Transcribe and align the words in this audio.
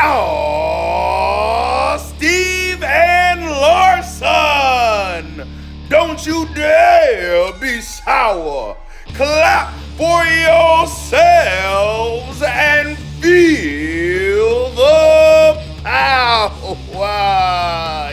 Oh, 0.00 1.96
Steve 1.98 2.84
and 2.84 3.40
Larson! 3.40 5.42
Don't 5.88 6.24
you 6.24 6.46
dare 6.54 7.52
be 7.54 7.80
sour. 7.80 8.76
Clap 9.14 9.74
for 9.96 10.22
yourselves 10.24 11.20
and 12.42 12.96
feel 13.20 14.70
the 14.70 15.60
power. 15.82 16.52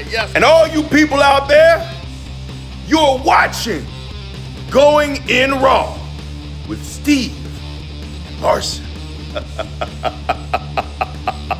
Yes. 0.10 0.34
And 0.34 0.44
all 0.44 0.68
you 0.68 0.82
people 0.84 1.22
out 1.22 1.48
there, 1.48 1.88
you're 2.88 3.20
watching 3.24 3.86
Going 4.72 5.18
in 5.30 5.52
Raw 5.52 5.96
with 6.68 6.84
Steve 6.84 7.38
Larson. 8.42 8.84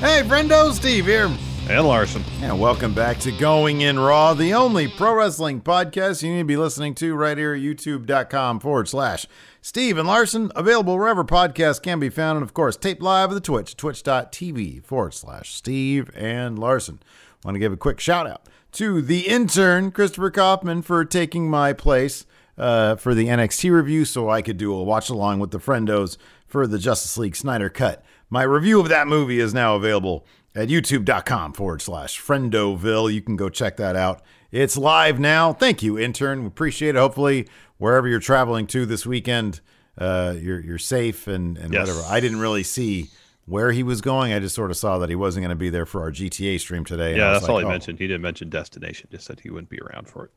Hey, 0.00 0.22
friendo, 0.22 0.72
Steve 0.72 1.04
here. 1.04 1.30
And 1.68 1.86
Larson. 1.86 2.24
And 2.40 2.58
welcome 2.58 2.94
back 2.94 3.18
to 3.18 3.30
Going 3.32 3.82
In 3.82 3.98
Raw, 3.98 4.32
the 4.32 4.54
only 4.54 4.88
pro 4.88 5.12
wrestling 5.12 5.60
podcast 5.60 6.22
you 6.22 6.32
need 6.32 6.38
to 6.38 6.44
be 6.46 6.56
listening 6.56 6.94
to 6.94 7.14
right 7.14 7.36
here 7.36 7.52
at 7.52 7.60
youtube.com 7.60 8.60
forward 8.60 8.88
slash 8.88 9.26
Steve 9.60 9.98
and 9.98 10.08
Larson. 10.08 10.50
Available 10.56 10.96
wherever 10.96 11.22
podcasts 11.22 11.82
can 11.82 12.00
be 12.00 12.08
found. 12.08 12.38
And 12.38 12.42
of 12.42 12.54
course, 12.54 12.78
taped 12.78 13.02
live 13.02 13.28
at 13.28 13.34
the 13.34 13.42
Twitch, 13.42 13.76
twitch.tv 13.76 14.82
forward 14.84 15.12
slash 15.12 15.52
Steve 15.52 16.10
and 16.16 16.58
Larson. 16.58 17.00
Want 17.44 17.56
to 17.56 17.60
give 17.60 17.74
a 17.74 17.76
quick 17.76 18.00
shout 18.00 18.26
out 18.26 18.48
to 18.72 19.02
the 19.02 19.28
intern, 19.28 19.90
Christopher 19.90 20.30
Kaufman, 20.30 20.80
for 20.80 21.04
taking 21.04 21.50
my 21.50 21.74
place 21.74 22.24
uh, 22.56 22.96
for 22.96 23.14
the 23.14 23.26
NXT 23.26 23.70
review 23.70 24.06
so 24.06 24.30
I 24.30 24.40
could 24.40 24.56
do 24.56 24.72
a 24.72 24.82
watch 24.82 25.10
along 25.10 25.40
with 25.40 25.50
the 25.50 25.58
friendos 25.60 26.16
for 26.46 26.66
the 26.66 26.78
Justice 26.78 27.18
League 27.18 27.36
Snyder 27.36 27.68
Cut. 27.68 28.02
My 28.30 28.44
review 28.44 28.80
of 28.80 28.88
that 28.88 29.08
movie 29.08 29.40
is 29.40 29.52
now 29.52 29.74
available 29.74 30.24
at 30.54 30.68
youtube.com 30.68 31.52
forward 31.52 31.82
slash 31.82 32.20
friendoville. 32.20 33.12
You 33.12 33.20
can 33.20 33.36
go 33.36 33.48
check 33.48 33.76
that 33.78 33.96
out. 33.96 34.22
It's 34.52 34.76
live 34.76 35.18
now. 35.18 35.52
Thank 35.52 35.82
you, 35.82 35.98
intern. 35.98 36.40
We 36.42 36.46
appreciate 36.46 36.96
it. 36.96 36.98
Hopefully, 36.98 37.48
wherever 37.78 38.08
you're 38.08 38.20
traveling 38.20 38.66
to 38.68 38.86
this 38.86 39.04
weekend, 39.04 39.60
uh, 39.98 40.34
you're 40.40 40.60
you're 40.60 40.78
safe 40.78 41.26
and, 41.26 41.58
and 41.58 41.72
Yes. 41.72 41.88
whatever. 41.88 42.06
I 42.08 42.20
didn't 42.20 42.40
really 42.40 42.62
see 42.62 43.08
where 43.46 43.72
he 43.72 43.82
was 43.82 44.00
going. 44.00 44.32
I 44.32 44.38
just 44.38 44.54
sort 44.54 44.70
of 44.70 44.76
saw 44.76 44.98
that 44.98 45.08
he 45.08 45.16
wasn't 45.16 45.42
going 45.42 45.50
to 45.50 45.56
be 45.56 45.70
there 45.70 45.86
for 45.86 46.02
our 46.02 46.12
GTA 46.12 46.58
stream 46.60 46.84
today. 46.84 47.16
Yeah, 47.16 47.32
that's 47.32 47.48
all 47.48 47.56
like, 47.56 47.62
he 47.64 47.66
oh, 47.66 47.70
mentioned. 47.70 47.98
He 47.98 48.06
didn't 48.06 48.22
mention 48.22 48.48
destination, 48.48 49.08
just 49.10 49.26
said 49.26 49.40
he 49.40 49.50
wouldn't 49.50 49.70
be 49.70 49.80
around 49.80 50.08
for 50.08 50.26
it. 50.26 50.30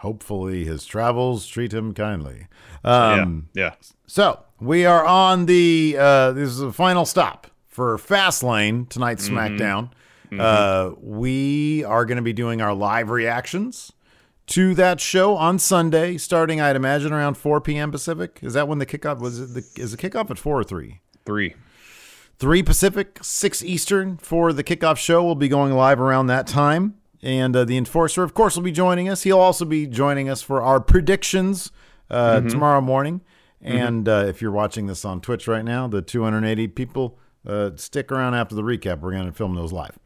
Hopefully, 0.00 0.64
his 0.64 0.86
travels 0.86 1.46
treat 1.46 1.74
him 1.74 1.92
kindly. 1.92 2.46
Um, 2.82 3.48
yeah. 3.52 3.62
Yeah. 3.64 3.74
So 4.06 4.40
we 4.58 4.86
are 4.86 5.04
on 5.04 5.46
the. 5.46 5.96
Uh, 5.98 6.32
this 6.32 6.48
is 6.48 6.58
the 6.58 6.72
final 6.72 7.04
stop 7.04 7.48
for 7.68 7.98
Fastlane 7.98 8.88
tonight's 8.88 9.28
SmackDown. 9.28 9.90
Uh, 10.38 10.92
we 11.00 11.84
are 11.84 12.04
going 12.04 12.16
to 12.16 12.22
be 12.22 12.32
doing 12.32 12.60
our 12.60 12.72
live 12.72 13.10
reactions 13.10 13.92
to 14.46 14.74
that 14.74 15.00
show 15.00 15.36
on 15.36 15.58
Sunday, 15.58 16.16
starting 16.16 16.60
I'd 16.60 16.76
imagine 16.76 17.12
around 17.12 17.34
4 17.34 17.60
p.m. 17.60 17.90
Pacific. 17.90 18.38
Is 18.42 18.54
that 18.54 18.68
when 18.68 18.78
the 18.78 18.86
kickoff 18.86 19.18
was? 19.20 19.38
It 19.38 19.54
the, 19.54 19.82
is 19.82 19.92
the 19.92 19.96
kickoff 19.96 20.30
at 20.30 20.38
four 20.38 20.58
or 20.58 20.64
three? 20.64 21.00
Three. 21.26 21.54
Three 22.38 22.62
Pacific, 22.62 23.18
six 23.20 23.62
Eastern 23.62 24.16
for 24.16 24.52
the 24.54 24.64
kickoff 24.64 24.96
show. 24.96 25.22
We'll 25.22 25.34
be 25.34 25.48
going 25.48 25.74
live 25.74 26.00
around 26.00 26.28
that 26.28 26.46
time. 26.46 26.94
And 27.22 27.54
uh, 27.54 27.64
the 27.64 27.76
enforcer, 27.76 28.22
of 28.22 28.32
course, 28.34 28.56
will 28.56 28.62
be 28.62 28.72
joining 28.72 29.08
us. 29.08 29.22
He'll 29.22 29.38
also 29.38 29.64
be 29.64 29.86
joining 29.86 30.28
us 30.30 30.40
for 30.42 30.62
our 30.62 30.80
predictions 30.80 31.70
uh, 32.10 32.40
tomorrow 32.40 32.80
morning. 32.80 33.20
And 33.62 34.08
uh, 34.08 34.24
if 34.26 34.40
you're 34.40 34.50
watching 34.52 34.86
this 34.86 35.04
on 35.04 35.20
Twitch 35.20 35.46
right 35.46 35.64
now, 35.64 35.86
the 35.86 36.00
280 36.00 36.68
people, 36.68 37.18
uh, 37.46 37.70
stick 37.76 38.10
around 38.10 38.34
after 38.34 38.54
the 38.54 38.62
recap. 38.62 39.00
We're 39.00 39.12
going 39.12 39.26
to 39.26 39.32
film 39.32 39.54
those 39.54 39.72
live. 39.72 39.98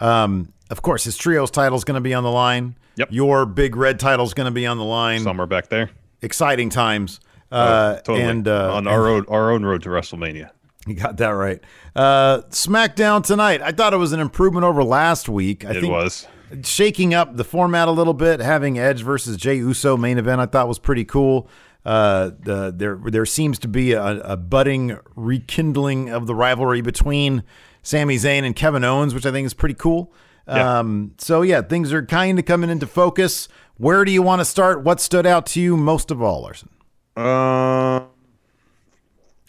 Um, 0.00 0.52
of 0.70 0.82
course, 0.82 1.04
his 1.04 1.16
trios 1.16 1.50
title 1.50 1.76
is 1.78 1.84
going 1.84 1.94
to 1.94 2.00
be 2.00 2.12
on 2.14 2.24
the 2.24 2.30
line. 2.30 2.76
Yep. 2.96 3.08
Your 3.10 3.46
big 3.46 3.76
red 3.76 3.98
title 3.98 4.26
is 4.26 4.34
going 4.34 4.46
to 4.46 4.50
be 4.50 4.66
on 4.66 4.76
the 4.76 4.84
line. 4.84 5.20
Somewhere 5.20 5.46
back 5.46 5.68
there. 5.68 5.90
Exciting 6.22 6.68
times. 6.70 7.20
Uh, 7.50 7.96
Oh, 7.96 8.00
totally. 8.02 8.22
And 8.22 8.46
uh, 8.46 8.74
on 8.74 8.86
our 8.86 9.02
road, 9.02 9.24
our 9.28 9.50
own 9.50 9.64
road 9.64 9.82
to 9.82 9.88
WrestleMania. 9.88 10.50
you 10.86 10.94
got 10.94 11.16
that 11.16 11.30
right. 11.30 11.60
Uh, 11.96 12.42
SmackDown 12.50 13.24
tonight. 13.24 13.60
I 13.62 13.72
thought 13.72 13.92
it 13.92 13.98
was 13.98 14.12
an 14.12 14.20
improvement 14.20 14.64
over 14.64 14.84
last 14.84 15.28
week. 15.28 15.64
I 15.64 15.70
it 15.70 15.80
think 15.80 15.92
was. 15.92 16.26
Shaking 16.64 17.14
up 17.14 17.36
the 17.36 17.44
format 17.44 17.88
a 17.88 17.92
little 17.92 18.14
bit, 18.14 18.40
having 18.40 18.78
Edge 18.78 19.02
versus 19.02 19.36
Jey 19.36 19.56
Uso 19.56 19.96
main 19.96 20.18
event. 20.18 20.40
I 20.40 20.46
thought 20.46 20.66
was 20.68 20.78
pretty 20.78 21.04
cool. 21.04 21.48
Uh, 21.84 22.30
the, 22.40 22.72
there 22.76 22.98
there 23.02 23.24
seems 23.24 23.58
to 23.60 23.68
be 23.68 23.92
a, 23.92 24.20
a 24.20 24.36
budding 24.36 24.98
rekindling 25.16 26.10
of 26.10 26.26
the 26.26 26.34
rivalry 26.34 26.80
between 26.80 27.42
Sami 27.82 28.16
Zayn 28.16 28.44
and 28.44 28.54
Kevin 28.54 28.84
Owens, 28.84 29.14
which 29.14 29.24
I 29.24 29.30
think 29.30 29.46
is 29.46 29.54
pretty 29.54 29.76
cool. 29.76 30.12
Yeah. 30.46 30.80
Um, 30.80 31.14
so 31.18 31.42
yeah, 31.42 31.62
things 31.62 31.92
are 31.92 32.04
kind 32.04 32.38
of 32.38 32.44
coming 32.44 32.68
into 32.68 32.86
focus. 32.86 33.48
Where 33.76 34.04
do 34.04 34.12
you 34.12 34.20
want 34.20 34.40
to 34.40 34.44
start? 34.44 34.82
What 34.82 35.00
stood 35.00 35.24
out 35.24 35.46
to 35.46 35.60
you 35.60 35.76
most 35.76 36.10
of 36.10 36.20
all, 36.20 36.42
Larson? 36.42 36.68
Uh, 37.16 38.00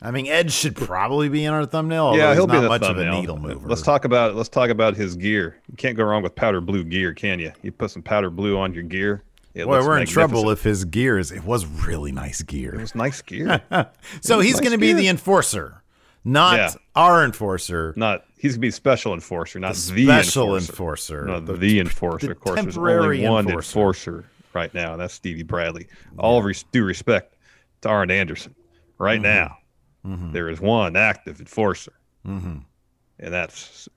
I 0.02 0.10
mean, 0.12 0.26
Edge 0.28 0.52
should 0.52 0.76
probably 0.76 1.30
be 1.30 1.46
in 1.46 1.54
our 1.54 1.66
thumbnail. 1.66 2.18
yeah, 2.18 2.34
he'll 2.34 2.48
be 2.48 2.54
not 2.54 2.62
the 2.62 2.68
much 2.70 2.82
thumbnail. 2.82 3.08
of 3.10 3.14
a 3.14 3.22
needle 3.22 3.38
mover. 3.38 3.68
Let's 3.70 3.82
talk 3.84 4.04
about 4.06 4.36
let's 4.36 4.50
talk 4.50 4.70
about 4.70 4.96
his 4.96 5.16
gear. 5.16 5.58
You 5.70 5.76
can't 5.78 5.96
go 5.96 6.04
wrong 6.04 6.24
with 6.24 6.34
powder 6.36 6.60
blue 6.62 6.84
gear, 6.84 7.14
can 7.14 7.40
you? 7.40 7.52
You 7.62 7.72
put 7.72 7.92
some 7.92 8.02
powder 8.02 8.30
blue 8.32 8.58
on 8.58 8.74
your 8.74 8.84
gear. 8.84 9.24
It 9.54 9.66
Boy, 9.66 9.86
we're 9.86 10.00
in 10.00 10.08
trouble 10.08 10.50
if 10.50 10.64
his 10.64 10.86
gear 10.86 11.20
is. 11.20 11.32
It 11.32 11.44
was 11.44 11.66
really 11.66 12.12
nice 12.14 12.42
gear. 12.42 12.74
It 12.76 12.82
was 12.82 12.96
nice 12.96 13.22
gear. 13.22 13.62
So 14.22 14.40
he's 14.40 14.54
nice 14.54 14.62
going 14.62 14.72
to 14.72 14.78
be 14.78 14.94
the 14.94 15.08
enforcer, 15.10 15.84
not 16.24 16.56
Yeah. 16.58 16.72
our 16.96 17.24
enforcer. 17.26 17.94
not 17.98 18.24
he's 18.38 18.54
gonna 18.54 18.62
be 18.62 18.72
special 18.72 19.14
enforcer, 19.14 19.60
not 19.60 19.76
The 19.76 19.92
the, 19.94 20.06
special 20.06 20.56
enforcer. 20.56 21.20
enforcer. 21.20 21.26
No, 21.26 21.40
The- 21.42 21.58
the, 21.58 21.80
enforcer. 21.82 22.26
the 22.28 22.32
of 22.32 22.40
course, 22.40 22.62
there's 22.62 22.78
only 22.78 23.28
one 23.28 23.46
enforcer. 23.46 23.80
enforcer. 23.80 24.26
right 24.54 24.74
now. 24.74 24.94
and 24.94 25.02
That's 25.02 25.14
Stevie 25.14 25.44
Bradley. 25.44 25.88
All 26.18 26.42
res- 26.42 26.64
due 26.72 26.86
respect 26.86 27.36
to 27.82 27.90
Arn 27.90 28.10
Anderson. 28.10 28.56
Right 28.98 29.16
Mm-hmm. 29.22 29.24
now, 29.24 29.58
Mm-hmm. 30.06 30.32
there 30.32 30.50
is 30.50 30.60
one 30.60 30.96
active 30.96 31.40
enforcer, 31.40 31.94
mm-hmm. 32.26 32.58
and 33.20 33.34
that's 33.34 33.88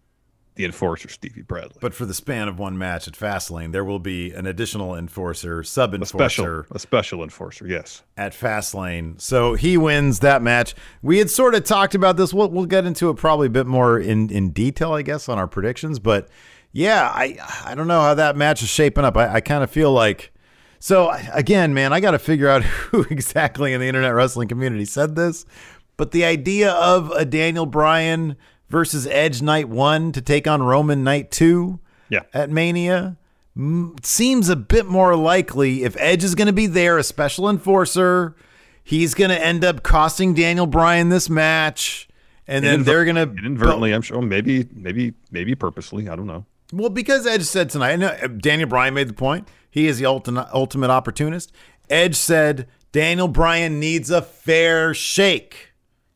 the 0.54 0.64
enforcer, 0.64 1.08
Stevie 1.08 1.42
Bradley. 1.42 1.78
But 1.80 1.94
for 1.94 2.06
the 2.06 2.14
span 2.14 2.46
of 2.46 2.58
one 2.58 2.78
match 2.78 3.08
at 3.08 3.14
Fastlane, 3.14 3.72
there 3.72 3.84
will 3.84 3.98
be 3.98 4.30
an 4.32 4.46
additional 4.46 4.94
enforcer, 4.94 5.64
sub 5.64 5.94
a 5.94 6.06
special, 6.06 6.44
enforcer 6.44 6.66
a 6.70 6.78
special 6.78 7.22
enforcer. 7.22 7.66
Yes. 7.66 8.02
at 8.16 8.32
Fastlane. 8.32 9.20
So 9.20 9.54
he 9.54 9.76
wins 9.76 10.20
that 10.20 10.42
match. 10.42 10.74
We 11.02 11.18
had 11.18 11.30
sort 11.30 11.54
of 11.54 11.64
talked 11.64 11.94
about 11.94 12.16
this. 12.16 12.32
We'll, 12.32 12.50
we'll 12.50 12.66
get 12.66 12.86
into 12.86 13.10
it 13.10 13.16
probably 13.16 13.48
a 13.48 13.50
bit 13.50 13.66
more 13.66 13.98
in, 13.98 14.30
in 14.30 14.50
detail, 14.50 14.92
I 14.92 15.02
guess, 15.02 15.28
on 15.28 15.38
our 15.38 15.48
predictions. 15.48 15.98
But 15.98 16.28
yeah, 16.72 17.10
I 17.12 17.38
I 17.64 17.74
don't 17.74 17.88
know 17.88 18.00
how 18.00 18.14
that 18.14 18.36
match 18.36 18.62
is 18.62 18.68
shaping 18.68 19.04
up. 19.04 19.16
I, 19.16 19.34
I 19.34 19.40
kind 19.40 19.64
of 19.64 19.70
feel 19.70 19.92
like. 19.92 20.32
So 20.78 21.10
again, 21.32 21.72
man, 21.72 21.92
I 21.92 22.00
got 22.00 22.10
to 22.12 22.18
figure 22.18 22.48
out 22.48 22.62
who 22.90 23.06
exactly 23.10 23.72
in 23.72 23.80
the 23.80 23.86
internet 23.86 24.14
wrestling 24.14 24.48
community 24.48 24.84
said 24.84 25.16
this. 25.16 25.46
But 25.96 26.10
the 26.10 26.24
idea 26.24 26.72
of 26.72 27.10
a 27.12 27.24
Daniel 27.24 27.66
Bryan 27.66 28.36
versus 28.68 29.06
Edge 29.06 29.42
night 29.42 29.68
one 29.68 30.10
to 30.12 30.20
take 30.20 30.46
on 30.48 30.62
Roman 30.62 31.04
night 31.04 31.30
two 31.30 31.78
Yeah. 32.08 32.20
at 32.32 32.50
Mania 32.50 33.16
m- 33.56 33.94
seems 34.02 34.48
a 34.48 34.56
bit 34.56 34.86
more 34.86 35.14
likely 35.14 35.84
if 35.84 35.96
Edge 35.98 36.24
is 36.24 36.34
going 36.34 36.46
to 36.48 36.52
be 36.52 36.66
there, 36.66 36.98
a 36.98 37.04
special 37.04 37.48
enforcer. 37.48 38.34
He's 38.82 39.14
going 39.14 39.30
to 39.30 39.40
end 39.42 39.64
up 39.64 39.82
costing 39.82 40.34
Daniel 40.34 40.66
Bryan 40.66 41.08
this 41.08 41.30
match, 41.30 42.08
and 42.48 42.64
then 42.64 42.80
Inadver- 42.80 42.84
they're 42.84 43.04
going 43.04 43.16
to 43.16 43.22
inadvertently, 43.44 43.92
I'm 43.94 44.02
sure, 44.02 44.20
maybe, 44.20 44.66
maybe, 44.74 45.14
maybe 45.30 45.54
purposely. 45.54 46.08
I 46.08 46.16
don't 46.16 46.26
know. 46.26 46.44
Well, 46.72 46.90
because 46.90 47.26
Edge 47.26 47.44
said 47.44 47.70
tonight, 47.70 48.02
uh, 48.02 48.26
Daniel 48.26 48.68
Bryan 48.68 48.94
made 48.94 49.08
the 49.08 49.12
point. 49.14 49.46
He 49.70 49.86
is 49.86 49.98
the 49.98 50.06
ultimate 50.06 50.48
ultimate 50.52 50.90
opportunist. 50.90 51.52
Edge 51.88 52.16
said 52.16 52.66
Daniel 52.92 53.28
Bryan 53.28 53.78
needs 53.78 54.10
a 54.10 54.20
fair 54.22 54.92
shake. 54.94 55.70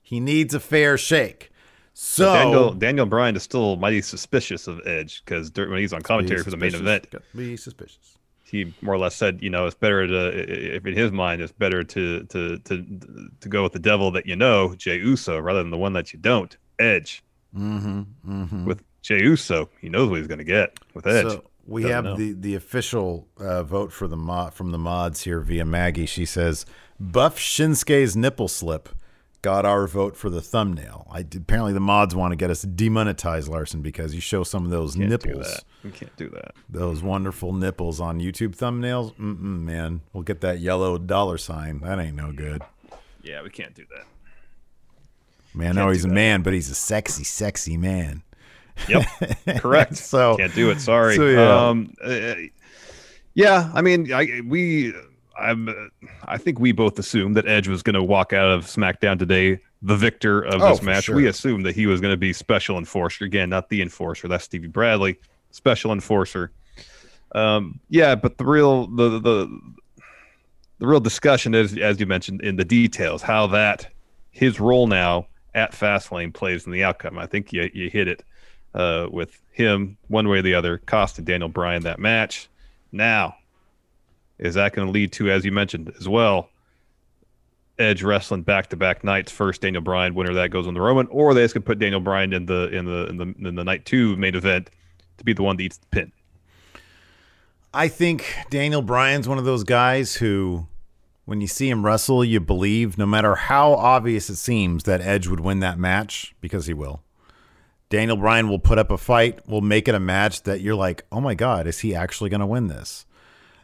He 0.09 0.21
needs 0.21 0.55
a 0.55 0.61
fair 0.61 0.97
shake. 0.97 1.51
So 1.93 2.33
Daniel 2.33 2.73
Daniel 2.73 3.05
Bryan 3.05 3.37
is 3.37 3.43
still 3.43 3.77
mighty 3.77 4.01
suspicious 4.01 4.67
of 4.67 4.81
Edge 4.87 5.23
because 5.23 5.53
when 5.55 5.77
he's 5.79 5.93
on 5.93 6.01
commentary 6.01 6.43
for 6.43 6.51
the 6.51 6.57
main 6.57 6.75
event, 6.75 7.15
Be 7.37 7.59
suspicious. 7.59 8.17
he 8.45 8.73
more 8.81 8.95
or 8.95 8.99
less 8.99 9.15
said, 9.15 9.43
you 9.43 9.51
know, 9.51 9.67
it's 9.67 9.75
better 9.75 10.07
to, 10.07 10.77
if 10.77 10.87
in 10.87 10.95
his 10.95 11.13
mind, 11.13 11.43
it's 11.43 11.53
better 11.53 11.85
to 11.85 12.23
to 12.25 12.57
to 12.61 13.31
to 13.41 13.49
go 13.51 13.63
with 13.63 13.73
the 13.75 13.79
devil 13.79 14.11
that 14.13 14.25
you 14.25 14.35
know, 14.35 14.75
Jey 14.77 14.97
Uso, 14.99 15.39
rather 15.39 15.59
than 15.63 15.71
the 15.71 15.77
one 15.77 15.93
that 15.93 16.15
you 16.15 16.19
don't, 16.19 16.57
Edge. 16.79 17.23
Mm-hmm. 17.55 18.03
Mm-hmm. 18.27 18.65
With 18.65 18.83
Jey 19.03 19.23
Uso, 19.25 19.69
he 19.79 19.91
knows 19.91 20.09
what 20.09 20.17
he's 20.21 20.27
going 20.27 20.39
to 20.39 20.45
get 20.45 20.79
with 20.95 21.07
Edge. 21.07 21.27
So 21.33 21.45
we 21.67 21.83
Doesn't 21.83 21.95
have 21.95 22.05
know. 22.05 22.17
the 22.17 22.33
the 22.33 22.55
official 22.55 23.29
uh, 23.39 23.63
vote 23.63 23.93
for 23.93 24.09
the 24.09 24.17
mod 24.17 24.55
from 24.55 24.71
the 24.71 24.79
mods 24.79 25.25
here 25.25 25.41
via 25.41 25.67
Maggie. 25.67 26.07
She 26.07 26.25
says 26.25 26.65
buff 26.99 27.39
Shinsuke's 27.39 28.17
nipple 28.17 28.49
slip 28.49 28.89
got 29.49 29.65
our 29.65 29.87
vote 29.87 30.15
for 30.15 30.29
the 30.29 30.43
thumbnail. 30.43 31.07
I 31.11 31.21
apparently 31.21 31.73
the 31.73 31.81
mods 31.81 32.15
want 32.15 32.33
to 32.33 32.37
get 32.37 32.51
us 32.51 32.61
demonetized, 32.61 33.49
Larson, 33.49 33.81
because 33.81 34.15
you 34.15 34.21
show 34.21 34.43
some 34.45 34.67
of 34.67 34.71
those 34.71 34.95
Can't 34.95 35.09
nipples. 35.09 35.65
We 35.83 35.91
can't 35.91 36.15
do 36.19 36.29
that. 36.31 36.53
those 36.69 37.03
wonderful 37.03 37.55
nipples 37.55 37.99
on 37.99 38.21
YouTube 38.21 38.55
thumbnails. 38.55 39.15
Mm-mm, 39.15 39.63
man, 39.63 40.03
we'll 40.13 40.23
get 40.23 40.43
that 40.43 40.59
yellow 40.61 40.99
dollar 40.99 41.39
sign. 41.39 41.81
That 41.81 41.99
ain't 41.99 42.15
no 42.15 42.31
good. 42.31 42.61
Yeah, 43.23 43.43
we 43.43 43.49
can't 43.49 43.75
do 43.75 43.87
that. 43.97 44.05
Man, 45.55 45.75
Can't 45.75 45.87
no, 45.87 45.89
he's 45.93 46.05
a 46.05 46.09
that. 46.09 46.15
man, 46.15 46.43
but 46.43 46.53
he's 46.53 46.69
a 46.69 46.75
sexy, 46.75 47.25
sexy 47.25 47.79
man. 47.79 48.23
Yep, 48.87 49.07
correct. 49.61 49.97
So- 49.97 50.37
can't 50.37 50.55
do 50.55 50.71
it. 50.71 50.81
Sorry. 50.83 51.17
so, 51.17 51.27
yeah. 51.27 51.69
Um, 51.69 51.95
uh, 52.05 52.35
yeah, 53.33 53.71
I 53.75 53.81
mean, 53.81 54.13
I 54.13 54.43
we, 54.47 54.93
I'm, 55.39 55.69
uh, 55.69 55.73
I 56.27 56.37
think 56.39 56.59
we 56.59 56.73
both 56.73 56.99
assumed 56.99 57.37
that 57.37 57.47
Edge 57.47 57.69
was 57.69 57.83
going 57.83 57.95
to 57.95 58.03
walk 58.03 58.33
out 58.33 58.51
of 58.51 58.65
SmackDown 58.65 59.19
today 59.19 59.61
the 59.83 59.97
victor 59.97 60.43
of 60.43 60.61
Oh, 60.63 60.71
this 60.71 60.83
match. 60.83 61.05
sure. 61.05 61.15
We 61.17 61.27
assumed 61.29 61.65
that 61.67 61.75
he 61.75 61.87
was 61.87 62.01
going 62.01 62.13
to 62.13 62.17
be 62.19 62.33
special 62.33 62.79
enforcer 62.79 63.25
again, 63.25 63.51
not 63.51 63.69
the 63.69 63.81
enforcer. 63.81 64.27
That's 64.29 64.45
Stevie 64.45 64.67
Bradley, 64.67 65.19
special 65.53 65.93
enforcer. 65.93 66.51
Um, 67.33 67.79
yeah, 67.89 68.15
but 68.15 68.39
the 68.39 68.45
real 68.45 68.87
the 68.89 69.19
the 69.21 69.61
the 70.79 70.87
real 70.87 71.01
discussion 71.01 71.55
is, 71.55 71.77
as 71.79 72.01
you 72.01 72.07
mentioned, 72.07 72.41
in 72.43 72.57
the 72.57 72.65
details, 72.65 73.21
how 73.23 73.47
that 73.49 73.89
his 74.31 74.59
role 74.61 74.87
now 74.87 75.27
at 75.55 75.73
Fastlane 75.73 76.33
plays 76.33 76.67
in 76.67 76.73
the 76.73 76.83
outcome. 76.85 77.19
I 77.19 77.27
think 77.27 77.53
you 77.53 77.71
you 77.75 77.91
hit 77.91 78.09
it 78.09 78.25
uh, 78.75 79.07
with 79.11 79.41
him 79.53 79.97
one 80.09 80.29
way 80.29 80.39
or 80.39 80.43
the 80.43 80.55
other, 80.55 80.79
costing 80.79 81.25
Daniel 81.25 81.49
Bryan 81.49 81.83
that 81.83 81.99
match. 81.99 82.49
Now, 82.93 83.37
is 84.39 84.55
that 84.55 84.75
going 84.75 84.87
to 84.87 84.93
lead 84.93 85.13
to, 85.13 85.31
as 85.31 85.45
you 85.45 85.53
mentioned 85.53 85.93
as 85.99 86.09
well, 86.09 86.51
Edge 87.79 88.03
wrestling 88.03 88.43
back 88.43 88.69
to 88.71 88.77
back 88.77 89.05
nights? 89.05 89.33
First, 89.33 89.61
Daniel 89.61 89.83
Bryan 89.83 90.15
winner 90.15 90.35
that 90.35 90.51
goes 90.51 90.67
on 90.67 90.75
the 90.75 90.81
Roman, 90.81 91.07
or 91.09 91.35
they 91.35 91.43
just 91.43 91.55
can 91.55 91.63
put 91.63 91.79
Daniel 91.79 92.01
Bryan 92.01 92.33
in 92.33 92.47
the 92.47 92.69
in 92.69 92.85
the 92.85 93.07
in 93.07 93.17
the 93.17 93.49
in 93.49 93.55
the 93.55 93.65
night 93.65 93.85
two 93.85 94.17
main 94.17 94.35
event 94.35 94.71
to 95.19 95.25
be 95.25 95.33
the 95.33 95.43
one 95.43 95.57
that 95.57 95.63
eats 95.63 95.79
the 95.79 95.87
pin. 95.87 96.13
I 97.73 97.89
think 97.89 98.35
Daniel 98.51 98.83
Bryan's 98.83 99.29
one 99.29 99.39
of 99.39 99.45
those 99.45 99.63
guys 99.63 100.17
who, 100.17 100.67
when 101.27 101.41
you 101.41 101.47
see 101.47 101.69
him 101.69 101.85
wrestle, 101.85 102.25
you 102.25 102.41
believe, 102.41 102.97
no 102.97 103.07
matter 103.07 103.35
how 103.35 103.75
obvious 103.75 104.31
it 104.31 104.37
seems, 104.37 104.85
that 104.85 105.03
Edge 105.03 105.29
would 105.29 105.41
win 105.41 105.61
that 105.61 105.79
match 105.79 106.35
because 106.41 106.67
he 106.67 106.73
will. 106.73 107.03
Daniel 107.91 108.17
Bryan 108.17 108.49
will 108.49 108.59
put 108.59 108.79
up 108.79 108.91
a 108.91 108.99
fight, 108.99 109.47
will 109.49 109.61
make 109.61 109.89
it 109.89 109.95
a 109.95 110.01
match 110.01 110.43
that 110.43 110.61
you're 110.61 110.75
like, 110.75 111.05
oh 111.13 111.21
my 111.21 111.35
God, 111.35 111.67
is 111.67 111.81
he 111.81 111.95
actually 111.95 112.31
going 112.31 112.41
to 112.41 112.47
win 112.47 112.69
this? 112.69 113.07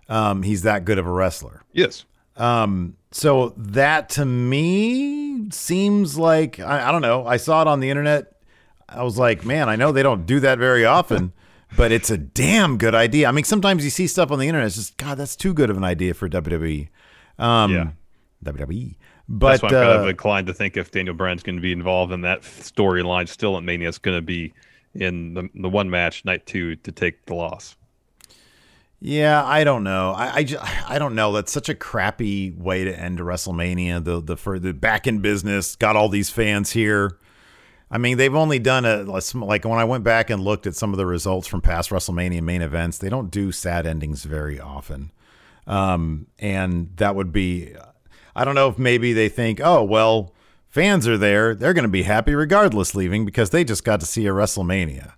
Um, 0.09 0.43
he's 0.43 0.63
that 0.63 0.85
good 0.85 0.99
of 0.99 1.07
a 1.07 1.11
wrestler. 1.11 1.63
Yes. 1.73 2.05
Um, 2.37 2.97
so 3.11 3.55
that 3.57 4.09
to 4.11 4.25
me 4.25 5.51
seems 5.51 6.19
like 6.19 6.59
I, 6.61 6.89
I 6.89 6.93
don't 6.93 7.03
know. 7.03 7.27
I 7.27 7.37
saw 7.37 7.63
it 7.63 7.69
on 7.69 7.81
the 7.81 7.91
internet. 7.91 8.33
I 8.89 9.03
was 9.03 9.19
like, 9.19 9.45
man, 9.45 9.69
I 9.69 9.77
know 9.77 9.93
they 9.93 10.03
don't 10.03 10.27
do 10.27 10.41
that 10.41 10.59
very 10.59 10.85
often, 10.85 11.33
but 11.77 11.93
it's 11.93 12.11
a 12.11 12.19
damn 12.19 12.77
good 12.77 12.95
idea. 12.95 13.29
I 13.29 13.33
mean, 13.33 13.45
sometimes 13.45 13.85
you 13.85 13.91
see 13.91 14.07
stuff 14.07 14.31
on 14.31 14.39
the 14.39 14.49
internet. 14.49 14.67
It's 14.67 14.77
just 14.77 14.97
God, 14.97 15.17
that's 15.19 15.37
too 15.37 15.55
good 15.55 15.71
of 15.71 15.77
an 15.77 15.85
idea 15.85 16.15
for 16.15 16.29
WWE. 16.29 16.89
Um, 17.39 17.73
Yeah. 17.73 17.91
WWE. 18.45 18.97
But 19.27 19.53
That's 19.53 19.63
why 19.63 19.69
I'm 19.69 19.75
kind 19.87 20.01
of 20.01 20.05
uh, 20.05 20.09
inclined 20.09 20.47
to 20.49 20.55
think 20.55 20.77
if 20.77 20.91
Daniel 20.91 21.15
Bryan's 21.15 21.43
going 21.43 21.57
to 21.57 21.63
be 21.63 21.73
involved 21.73 22.13
in 22.13 22.21
that 22.23 22.43
storyline 22.43 23.27
still 23.27 23.57
at 23.57 23.63
Mania, 23.63 23.89
it's 23.89 23.97
going 23.97 24.19
to 24.19 24.23
be 24.23 24.53
in 24.95 25.35
the, 25.35 25.49
the 25.55 25.69
one 25.69 25.89
match, 25.89 26.25
night 26.25 26.45
two, 26.47 26.77
to 26.77 26.93
take 26.93 27.25
the 27.25 27.35
loss. 27.35 27.75
Yeah, 29.07 29.45
I 29.45 29.65
don't 29.65 29.85
know. 29.85 30.13
I, 30.13 30.37
I, 30.37 30.45
ju- 30.45 30.57
I 30.89 30.99
don't 30.99 31.15
know. 31.15 31.33
That's 31.33 31.53
such 31.53 31.69
a 31.69 31.75
crappy 31.75 32.53
way 32.57 32.85
to 32.85 32.99
end 32.99 33.19
WrestleMania. 33.19 34.03
The 34.03 34.21
the 34.23 34.37
for 34.37 34.59
the 34.59 34.73
back 34.73 35.07
in 35.07 35.19
business 35.19 35.77
got 35.77 35.95
all 35.95 36.09
these 36.09 36.31
fans 36.31 36.73
here. 36.73 37.19
I 37.91 37.99
mean, 37.99 38.17
they've 38.17 38.35
only 38.35 38.59
done 38.59 38.87
a 38.87 39.03
like 39.03 39.65
when 39.67 39.79
I 39.79 39.85
went 39.85 40.05
back 40.05 40.31
and 40.31 40.43
looked 40.43 40.67
at 40.67 40.75
some 40.75 40.93
of 40.93 40.97
the 40.97 41.05
results 41.05 41.47
from 41.47 41.61
past 41.61 41.91
WrestleMania 41.91 42.43
main 42.43 42.63
events. 42.63 42.97
They 42.97 43.11
don't 43.11 43.31
do 43.31 43.53
sad 43.53 43.87
endings 43.87 44.25
very 44.25 44.59
often, 44.59 45.13
um, 45.67 46.27
and 46.39 46.97
that 46.97 47.15
would 47.15 47.31
be. 47.31 47.75
I 48.35 48.45
don't 48.45 48.55
know 48.55 48.71
if 48.71 48.79
maybe 48.79 49.13
they 49.13 49.29
think, 49.29 49.61
oh 49.63 49.85
well, 49.85 50.33
fans 50.71 51.07
are 51.07 51.19
there. 51.19 51.55
They're 51.55 51.75
going 51.75 51.83
to 51.83 51.89
be 51.91 52.05
happy 52.05 52.35
regardless 52.35 52.95
leaving 52.95 53.27
because 53.27 53.51
they 53.51 53.65
just 53.65 53.85
got 53.85 54.01
to 54.01 54.07
see 54.07 54.27
a 54.27 54.31
WrestleMania. 54.31 55.13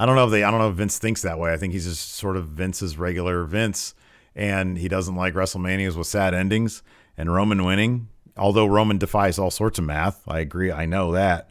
I 0.00 0.06
don't 0.06 0.16
know 0.16 0.24
if 0.24 0.30
they. 0.30 0.44
I 0.44 0.50
don't 0.50 0.60
know 0.60 0.70
if 0.70 0.76
Vince 0.76 0.98
thinks 0.98 1.20
that 1.20 1.38
way. 1.38 1.52
I 1.52 1.58
think 1.58 1.74
he's 1.74 1.84
just 1.84 2.14
sort 2.14 2.38
of 2.38 2.48
Vince's 2.48 2.96
regular 2.96 3.44
Vince, 3.44 3.94
and 4.34 4.78
he 4.78 4.88
doesn't 4.88 5.14
like 5.14 5.34
WrestleManias 5.34 5.94
with 5.94 6.06
sad 6.06 6.32
endings 6.32 6.82
and 7.18 7.30
Roman 7.30 7.64
winning. 7.64 8.08
Although 8.34 8.64
Roman 8.64 8.96
defies 8.96 9.38
all 9.38 9.50
sorts 9.50 9.78
of 9.78 9.84
math, 9.84 10.26
I 10.26 10.40
agree. 10.40 10.72
I 10.72 10.86
know 10.86 11.12
that 11.12 11.50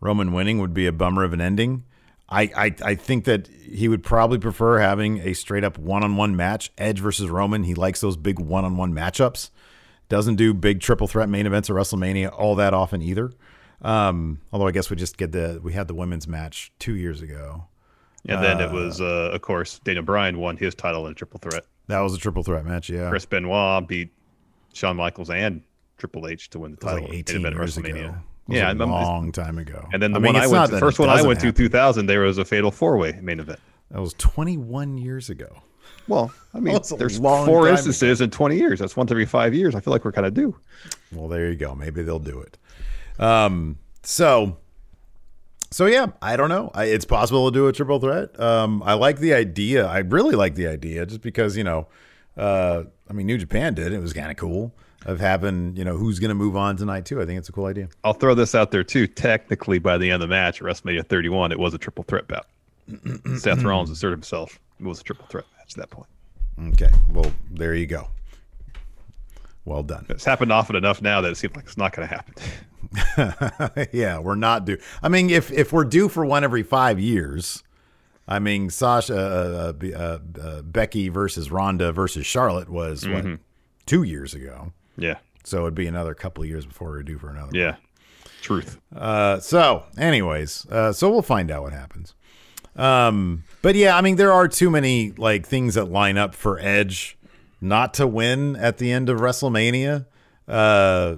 Roman 0.00 0.32
winning 0.32 0.58
would 0.58 0.72
be 0.72 0.86
a 0.86 0.92
bummer 0.92 1.22
of 1.22 1.34
an 1.34 1.42
ending. 1.42 1.84
I 2.30 2.44
I, 2.56 2.74
I 2.82 2.94
think 2.94 3.26
that 3.26 3.48
he 3.48 3.88
would 3.88 4.02
probably 4.02 4.38
prefer 4.38 4.78
having 4.78 5.18
a 5.18 5.34
straight 5.34 5.62
up 5.62 5.76
one 5.76 6.02
on 6.02 6.16
one 6.16 6.34
match, 6.34 6.72
Edge 6.78 6.98
versus 6.98 7.28
Roman. 7.28 7.64
He 7.64 7.74
likes 7.74 8.00
those 8.00 8.16
big 8.16 8.38
one 8.38 8.64
on 8.64 8.78
one 8.78 8.94
matchups. 8.94 9.50
Doesn't 10.08 10.36
do 10.36 10.54
big 10.54 10.80
triple 10.80 11.08
threat 11.08 11.28
main 11.28 11.44
events 11.44 11.68
at 11.68 11.76
WrestleMania 11.76 12.32
all 12.32 12.54
that 12.54 12.72
often 12.72 13.02
either. 13.02 13.32
Um, 13.82 14.40
although 14.50 14.66
I 14.66 14.72
guess 14.72 14.88
we 14.88 14.96
just 14.96 15.18
get 15.18 15.32
the 15.32 15.60
we 15.62 15.74
had 15.74 15.88
the 15.88 15.94
women's 15.94 16.26
match 16.26 16.72
two 16.78 16.96
years 16.96 17.20
ago. 17.20 17.66
And 18.28 18.42
then 18.42 18.60
it 18.60 18.70
was, 18.70 19.00
uh, 19.00 19.30
of 19.32 19.42
course, 19.42 19.80
Daniel 19.80 20.04
Bryan 20.04 20.38
won 20.38 20.56
his 20.56 20.74
title 20.74 21.06
in 21.06 21.12
a 21.12 21.14
triple 21.14 21.40
threat. 21.40 21.64
That 21.88 22.00
was 22.00 22.14
a 22.14 22.18
triple 22.18 22.42
threat 22.42 22.64
match, 22.64 22.88
yeah. 22.88 23.08
Chris 23.08 23.26
Benoit 23.26 23.86
beat 23.88 24.12
Shawn 24.72 24.96
Michaels 24.96 25.30
and 25.30 25.62
Triple 25.98 26.28
H 26.28 26.50
to 26.50 26.60
win 26.60 26.72
the 26.72 26.76
title. 26.76 27.04
like 27.04 27.12
18 27.12 27.36
event 27.36 27.54
of 27.54 27.60
years 27.60 27.76
ago. 27.76 27.88
WrestleMania. 27.88 28.22
Was 28.46 28.56
Yeah, 28.56 28.72
a 28.72 28.74
long 28.74 29.32
time 29.32 29.58
ago. 29.58 29.88
And 29.92 30.02
then 30.02 30.12
the 30.12 30.18
I 30.18 30.22
mean, 30.22 30.34
one 30.34 30.42
I 30.42 30.46
went 30.46 30.66
to, 30.66 30.74
the 30.74 30.80
first 30.80 30.98
one 30.98 31.08
I 31.08 31.22
went 31.22 31.40
to, 31.40 31.46
happen. 31.46 31.64
2000, 31.64 32.06
there 32.06 32.20
was 32.20 32.38
a 32.38 32.44
fatal 32.44 32.70
four 32.70 32.96
way 32.96 33.18
main 33.20 33.40
event. 33.40 33.60
That 33.90 34.00
was 34.00 34.14
21 34.14 34.98
years 34.98 35.30
ago. 35.30 35.62
Well, 36.08 36.32
I 36.52 36.60
mean, 36.60 36.74
a 36.74 36.96
there's 36.96 37.18
four 37.18 37.68
instances 37.68 38.20
in 38.20 38.30
20 38.30 38.56
years. 38.56 38.80
That's 38.80 38.96
once 38.96 39.10
every 39.10 39.26
five 39.26 39.54
years. 39.54 39.74
I 39.74 39.80
feel 39.80 39.92
like 39.92 40.04
we're 40.04 40.12
kind 40.12 40.26
of 40.26 40.34
due. 40.34 40.56
Well, 41.12 41.28
there 41.28 41.48
you 41.48 41.56
go. 41.56 41.74
Maybe 41.74 42.02
they'll 42.02 42.18
do 42.18 42.40
it. 42.40 42.58
Um, 43.20 43.78
so, 44.02 44.56
so 45.72 45.86
yeah, 45.86 46.06
I 46.20 46.36
don't 46.36 46.48
know. 46.48 46.70
I, 46.74 46.84
it's 46.84 47.04
possible 47.04 47.50
to 47.50 47.54
do 47.54 47.66
a 47.66 47.72
triple 47.72 47.98
threat. 47.98 48.38
Um, 48.38 48.82
I 48.84 48.94
like 48.94 49.18
the 49.18 49.34
idea. 49.34 49.86
I 49.86 49.98
really 49.98 50.34
like 50.34 50.54
the 50.54 50.68
idea, 50.68 51.06
just 51.06 51.22
because 51.22 51.56
you 51.56 51.64
know, 51.64 51.88
uh, 52.36 52.84
I 53.08 53.12
mean, 53.12 53.26
New 53.26 53.38
Japan 53.38 53.74
did. 53.74 53.92
It 53.92 54.00
was 54.00 54.12
kind 54.12 54.30
of 54.30 54.36
cool 54.36 54.72
of 55.06 55.18
having 55.18 55.74
you 55.76 55.84
know 55.84 55.96
who's 55.96 56.18
going 56.18 56.28
to 56.28 56.34
move 56.34 56.56
on 56.56 56.76
tonight 56.76 57.04
too. 57.04 57.20
I 57.20 57.26
think 57.26 57.38
it's 57.38 57.48
a 57.48 57.52
cool 57.52 57.66
idea. 57.66 57.88
I'll 58.04 58.12
throw 58.12 58.34
this 58.34 58.54
out 58.54 58.70
there 58.70 58.84
too. 58.84 59.06
Technically, 59.06 59.78
by 59.78 59.98
the 59.98 60.10
end 60.10 60.22
of 60.22 60.28
the 60.28 60.34
match 60.34 60.60
at 60.60 60.66
WrestleMania 60.66 61.06
31, 61.06 61.52
it 61.52 61.58
was 61.58 61.74
a 61.74 61.78
triple 61.78 62.04
threat 62.04 62.28
bout. 62.28 62.46
Seth 63.38 63.62
Rollins 63.62 63.90
asserted 63.90 64.16
himself. 64.16 64.58
It 64.78 64.86
was 64.86 65.00
a 65.00 65.04
triple 65.04 65.26
threat 65.26 65.44
match 65.56 65.72
at 65.72 65.76
that 65.78 65.90
point. 65.90 66.08
Okay. 66.68 66.90
Well, 67.10 67.32
there 67.50 67.74
you 67.74 67.86
go. 67.86 68.08
Well 69.64 69.82
done. 69.82 70.06
It's 70.08 70.24
happened 70.24 70.52
often 70.52 70.76
enough 70.76 71.00
now 71.00 71.20
that 71.20 71.30
it 71.30 71.36
seems 71.36 71.54
like 71.54 71.66
it's 71.66 71.76
not 71.76 71.94
going 71.94 72.08
to 72.08 72.14
happen. 72.14 73.88
yeah, 73.92 74.18
we're 74.18 74.34
not 74.34 74.64
due. 74.64 74.78
I 75.02 75.08
mean, 75.08 75.30
if 75.30 75.52
if 75.52 75.72
we're 75.72 75.84
due 75.84 76.08
for 76.08 76.26
one 76.26 76.42
every 76.44 76.62
five 76.62 76.98
years, 76.98 77.62
I 78.26 78.38
mean, 78.38 78.70
Sasha, 78.70 79.14
uh, 79.14 79.72
uh, 79.82 79.86
uh, 79.96 80.18
uh, 80.40 80.62
Becky 80.62 81.08
versus 81.08 81.50
Ronda 81.50 81.92
versus 81.92 82.26
Charlotte 82.26 82.68
was 82.68 83.06
what 83.06 83.38
two 83.86 84.02
years 84.02 84.34
ago. 84.34 84.72
Yeah. 84.96 85.18
So 85.44 85.62
it'd 85.62 85.74
be 85.74 85.86
another 85.86 86.14
couple 86.14 86.42
of 86.42 86.48
years 86.48 86.66
before 86.66 86.90
we're 86.90 87.02
due 87.02 87.18
for 87.18 87.30
another. 87.30 87.50
Yeah. 87.52 87.76
Truth. 88.42 88.80
Uh, 88.94 89.38
so, 89.40 89.84
anyways, 89.96 90.66
uh, 90.70 90.92
so 90.92 91.10
we'll 91.10 91.22
find 91.22 91.50
out 91.50 91.62
what 91.62 91.72
happens. 91.72 92.14
Um, 92.74 93.44
but 93.60 93.74
yeah, 93.74 93.96
I 93.96 94.00
mean, 94.00 94.16
there 94.16 94.32
are 94.32 94.48
too 94.48 94.70
many 94.70 95.12
like 95.12 95.46
things 95.46 95.74
that 95.74 95.86
line 95.86 96.16
up 96.16 96.34
for 96.34 96.58
Edge 96.58 97.16
not 97.62 97.94
to 97.94 98.06
win 98.06 98.56
at 98.56 98.76
the 98.76 98.92
end 98.92 99.08
of 99.08 99.20
WrestleMania. 99.20 100.04
Uh, 100.46 101.16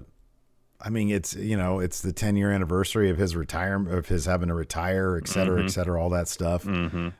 I 0.81 0.91
mean, 0.91 1.11
it's 1.11 1.35
you 1.35 1.57
know, 1.57 1.81
it's 1.81 2.03
the 2.03 2.13
10 2.13 2.37
year 2.37 2.53
anniversary 2.53 3.09
of 3.11 3.17
his 3.17 3.35
retirement, 3.35 3.97
of 3.97 4.07
his 4.07 4.27
having 4.27 4.49
to 4.49 4.55
retire, 4.55 5.17
et 5.17 5.27
cetera, 5.29 5.65
et 5.65 5.69
cetera, 5.69 6.01
all 6.01 6.11
that 6.11 6.29
stuff. 6.29 6.67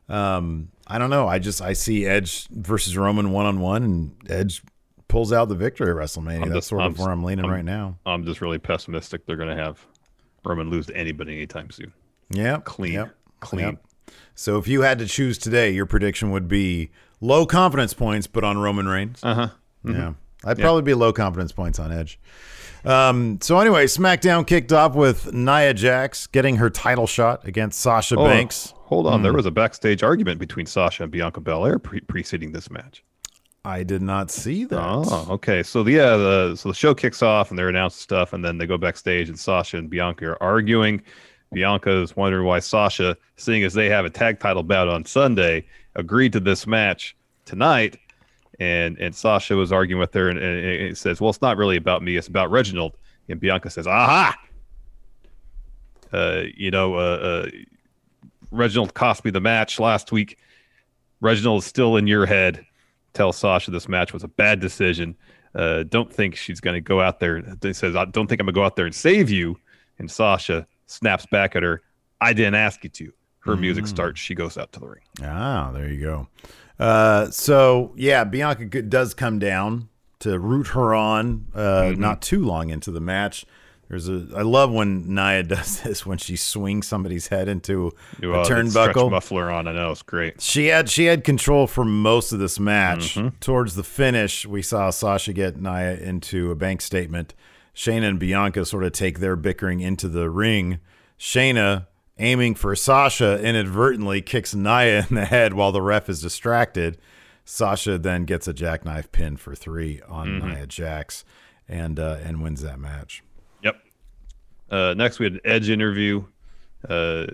Um, 0.09 0.69
I 0.87 0.99
don't 0.99 1.11
know. 1.11 1.27
I 1.27 1.39
just 1.39 1.63
I 1.63 1.73
see 1.73 2.05
Edge 2.07 2.47
versus 2.51 2.97
Roman 2.97 3.31
one 3.33 3.47
on 3.47 3.61
one, 3.61 3.83
and 3.83 4.15
Edge 4.29 4.63
pulls 5.09 5.33
out 5.33 5.49
the 5.49 5.55
victory 5.55 5.89
at 5.91 5.97
WrestleMania. 5.97 6.43
I'm 6.43 6.51
That's 6.51 6.67
sort 6.67 6.83
I'm 6.83 6.89
of 6.89 6.93
just- 6.95 7.05
where 7.05 7.13
I'm 7.13 7.23
leaning 7.25 7.47
I'm- 7.47 7.55
right 7.55 7.65
now. 7.65 7.99
I'm 8.05 8.25
just 8.27 8.41
really 8.43 8.59
pessimistic 8.59 9.25
they're 9.27 9.37
going 9.37 9.57
to 9.57 9.63
have 9.63 9.85
Roman 10.45 10.69
lose 10.69 10.87
to 10.87 10.97
anybody 10.97 11.33
anytime 11.37 11.71
soon. 11.71 11.93
Yeah, 12.31 12.59
Clean. 12.65 12.93
Yep. 12.95 13.15
Clean. 13.41 13.65
Yep. 13.67 13.85
So 14.35 14.59
if 14.59 14.69
you 14.69 14.83
had 14.83 14.99
to 14.99 15.07
choose 15.07 15.39
today, 15.39 15.71
your 15.71 15.87
prediction 15.87 16.31
would 16.33 16.49
be 16.49 16.91
Low 17.25 17.47
confidence 17.47 17.95
points, 17.95 18.27
but 18.27 18.45
on 18.45 18.59
Roman 18.59 18.87
Reigns. 18.87 19.21
Uh 19.23 19.35
huh. 19.35 19.49
Yeah. 19.85 20.13
I'd 20.45 20.59
probably 20.59 20.83
be 20.83 20.93
low 20.93 21.11
confidence 21.11 21.53
points 21.53 21.79
on 21.79 21.91
Edge. 21.91 22.19
Um, 22.85 23.39
so 23.41 23.59
anyway, 23.59 23.87
SmackDown 23.87 24.47
kicked 24.47 24.73
off 24.73 24.95
with 24.95 25.33
Nia 25.33 25.73
Jax 25.73 26.27
getting 26.27 26.57
her 26.57 26.69
title 26.69 27.07
shot 27.07 27.47
against 27.49 27.81
Sasha 27.81 28.17
Oh, 28.19 28.27
Banks. 28.27 28.75
Hold 28.77 29.07
on, 29.07 29.23
there 29.23 29.33
was 29.33 29.47
a 29.47 29.51
backstage 29.51 30.03
argument 30.03 30.39
between 30.39 30.67
Sasha 30.67 31.05
and 31.05 31.11
Bianca 31.11 31.41
Belair 31.41 31.79
pre- 31.79 32.01
preceding 32.03 32.53
this 32.53 32.71
match. 32.71 33.03
I 33.65 33.85
did 33.85 34.03
not 34.03 34.31
see 34.31 34.65
that. 34.67 34.79
Oh, 34.79 35.27
okay. 35.31 35.63
So 35.63 35.83
the, 35.83 35.93
yeah, 35.93 36.17
the 36.19 36.55
so 36.57 36.69
the 36.69 36.75
show 36.75 36.95
kicks 36.95 37.23
off 37.23 37.49
and 37.49 37.59
they're 37.59 37.71
announcing 37.71 38.03
stuff, 38.03 38.35
and 38.35 38.45
then 38.45 38.59
they 38.59 38.67
go 38.67 38.77
backstage 38.77 39.31
and 39.31 39.39
Sasha 39.39 39.79
and 39.79 39.89
Bianca 39.89 40.27
are 40.27 40.43
arguing. 40.43 41.01
Bianca 41.55 42.03
is 42.03 42.15
wondering 42.15 42.45
why 42.47 42.59
Sasha, 42.59 43.17
seeing 43.37 43.65
as 43.65 43.73
they 43.73 43.89
have 43.89 44.05
a 44.05 44.11
tag 44.11 44.41
title 44.41 44.63
bout 44.63 44.89
on 44.89 45.07
Sunday, 45.07 45.65
agreed 45.97 46.33
to 46.33 46.41
this 46.41 46.67
match 46.67 47.17
tonight. 47.45 47.99
And 48.61 48.99
and 48.99 49.15
Sasha 49.15 49.57
was 49.57 49.73
arguing 49.73 49.99
with 49.99 50.15
her 50.15 50.29
and, 50.29 50.39
and 50.39 50.59
it 50.59 50.97
says, 50.97 51.21
"Well, 51.21 51.31
it's 51.31 51.43
not 51.43 51.57
really 51.57 51.77
about 51.77 52.03
me; 52.03 52.17
it's 52.17 52.29
about 52.29 52.51
Reginald." 52.51 52.97
And 53.29 53.41
Bianca 53.41 53.69
says, 53.69 53.87
"Aha! 53.87 54.37
Uh, 56.13 56.45
you 56.57 56.71
know, 56.71 56.95
uh, 56.95 56.99
uh, 56.99 57.51
Reginald 58.53 58.95
cost 58.95 59.25
me 59.25 59.33
the 59.33 59.41
match 59.41 59.81
last 59.81 60.13
week. 60.13 60.39
Reginald 61.21 61.63
is 61.63 61.67
still 61.67 61.97
in 61.97 62.07
your 62.07 62.27
head. 62.27 62.65
Tell 63.15 63.33
Sasha 63.33 63.73
this 63.73 63.89
match 63.89 64.13
was 64.13 64.23
a 64.23 64.29
bad 64.29 64.61
decision. 64.61 65.17
Uh, 65.55 65.85
don't 65.85 66.13
think 66.13 66.37
she's 66.37 66.61
going 66.61 66.75
to 66.75 66.81
go 66.81 67.01
out 67.01 67.19
there. 67.19 67.43
They 67.43 67.73
says, 67.73 67.97
I 67.97 68.05
don't 68.05 68.27
think 68.27 68.41
I'm 68.41 68.47
going 68.47 68.55
to 68.55 68.59
go 68.61 68.65
out 68.65 68.77
there 68.77 68.87
and 68.87 68.95
save 68.95 69.31
you. 69.31 69.57
And 69.99 70.11
Sasha 70.11 70.67
snaps 70.87 71.27
back 71.27 71.57
at 71.57 71.63
her. 71.63 71.83
I 72.21 72.33
didn't 72.33 72.57
ask 72.57 72.83
you 72.85 72.91
to. 72.91 73.13
Her 73.45 73.57
music 73.57 73.87
starts. 73.87 74.21
She 74.21 74.35
goes 74.35 74.57
out 74.59 74.73
to 74.73 74.81
the 74.81 74.87
ring. 74.89 75.03
Ah, 75.23 75.71
there 75.73 75.89
you 75.89 76.01
go. 76.01 76.29
Uh, 76.79 77.31
so 77.31 77.93
yeah, 77.97 78.25
Bianca 78.25 78.83
does 78.83 79.15
come 79.15 79.39
down 79.39 79.89
to 80.21 80.39
root 80.39 80.69
her 80.69 80.95
on. 80.95 81.47
Uh, 81.55 81.59
Mm-hmm. 81.83 82.01
not 82.01 82.23
too 82.23 82.45
long 82.45 82.71
into 82.71 82.91
the 82.91 83.01
match. 83.01 83.45
There's 83.91 84.09
a. 84.09 84.27
I 84.35 84.41
love 84.43 84.73
when 84.73 85.15
Nia 85.15 85.43
does 85.57 85.83
this 85.83 86.07
when 86.07 86.17
she 86.17 86.37
swings 86.37 86.87
somebody's 86.89 87.29
head 87.29 87.49
into 87.49 87.93
a 88.23 88.33
Uh, 88.33 88.43
the 88.43 88.49
turnbuckle. 88.55 89.11
muffler 89.11 89.51
on. 89.51 89.69
I 89.69 89.73
know 89.73 89.91
it's 89.93 90.01
great. 90.03 90.41
She 90.41 90.67
had 90.69 90.89
she 90.89 91.05
had 91.05 91.23
control 91.23 91.67
for 91.67 91.85
most 91.85 92.33
of 92.33 92.39
this 92.39 92.59
match. 92.59 93.15
Mm-hmm. 93.15 93.37
Towards 93.41 93.75
the 93.77 93.85
finish, 93.85 94.47
we 94.47 94.63
saw 94.63 94.89
Sasha 94.89 95.35
get 95.35 95.61
Nia 95.61 95.97
into 95.99 96.51
a 96.51 96.55
bank 96.57 96.81
statement. 96.81 97.35
Shayna 97.77 98.09
and 98.09 98.19
Bianca 98.19 98.65
sort 98.65 98.85
of 98.85 98.93
take 98.93 99.19
their 99.19 99.37
bickering 99.37 99.81
into 99.81 100.09
the 100.09 100.31
ring. 100.31 100.79
Shayna, 101.19 101.87
aiming 102.19 102.55
for 102.55 102.75
Sasha, 102.77 103.43
inadvertently 103.43 104.23
kicks 104.23 104.55
Nia 104.55 105.07
in 105.09 105.15
the 105.17 105.25
head 105.25 105.55
while 105.55 105.73
the 105.73 105.83
ref 105.83 106.09
is 106.09 106.21
distracted. 106.21 106.99
Sasha 107.45 107.99
then 107.99 108.25
gets 108.25 108.49
a 108.49 108.53
jackknife 108.53 109.13
pin 109.13 109.37
for 109.37 109.55
three 109.55 110.01
on 110.09 110.29
Mm-hmm. 110.29 110.49
Nia 110.49 110.67
Jax, 110.67 111.25
and 111.69 111.99
uh, 111.99 112.19
and 112.25 112.43
wins 112.43 112.63
that 112.63 112.79
match. 112.79 113.23
Yep. 113.63 113.77
Uh, 114.71 114.95
next, 114.97 115.19
we 115.19 115.27
had 115.27 115.35
an 115.35 115.41
Edge 115.45 115.69
interview. 115.69 116.25
Uh, 116.89 117.27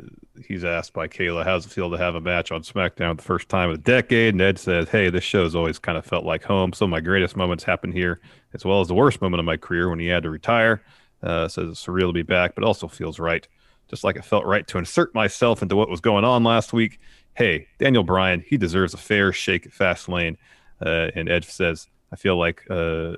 he's 0.46 0.64
asked 0.64 0.92
by 0.92 1.06
Kayla, 1.08 1.44
"How's 1.44 1.66
it 1.66 1.70
feel 1.70 1.90
to 1.90 1.98
have 1.98 2.14
a 2.14 2.20
match 2.20 2.50
on 2.50 2.62
SmackDown 2.62 3.16
the 3.16 3.22
first 3.22 3.48
time 3.48 3.70
in 3.70 3.76
a 3.76 3.78
decade?" 3.78 4.34
And 4.34 4.40
Ed 4.40 4.58
says, 4.58 4.88
"Hey, 4.88 5.10
this 5.10 5.24
show's 5.24 5.54
always 5.54 5.78
kind 5.78 5.98
of 5.98 6.04
felt 6.04 6.24
like 6.24 6.42
home. 6.44 6.72
Some 6.72 6.86
of 6.86 6.90
my 6.90 7.00
greatest 7.00 7.36
moments 7.36 7.64
happened 7.64 7.94
here, 7.94 8.20
as 8.52 8.64
well 8.64 8.80
as 8.80 8.88
the 8.88 8.94
worst 8.94 9.20
moment 9.20 9.38
of 9.40 9.44
my 9.44 9.56
career 9.56 9.88
when 9.90 9.98
he 10.00 10.06
had 10.06 10.22
to 10.24 10.30
retire. 10.30 10.82
Uh, 11.22 11.46
says 11.48 11.68
it's 11.68 11.84
surreal 11.84 12.08
to 12.08 12.12
be 12.12 12.22
back, 12.22 12.54
but 12.54 12.64
also 12.64 12.88
feels 12.88 13.18
right. 13.18 13.46
Just 13.90 14.04
like 14.04 14.16
it 14.16 14.24
felt 14.24 14.46
right 14.46 14.66
to 14.68 14.78
insert 14.78 15.14
myself 15.14 15.62
into 15.62 15.76
what 15.76 15.90
was 15.90 16.00
going 16.00 16.24
on 16.24 16.44
last 16.44 16.72
week. 16.72 16.98
Hey, 17.34 17.66
Daniel 17.78 18.04
Bryan, 18.04 18.42
he 18.46 18.56
deserves 18.56 18.94
a 18.94 18.98
fair 18.98 19.32
shake 19.32 19.66
at 19.66 19.72
Fastlane." 19.72 20.36
Uh, 20.84 21.10
and 21.14 21.28
Edge 21.28 21.46
says, 21.46 21.88
"I 22.12 22.16
feel 22.16 22.36
like 22.36 22.64
uh, 22.70 23.16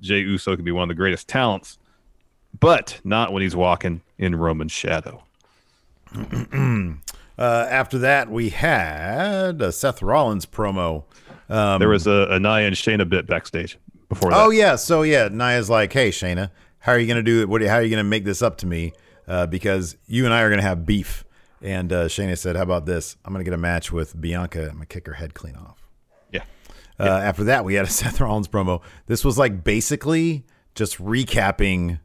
Jey 0.00 0.20
Uso 0.20 0.54
could 0.54 0.64
be 0.64 0.72
one 0.72 0.84
of 0.84 0.88
the 0.88 0.94
greatest 0.94 1.28
talents." 1.28 1.78
but 2.58 3.00
not 3.04 3.32
when 3.32 3.42
he's 3.42 3.54
walking 3.54 4.02
in 4.18 4.34
Roman's 4.34 4.72
shadow. 4.72 5.22
Uh, 7.38 7.66
after 7.70 7.96
that, 7.96 8.30
we 8.30 8.50
had 8.50 9.62
a 9.62 9.72
Seth 9.72 10.02
Rollins 10.02 10.44
promo. 10.44 11.04
there 11.48 11.88
was 11.88 12.06
a, 12.06 12.26
a 12.28 12.38
Nia 12.38 12.66
and 12.66 12.76
Shayna 12.76 13.08
bit 13.08 13.26
backstage 13.26 13.78
before 14.10 14.30
that. 14.30 14.38
Oh 14.38 14.50
yeah, 14.50 14.76
so 14.76 15.00
yeah, 15.00 15.28
Nia's 15.28 15.70
like, 15.70 15.90
"Hey 15.90 16.10
Shayna, 16.10 16.50
how 16.80 16.92
are 16.92 16.98
you 16.98 17.06
gonna 17.06 17.22
do 17.22 17.40
it? 17.40 17.48
What? 17.48 17.62
How 17.62 17.76
are 17.76 17.82
you 17.82 17.88
gonna 17.88 18.04
make 18.04 18.26
this 18.26 18.42
up 18.42 18.58
to 18.58 18.66
me? 18.66 18.92
Uh, 19.30 19.46
because 19.46 19.96
you 20.08 20.24
and 20.24 20.34
I 20.34 20.40
are 20.42 20.50
gonna 20.50 20.60
have 20.62 20.84
beef." 20.84 21.24
And 21.62 21.92
uh, 21.92 22.06
Shayna 22.06 22.36
said, 22.36 22.56
"How 22.56 22.62
about 22.62 22.84
this? 22.84 23.16
I'm 23.24 23.32
gonna 23.32 23.44
get 23.44 23.54
a 23.54 23.58
match 23.58 23.92
with 23.92 24.20
Bianca. 24.20 24.64
I'm 24.64 24.72
gonna 24.72 24.86
kick 24.86 25.06
her 25.06 25.12
head 25.14 25.34
clean 25.34 25.54
off." 25.54 25.86
yeah. 26.32 26.42
Uh, 26.98 27.04
After 27.04 27.44
that, 27.44 27.64
we 27.64 27.74
had 27.74 27.86
a 27.86 27.90
Seth 28.00 28.20
Rollins 28.20 28.48
promo. 28.48 28.82
This 29.06 29.24
was 29.24 29.38
like 29.38 29.62
basically 29.62 30.44
just 30.74 30.98
recapping. 30.98 32.00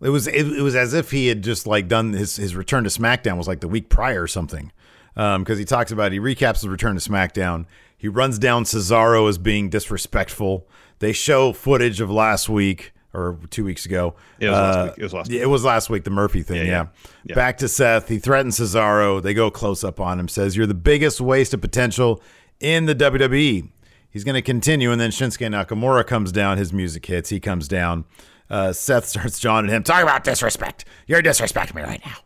It 0.00 0.10
was 0.10 0.26
it, 0.28 0.46
it 0.46 0.62
was 0.62 0.76
as 0.76 0.94
if 0.94 1.10
he 1.10 1.26
had 1.26 1.42
just 1.42 1.66
like 1.66 1.88
done 1.88 2.12
his 2.12 2.36
his 2.36 2.54
return 2.54 2.84
to 2.84 2.90
SmackDown 2.90 3.36
was 3.36 3.48
like 3.48 3.60
the 3.60 3.68
week 3.68 3.88
prior 3.88 4.22
or 4.22 4.28
something. 4.28 4.70
Because 5.14 5.58
he 5.58 5.64
talks 5.64 5.90
about 5.92 6.12
he 6.12 6.18
recaps 6.18 6.56
his 6.56 6.68
return 6.68 6.96
to 6.96 7.10
SmackDown. 7.10 7.66
He 7.96 8.08
runs 8.08 8.38
down 8.38 8.64
Cesaro 8.64 9.28
as 9.28 9.38
being 9.38 9.70
disrespectful. 9.70 10.68
They 10.98 11.12
show 11.12 11.52
footage 11.52 12.00
of 12.00 12.10
last 12.10 12.48
week 12.48 12.92
or 13.14 13.38
two 13.50 13.64
weeks 13.64 13.86
ago. 13.86 14.14
It 14.40 14.48
was 14.48 14.54
last 14.58 14.76
Uh, 14.76 14.84
week. 14.84 14.94
It 14.98 15.02
was 15.04 15.12
last 15.14 15.30
week. 15.30 15.40
It 15.40 15.46
was 15.46 15.64
last 15.64 15.90
week. 15.90 16.04
The 16.04 16.10
Murphy 16.10 16.42
thing. 16.42 16.56
Yeah, 16.66 16.72
Yeah. 16.72 16.86
yeah. 17.24 17.34
Back 17.34 17.58
to 17.58 17.68
Seth. 17.68 18.08
He 18.08 18.18
threatens 18.18 18.58
Cesaro. 18.58 19.22
They 19.22 19.32
go 19.34 19.50
close 19.50 19.84
up 19.84 20.00
on 20.00 20.18
him. 20.20 20.28
Says 20.28 20.56
you're 20.56 20.66
the 20.66 20.74
biggest 20.74 21.20
waste 21.20 21.54
of 21.54 21.60
potential 21.60 22.20
in 22.60 22.86
the 22.86 22.94
WWE. 22.94 23.70
He's 24.10 24.22
going 24.24 24.34
to 24.36 24.42
continue, 24.42 24.92
and 24.92 25.00
then 25.00 25.10
Shinsuke 25.10 25.46
Nakamura 25.48 26.06
comes 26.06 26.30
down. 26.32 26.58
His 26.58 26.72
music 26.72 27.04
hits. 27.06 27.30
He 27.30 27.40
comes 27.40 27.66
down. 27.68 28.04
Uh, 28.50 28.72
Seth 28.72 29.06
starts 29.08 29.38
jawing 29.40 29.66
at 29.66 29.72
him. 29.72 29.82
Talk 29.82 30.02
about 30.02 30.22
disrespect. 30.24 30.84
You're 31.06 31.22
disrespecting 31.22 31.74
me 31.74 31.82
right 31.82 32.00
now. 32.04 32.16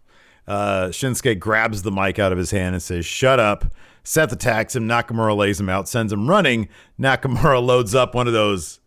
Uh, 0.53 0.89
Shinsuke 0.89 1.39
grabs 1.39 1.83
the 1.83 1.91
mic 1.93 2.19
out 2.19 2.33
of 2.33 2.39
his 2.39 2.51
hand 2.51 2.75
and 2.75 2.83
says, 2.83 3.05
"Shut 3.07 3.39
up." 3.39 3.67
Seth 4.05 4.33
attacks 4.33 4.75
him. 4.75 4.89
Nakamura 4.89 5.37
lays 5.37 5.61
him 5.61 5.69
out, 5.69 5.87
sends 5.89 6.13
him 6.13 6.29
running. 6.29 6.69
Nakamura 6.99 7.63
loads 7.65 7.95
up 7.95 8.15
one 8.15 8.27
of 8.27 8.33
those. 8.33 8.81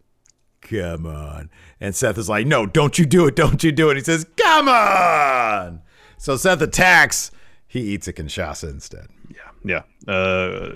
Come 0.61 1.05
on. 1.05 1.49
And 1.81 1.95
Seth 1.95 2.17
is 2.17 2.29
like, 2.29 2.47
No, 2.47 2.65
don't 2.65 2.97
you 2.97 3.05
do 3.05 3.25
it. 3.27 3.35
Don't 3.35 3.63
you 3.63 3.71
do 3.71 3.89
it. 3.89 3.97
He 3.97 4.03
says, 4.03 4.25
Come 4.37 4.69
on. 4.69 5.81
So 6.17 6.37
Seth 6.37 6.61
attacks. 6.61 7.31
He 7.67 7.79
eats 7.79 8.07
a 8.07 8.13
Kinshasa 8.13 8.69
instead. 8.69 9.07
Yeah. 9.33 9.81
Yeah. 10.07 10.13
Uh, 10.13 10.75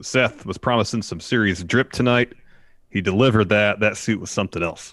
Seth 0.00 0.46
was 0.46 0.56
promising 0.56 1.02
some 1.02 1.20
serious 1.20 1.62
drip 1.62 1.92
tonight. 1.92 2.32
He 2.88 3.00
delivered 3.00 3.50
that. 3.50 3.80
That 3.80 3.96
suit 3.96 4.20
was 4.20 4.30
something 4.30 4.62
else. 4.62 4.92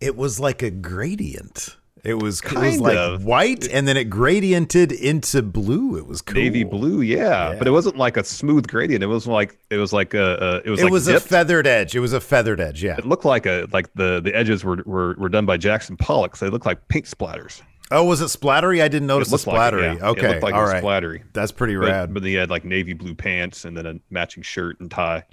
It 0.00 0.16
was 0.16 0.40
like 0.40 0.62
a 0.62 0.70
gradient. 0.70 1.76
It 2.04 2.14
was, 2.14 2.40
it 2.40 2.44
was 2.44 2.52
Kind 2.52 2.80
like 2.82 2.96
of. 2.98 3.24
white 3.24 3.66
and 3.68 3.88
then 3.88 3.96
it 3.96 4.10
gradiented 4.10 4.92
into 4.92 5.40
blue. 5.40 5.96
It 5.96 6.06
was 6.06 6.20
cool. 6.20 6.34
Navy 6.42 6.62
blue, 6.62 7.00
yeah. 7.00 7.54
But 7.58 7.66
it 7.66 7.70
wasn't 7.70 7.96
like 7.96 8.16
a 8.18 8.24
smooth 8.24 8.66
gradient. 8.66 9.02
It 9.02 9.06
was 9.06 9.26
like 9.26 9.58
it 9.70 9.78
was 9.78 9.92
like 9.92 10.12
a, 10.12 10.36
a 10.36 10.56
it 10.66 10.70
was 10.70 10.80
It 10.80 10.84
like 10.84 10.92
was 10.92 11.08
a 11.08 11.18
feathered 11.18 11.66
edge. 11.66 11.94
It 11.96 12.00
was 12.00 12.12
a 12.12 12.20
feathered 12.20 12.60
edge. 12.60 12.82
Yeah. 12.82 12.96
It 12.98 13.06
looked 13.06 13.24
like 13.24 13.46
a 13.46 13.66
like 13.72 13.92
the 13.94 14.20
the 14.20 14.36
edges 14.36 14.62
were 14.64 14.82
were, 14.84 15.14
were 15.18 15.28
done 15.30 15.46
by 15.46 15.56
Jackson 15.56 15.96
Pollock. 15.96 16.36
So 16.36 16.44
they 16.44 16.50
looked 16.50 16.66
like 16.66 16.86
paint 16.88 17.06
splatters. 17.06 17.62
Oh, 17.90 18.04
was 18.04 18.20
it 18.20 18.26
splattery? 18.26 18.82
I 18.82 18.88
didn't 18.88 19.06
notice 19.06 19.28
the 19.28 19.36
looked 19.36 19.46
like 19.46 19.72
it, 19.72 19.76
splattery. 19.76 19.82
yeah. 19.82 19.92
It 19.94 20.02
Okay. 20.02 20.28
looked 20.28 20.42
like 20.42 20.54
it 20.54 20.58
was 20.58 20.72
right. 20.72 20.82
splattery. 20.82 21.22
That's 21.32 21.52
pretty 21.52 21.76
But, 21.76 21.86
rad. 21.88 22.14
but 22.14 22.22
he 22.24 22.34
had 22.34 22.50
like 22.50 22.64
navy 22.64 22.92
blue 22.92 23.14
pants 23.14 23.64
and 23.64 23.76
then 23.76 23.86
a 23.86 23.94
matching 24.10 24.42
shirt 24.42 24.78
and 24.80 24.90
tie. 24.90 25.24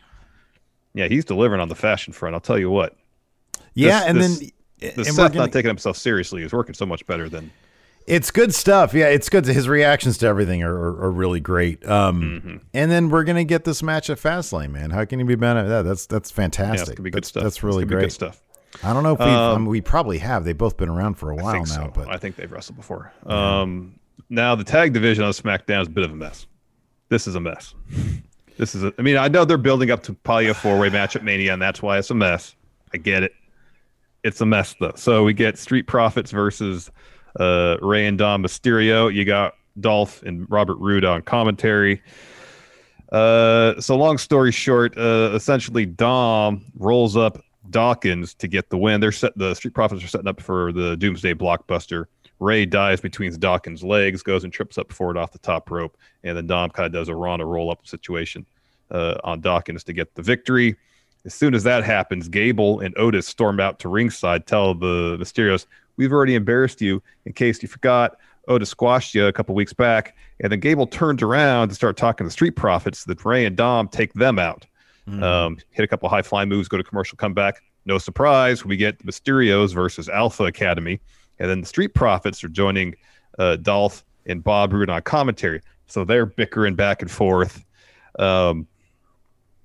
Yeah, 0.93 1.07
he's 1.07 1.25
delivering 1.25 1.59
on 1.61 1.69
the 1.69 1.75
fashion 1.75 2.13
front. 2.13 2.35
I'll 2.35 2.41
tell 2.41 2.59
you 2.59 2.69
what. 2.69 2.95
yeah. 3.73 3.99
this- 3.99 4.07
and 4.09 4.17
this- 4.21 4.39
then. 4.39 4.49
The 4.81 4.93
and 4.95 5.05
Seth 5.05 5.15
gonna- 5.33 5.35
not 5.35 5.51
taking 5.51 5.69
himself 5.69 5.95
seriously 5.97 6.43
is 6.43 6.51
working 6.51 6.73
so 6.75 6.85
much 6.85 7.05
better 7.05 7.29
than 7.29 7.51
It's 8.07 8.31
good 8.31 8.53
stuff. 8.53 8.93
Yeah, 8.95 9.07
it's 9.07 9.29
good. 9.29 9.45
His 9.45 9.69
reactions 9.69 10.17
to 10.19 10.27
everything 10.27 10.63
are, 10.63 10.73
are, 10.75 11.03
are 11.05 11.11
really 11.11 11.39
great. 11.39 11.87
Um, 11.87 12.21
Mm-hmm. 12.21 12.57
And 12.73 12.91
then 12.91 13.09
we're 13.09 13.23
gonna 13.23 13.43
get 13.43 13.63
this 13.63 13.83
match 13.83 14.09
at 14.09 14.17
Fastlane, 14.17 14.71
man. 14.71 14.89
How 14.89 15.05
can 15.05 15.19
you 15.19 15.25
be 15.25 15.35
mad 15.35 15.55
at 15.57 15.67
that? 15.67 15.83
That's 15.83 16.07
that's 16.07 16.31
yeah, 16.31 16.35
fantastic. 16.35 16.81
it's 16.81 16.89
gonna 16.97 17.03
be 17.03 17.09
that's, 17.11 17.27
good 17.27 17.29
stuff. 17.29 17.43
That's 17.43 17.63
really 17.63 17.85
great 17.85 18.01
good 18.01 18.11
stuff. 18.11 18.41
I 18.83 18.93
don't 18.93 19.03
know 19.03 19.13
if 19.13 19.19
we 19.19 19.25
Um, 19.25 19.31
I 19.33 19.57
mean, 19.57 19.65
we 19.67 19.81
probably 19.81 20.17
have. 20.19 20.45
They've 20.45 20.57
both 20.57 20.77
been 20.77 20.89
around 20.89 21.15
for 21.15 21.29
a 21.29 21.35
while 21.35 21.57
now, 21.59 21.63
so. 21.65 21.91
but 21.93 22.07
I 22.07 22.17
think 22.17 22.37
they've 22.37 22.51
wrestled 22.51 22.77
before. 22.77 23.11
Um, 23.25 23.99
now 24.29 24.55
the 24.55 24.63
tag 24.63 24.93
division 24.93 25.23
on 25.23 25.31
SmackDown 25.33 25.81
is 25.81 25.87
a 25.87 25.91
bit 25.91 26.05
of 26.05 26.11
a 26.11 26.15
mess. 26.15 26.47
This 27.09 27.27
is 27.27 27.35
a 27.35 27.39
mess. 27.41 27.75
This 28.57 28.73
is. 28.75 28.83
A, 28.83 28.93
I 28.97 29.01
mean, 29.01 29.17
I 29.17 29.27
know 29.27 29.43
they're 29.45 29.57
building 29.57 29.91
up 29.91 30.01
to 30.03 30.13
probably 30.13 30.47
a 30.47 30.53
four 30.53 30.79
way 30.79 30.89
match 30.89 31.15
at 31.15 31.23
Mania, 31.23 31.53
and 31.53 31.61
that's 31.61 31.81
why 31.81 31.97
it's 31.97 32.09
a 32.09 32.15
mess. 32.15 32.55
I 32.93 32.97
get 32.97 33.23
it. 33.23 33.33
It's 34.23 34.41
a 34.41 34.45
mess 34.45 34.75
though. 34.79 34.93
So 34.95 35.23
we 35.23 35.33
get 35.33 35.57
Street 35.57 35.87
Profits 35.87 36.31
versus 36.31 36.91
uh, 37.39 37.77
Rey 37.81 38.05
and 38.07 38.17
Dom 38.17 38.43
Mysterio. 38.43 39.13
You 39.13 39.25
got 39.25 39.55
Dolph 39.79 40.21
and 40.23 40.49
Robert 40.49 40.77
Roode 40.77 41.05
on 41.05 41.21
commentary. 41.21 42.01
Uh, 43.11 43.79
so 43.81 43.97
long 43.97 44.17
story 44.17 44.51
short, 44.51 44.97
uh, 44.97 45.31
essentially 45.33 45.85
Dom 45.85 46.65
rolls 46.77 47.17
up 47.17 47.43
Dawkins 47.69 48.33
to 48.35 48.47
get 48.47 48.69
the 48.69 48.77
win. 48.77 49.01
They're 49.01 49.11
set. 49.11 49.37
The 49.37 49.53
Street 49.53 49.73
Profits 49.73 50.03
are 50.03 50.07
setting 50.07 50.27
up 50.27 50.41
for 50.41 50.71
the 50.71 50.95
Doomsday 50.97 51.33
Blockbuster. 51.33 52.05
Rey 52.39 52.65
dives 52.65 53.01
between 53.01 53.37
Dawkins' 53.39 53.83
legs, 53.83 54.23
goes 54.23 54.43
and 54.43 54.51
trips 54.51 54.77
up 54.77 54.91
forward 54.91 55.17
off 55.17 55.31
the 55.31 55.39
top 55.39 55.69
rope, 55.69 55.97
and 56.23 56.35
then 56.37 56.47
Dom 56.47 56.69
kind 56.71 56.85
of 56.87 56.91
does 56.91 57.07
a 57.09 57.15
Ronda 57.15 57.45
roll 57.45 57.69
up 57.71 57.85
situation. 57.85 58.45
uh, 58.91 59.17
on 59.23 59.41
Dawkins 59.41 59.83
to 59.85 59.93
get 59.93 60.13
the 60.15 60.21
victory. 60.21 60.75
As 61.25 61.33
soon 61.33 61.53
as 61.53 61.63
that 61.63 61.83
happens, 61.83 62.27
Gable 62.27 62.79
and 62.79 62.97
Otis 62.97 63.27
storm 63.27 63.59
out 63.59 63.79
to 63.79 63.89
ringside, 63.89 64.47
tell 64.47 64.73
the 64.73 65.17
Mysterios, 65.19 65.65
We've 65.97 66.11
already 66.11 66.35
embarrassed 66.35 66.81
you. 66.81 67.03
In 67.25 67.33
case 67.33 67.61
you 67.61 67.67
forgot, 67.67 68.17
Otis 68.47 68.69
squashed 68.69 69.13
you 69.13 69.27
a 69.27 69.33
couple 69.33 69.53
weeks 69.55 69.73
back. 69.73 70.15
And 70.39 70.51
then 70.51 70.59
Gable 70.59 70.87
turns 70.87 71.21
around 71.21 71.69
to 71.69 71.75
start 71.75 71.97
talking 71.97 72.25
to 72.25 72.31
Street 72.31 72.55
Profits 72.55 73.05
that 73.05 73.23
Rey 73.23 73.45
and 73.45 73.55
Dom 73.55 73.87
take 73.87 74.13
them 74.13 74.39
out. 74.39 74.65
Mm-hmm. 75.07 75.23
Um, 75.23 75.57
hit 75.69 75.83
a 75.83 75.87
couple 75.87 76.09
high 76.09 76.21
flying 76.21 76.49
moves, 76.49 76.67
go 76.67 76.77
to 76.77 76.83
commercial, 76.83 77.17
come 77.17 77.33
back. 77.33 77.61
No 77.85 77.97
surprise, 77.97 78.63
we 78.63 78.77
get 78.77 78.99
the 78.99 79.05
Mysterios 79.05 79.73
versus 79.73 80.07
Alpha 80.09 80.45
Academy. 80.45 80.99
And 81.39 81.49
then 81.49 81.61
the 81.61 81.67
Street 81.67 81.93
Profits 81.93 82.43
are 82.43 82.49
joining 82.49 82.95
uh, 83.39 83.55
Dolph 83.57 84.03
and 84.25 84.43
Bob 84.43 84.73
Roode 84.73 84.89
on 84.89 85.01
commentary. 85.01 85.61
So 85.87 86.03
they're 86.03 86.25
bickering 86.25 86.75
back 86.75 87.01
and 87.01 87.09
forth. 87.09 87.65
Um, 88.19 88.67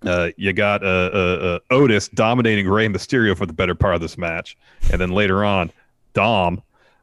uh, 0.02 0.30
you 0.36 0.52
got 0.52 0.82
uh, 0.84 1.10
uh, 1.12 1.58
uh, 1.70 1.74
Otis 1.74 2.08
dominating 2.08 2.68
Rey 2.68 2.88
Mysterio 2.88 3.36
for 3.36 3.46
the 3.46 3.52
better 3.52 3.74
part 3.74 3.94
of 3.94 4.00
this 4.00 4.18
match, 4.18 4.56
and 4.90 5.00
then 5.00 5.10
later 5.10 5.44
on, 5.44 5.72
Dom, 6.12 6.62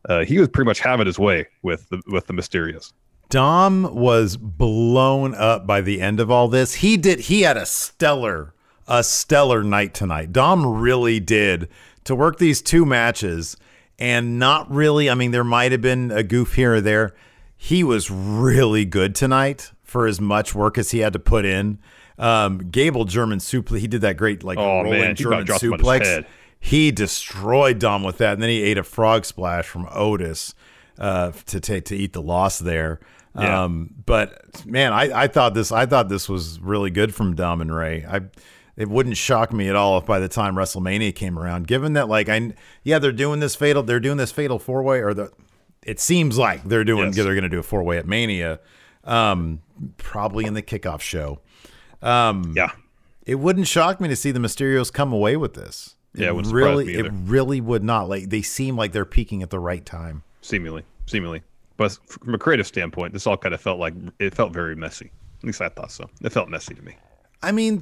uh, 0.09 0.23
he 0.23 0.37
was 0.39 0.47
pretty 0.47 0.67
much 0.67 0.79
having 0.79 1.05
his 1.05 1.17
way 1.17 1.47
with 1.61 1.89
the, 1.89 2.01
with 2.07 2.27
the 2.27 2.33
Mysterios. 2.33 2.93
Dom 3.29 3.95
was 3.95 4.37
blown 4.37 5.33
up 5.33 5.65
by 5.65 5.81
the 5.81 6.01
end 6.01 6.19
of 6.19 6.29
all 6.29 6.47
this. 6.47 6.75
He 6.75 6.97
did. 6.97 7.21
He 7.21 7.41
had 7.41 7.57
a 7.57 7.65
stellar, 7.65 8.53
a 8.87 9.03
stellar 9.03 9.63
night 9.63 9.93
tonight. 9.93 10.31
Dom 10.31 10.65
really 10.65 11.19
did 11.19 11.67
to 12.03 12.15
work 12.15 12.37
these 12.37 12.61
two 12.61 12.85
matches, 12.85 13.57
and 13.97 14.37
not 14.37 14.69
really. 14.69 15.09
I 15.09 15.15
mean, 15.15 15.31
there 15.31 15.43
might 15.43 15.71
have 15.71 15.81
been 15.81 16.11
a 16.11 16.21
goof 16.21 16.53
here 16.53 16.75
or 16.75 16.81
there. 16.81 17.15
He 17.57 17.83
was 17.83 18.11
really 18.11 18.85
good 18.85 19.15
tonight 19.15 19.71
for 19.83 20.05
as 20.05 20.19
much 20.19 20.53
work 20.53 20.77
as 20.77 20.91
he 20.91 20.99
had 20.99 21.13
to 21.13 21.19
put 21.19 21.45
in. 21.45 21.79
Um, 22.17 22.69
Gable 22.69 23.05
German 23.05 23.39
suplex. 23.39 23.79
He 23.79 23.87
did 23.87 24.01
that 24.01 24.17
great 24.17 24.43
like 24.43 24.57
oh, 24.57 24.83
rolling 24.83 25.01
man, 25.01 25.15
German 25.15 25.45
suplex. 25.45 26.25
He 26.59 26.91
destroyed 26.91 27.79
Dom 27.79 28.03
with 28.03 28.19
that, 28.19 28.33
and 28.33 28.41
then 28.41 28.49
he 28.49 28.63
ate 28.63 28.77
a 28.77 28.83
frog 28.83 29.25
splash 29.25 29.65
from 29.65 29.87
Otis 29.91 30.55
uh, 30.97 31.31
to 31.47 31.59
take 31.59 31.85
to 31.85 31.95
eat 31.95 32.13
the 32.13 32.21
loss 32.21 32.59
there. 32.59 32.99
Yeah. 33.37 33.63
Um, 33.63 33.93
but 34.05 34.65
man, 34.65 34.93
I, 34.93 35.23
I 35.23 35.27
thought 35.27 35.53
this 35.55 35.71
I 35.71 35.85
thought 35.85 36.09
this 36.09 36.29
was 36.29 36.59
really 36.59 36.91
good 36.91 37.13
from 37.15 37.35
Dom 37.35 37.61
and 37.61 37.73
Rey. 37.73 38.05
I 38.07 38.21
it 38.75 38.89
wouldn't 38.89 39.17
shock 39.17 39.51
me 39.51 39.69
at 39.69 39.75
all 39.75 39.97
if 39.97 40.05
by 40.05 40.19
the 40.19 40.27
time 40.27 40.55
WrestleMania 40.55 41.13
came 41.13 41.37
around, 41.37 41.67
given 41.67 41.93
that 41.93 42.07
like 42.07 42.29
I 42.29 42.53
yeah 42.83 42.99
they're 42.99 43.11
doing 43.11 43.39
this 43.39 43.55
fatal 43.55 43.83
they're 43.83 43.99
doing 43.99 44.17
this 44.17 44.31
fatal 44.31 44.59
four 44.59 44.83
way 44.83 45.01
or 45.01 45.13
the 45.13 45.31
it 45.85 45.99
seems 45.99 46.37
like 46.37 46.63
they're 46.63 46.83
doing 46.83 47.07
yes. 47.07 47.15
they're 47.15 47.33
going 47.33 47.43
to 47.43 47.49
do 47.49 47.59
a 47.59 47.63
four 47.63 47.83
way 47.83 47.97
at 47.97 48.07
Mania, 48.07 48.59
um, 49.03 49.61
probably 49.97 50.45
in 50.45 50.53
the 50.53 50.61
kickoff 50.61 51.01
show. 51.01 51.39
Um, 52.03 52.53
yeah, 52.55 52.71
it 53.25 53.35
wouldn't 53.35 53.67
shock 53.67 54.01
me 54.01 54.09
to 54.09 54.15
see 54.15 54.31
the 54.31 54.39
Mysterios 54.39 54.91
come 54.91 55.13
away 55.13 55.37
with 55.37 55.53
this. 55.53 55.95
Yeah, 56.13 56.31
it, 56.31 56.35
it 56.35 56.47
really, 56.47 56.93
it 56.95 57.09
really 57.11 57.61
would 57.61 57.83
not. 57.83 58.09
Like 58.09 58.29
they 58.29 58.41
seem 58.41 58.75
like 58.75 58.91
they're 58.91 59.05
peaking 59.05 59.41
at 59.41 59.49
the 59.49 59.59
right 59.59 59.85
time. 59.85 60.23
Seemingly, 60.41 60.83
seemingly, 61.05 61.41
but 61.77 61.97
from 62.05 62.35
a 62.35 62.37
creative 62.37 62.67
standpoint, 62.67 63.13
this 63.13 63.25
all 63.25 63.37
kind 63.37 63.55
of 63.55 63.61
felt 63.61 63.79
like 63.79 63.93
it 64.19 64.35
felt 64.35 64.53
very 64.53 64.75
messy. 64.75 65.11
At 65.39 65.47
least 65.47 65.61
I 65.61 65.69
thought 65.69 65.91
so. 65.91 66.09
It 66.21 66.31
felt 66.31 66.49
messy 66.49 66.75
to 66.75 66.81
me. 66.81 66.97
I 67.41 67.51
mean, 67.51 67.81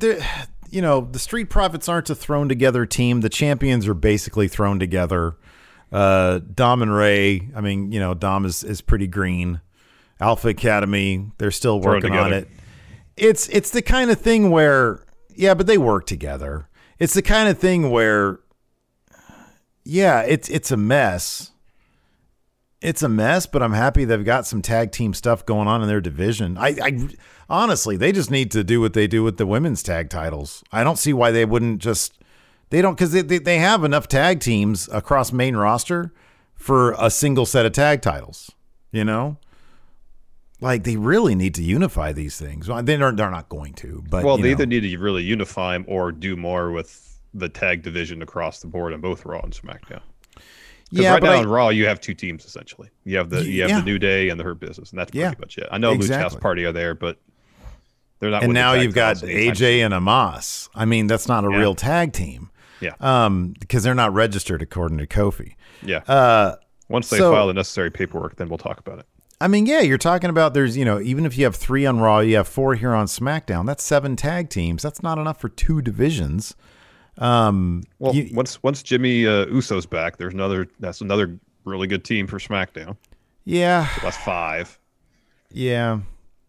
you 0.70 0.82
know, 0.82 1.02
the 1.02 1.20
Street 1.20 1.50
Profits 1.50 1.90
aren't 1.90 2.10
a 2.10 2.16
thrown 2.16 2.50
together 2.50 2.86
team. 2.86 3.22
The 3.22 3.30
champions 3.30 3.88
are 3.88 3.94
basically 3.94 4.48
thrown 4.48 4.80
together. 4.80 5.36
Uh, 5.92 6.40
Dom 6.40 6.82
and 6.82 6.94
Rey. 6.94 7.50
I 7.56 7.62
mean, 7.62 7.92
you 7.92 8.00
know, 8.00 8.14
Dom 8.14 8.46
is 8.46 8.64
is 8.64 8.82
pretty 8.82 9.08
green. 9.08 9.62
Alpha 10.20 10.50
Academy. 10.50 11.32
They're 11.40 11.52
still 11.52 11.82
working 11.82 12.14
on 12.14 12.32
it 12.32 12.48
it's 13.18 13.48
it's 13.50 13.72
the 13.72 13.82
kind 13.82 14.12
of 14.12 14.20
thing 14.20 14.50
where 14.50 15.04
yeah, 15.36 15.54
but 15.54 15.68
they 15.68 15.78
work 15.78 16.06
together. 16.06 16.68
It's 17.00 17.14
the 17.14 17.22
kind 17.22 17.50
of 17.50 17.58
thing 17.58 17.90
where 17.90 18.40
yeah, 19.84 20.22
it's 20.22 20.50
it's 20.50 20.72
a 20.72 20.78
mess. 20.78 21.52
It's 22.82 23.04
a 23.04 23.10
mess, 23.10 23.46
but 23.46 23.62
I'm 23.62 23.74
happy 23.74 24.06
they've 24.06 24.26
got 24.26 24.48
some 24.48 24.62
tag 24.64 24.92
team 24.92 25.14
stuff 25.14 25.46
going 25.46 25.68
on 25.68 25.84
in 25.84 25.88
their 25.88 26.02
division. 26.02 26.58
I, 26.58 26.70
I 26.82 27.10
honestly, 27.48 27.96
they 27.96 28.12
just 28.12 28.32
need 28.32 28.50
to 28.52 28.64
do 28.64 28.82
what 28.82 28.94
they 28.94 29.06
do 29.06 29.22
with 29.24 29.38
the 29.38 29.46
women's 29.46 29.84
tag 29.84 30.10
titles. 30.10 30.64
I 30.72 30.84
don't 30.84 30.98
see 30.98 31.14
why 31.14 31.30
they 31.30 31.46
wouldn't 31.46 31.80
just 31.80 32.18
they 32.72 32.82
don't 32.82 32.96
because 32.96 33.12
they, 33.12 33.22
they 33.22 33.38
they 33.38 33.58
have 33.60 33.84
enough 33.84 34.08
tag 34.08 34.40
teams 34.40 34.90
across 34.92 35.32
main 35.32 35.56
roster 35.56 36.14
for 36.56 36.96
a 36.98 37.12
single 37.12 37.46
set 37.46 37.66
of 37.66 37.74
tag 37.74 38.02
titles. 38.02 38.52
You 38.92 39.06
know, 39.06 39.38
like 40.62 40.84
they 40.84 40.96
really 40.96 41.36
need 41.36 41.56
to 41.56 41.64
unify 41.64 42.14
these 42.14 42.38
things. 42.38 42.70
Well, 42.70 42.82
they're 42.84 43.12
they're 43.12 43.32
not 43.32 43.50
going 43.50 43.74
to, 43.76 44.04
but 44.10 44.24
well, 44.24 44.38
they 44.38 44.44
know. 44.44 44.50
either 44.50 44.66
need 44.66 44.82
to 44.82 44.98
really 44.98 45.24
unify 45.24 45.74
them 45.74 45.86
or 45.88 46.12
do 46.12 46.36
more 46.36 46.72
with 46.72 47.20
the 47.34 47.50
tag 47.50 47.82
division 47.82 48.22
across 48.22 48.60
the 48.60 48.68
board 48.68 48.94
on 48.94 49.02
both 49.02 49.26
Raw 49.26 49.42
and 49.42 49.54
SmackDown. 49.54 50.02
Yeah, 50.92 51.14
right 51.14 51.24
now 51.24 51.32
I, 51.32 51.38
on 51.38 51.48
Raw 51.48 51.70
you 51.70 51.88
have 51.88 52.00
two 52.00 52.14
teams 52.14 52.46
essentially. 52.46 52.90
You 53.06 53.18
have 53.18 53.30
the 53.30 53.44
you 53.44 53.62
have 53.62 53.70
yeah. 53.70 53.80
the 53.80 53.86
New 53.86 53.98
Day 54.00 54.30
and 54.30 54.40
the 54.40 54.44
Hurt 54.44 54.60
Business, 54.60 54.92
and 54.92 55.00
that's 55.00 55.12
pretty 55.12 55.24
yeah, 55.24 55.34
much 55.40 55.58
it. 55.58 55.68
I 55.72 55.78
know 55.78 55.92
exactly. 55.94 56.18
Lucha 56.18 56.22
House 56.22 56.36
Party 56.36 56.66
are 56.66 56.72
there, 56.72 56.94
but 56.94 57.18
they're 58.20 58.30
not. 58.30 58.44
And 58.44 58.54
now 58.54 58.74
you've 58.74 58.94
got 58.94 59.18
AJ 59.18 59.80
and 59.80 59.94
Omos. 59.94 60.70
I 60.76 60.86
mean, 60.86 61.08
that's 61.08 61.28
not 61.28 61.46
a 61.46 61.52
yeah. 61.52 61.58
real 61.58 61.76
tag 61.76 62.14
team. 62.14 62.50
Yeah. 62.82 62.94
Um, 63.00 63.54
because 63.60 63.84
they're 63.84 63.96
not 63.96 64.14
registered 64.14 64.62
according 64.62 64.98
to 64.98 65.08
Kofi. 65.08 65.56
Yeah. 65.84 66.00
Uh, 66.08 66.56
once 66.90 67.10
they 67.10 67.18
so, 67.18 67.32
file 67.32 67.48
the 67.48 67.54
necessary 67.54 67.90
paperwork, 67.90 68.36
then 68.36 68.50
we'll 68.50 68.58
talk 68.58 68.80
about 68.80 69.00
it. 69.00 69.06
I 69.42 69.48
mean, 69.48 69.66
yeah, 69.66 69.82
you're 69.82 69.98
talking 69.98 70.30
about 70.30 70.54
there's, 70.54 70.78
you 70.78 70.86
know, 70.86 71.00
even 71.02 71.26
if 71.26 71.38
you 71.38 71.46
have 71.46 71.56
three 71.56 71.86
on 71.86 72.00
Raw, 72.00 72.20
you 72.20 72.36
have 72.36 72.48
four 72.48 72.76
here 72.76 72.94
on 72.94 73.08
SmackDown. 73.08 73.66
That's 73.66 73.84
seven 73.84 74.16
tag 74.16 74.50
teams. 74.50 74.84
That's 74.84 75.02
not 75.02 75.18
enough 75.18 75.42
for 75.42 75.50
two 75.50 75.82
divisions. 75.82 76.56
Um, 77.18 77.84
well, 78.00 78.14
you, 78.14 78.30
once 78.34 78.62
once 78.64 78.84
Jimmy 78.84 79.26
uh, 79.26 79.48
Uso's 79.48 79.86
back, 79.86 80.18
there's 80.18 80.34
another. 80.34 80.68
That's 80.80 81.02
another 81.02 81.40
really 81.66 81.88
good 81.88 82.04
team 82.04 82.28
for 82.28 82.38
SmackDown. 82.38 82.96
Yeah, 83.44 83.88
so 83.88 84.02
that's 84.04 84.18
five. 84.18 84.80
Yeah, 85.52 86.00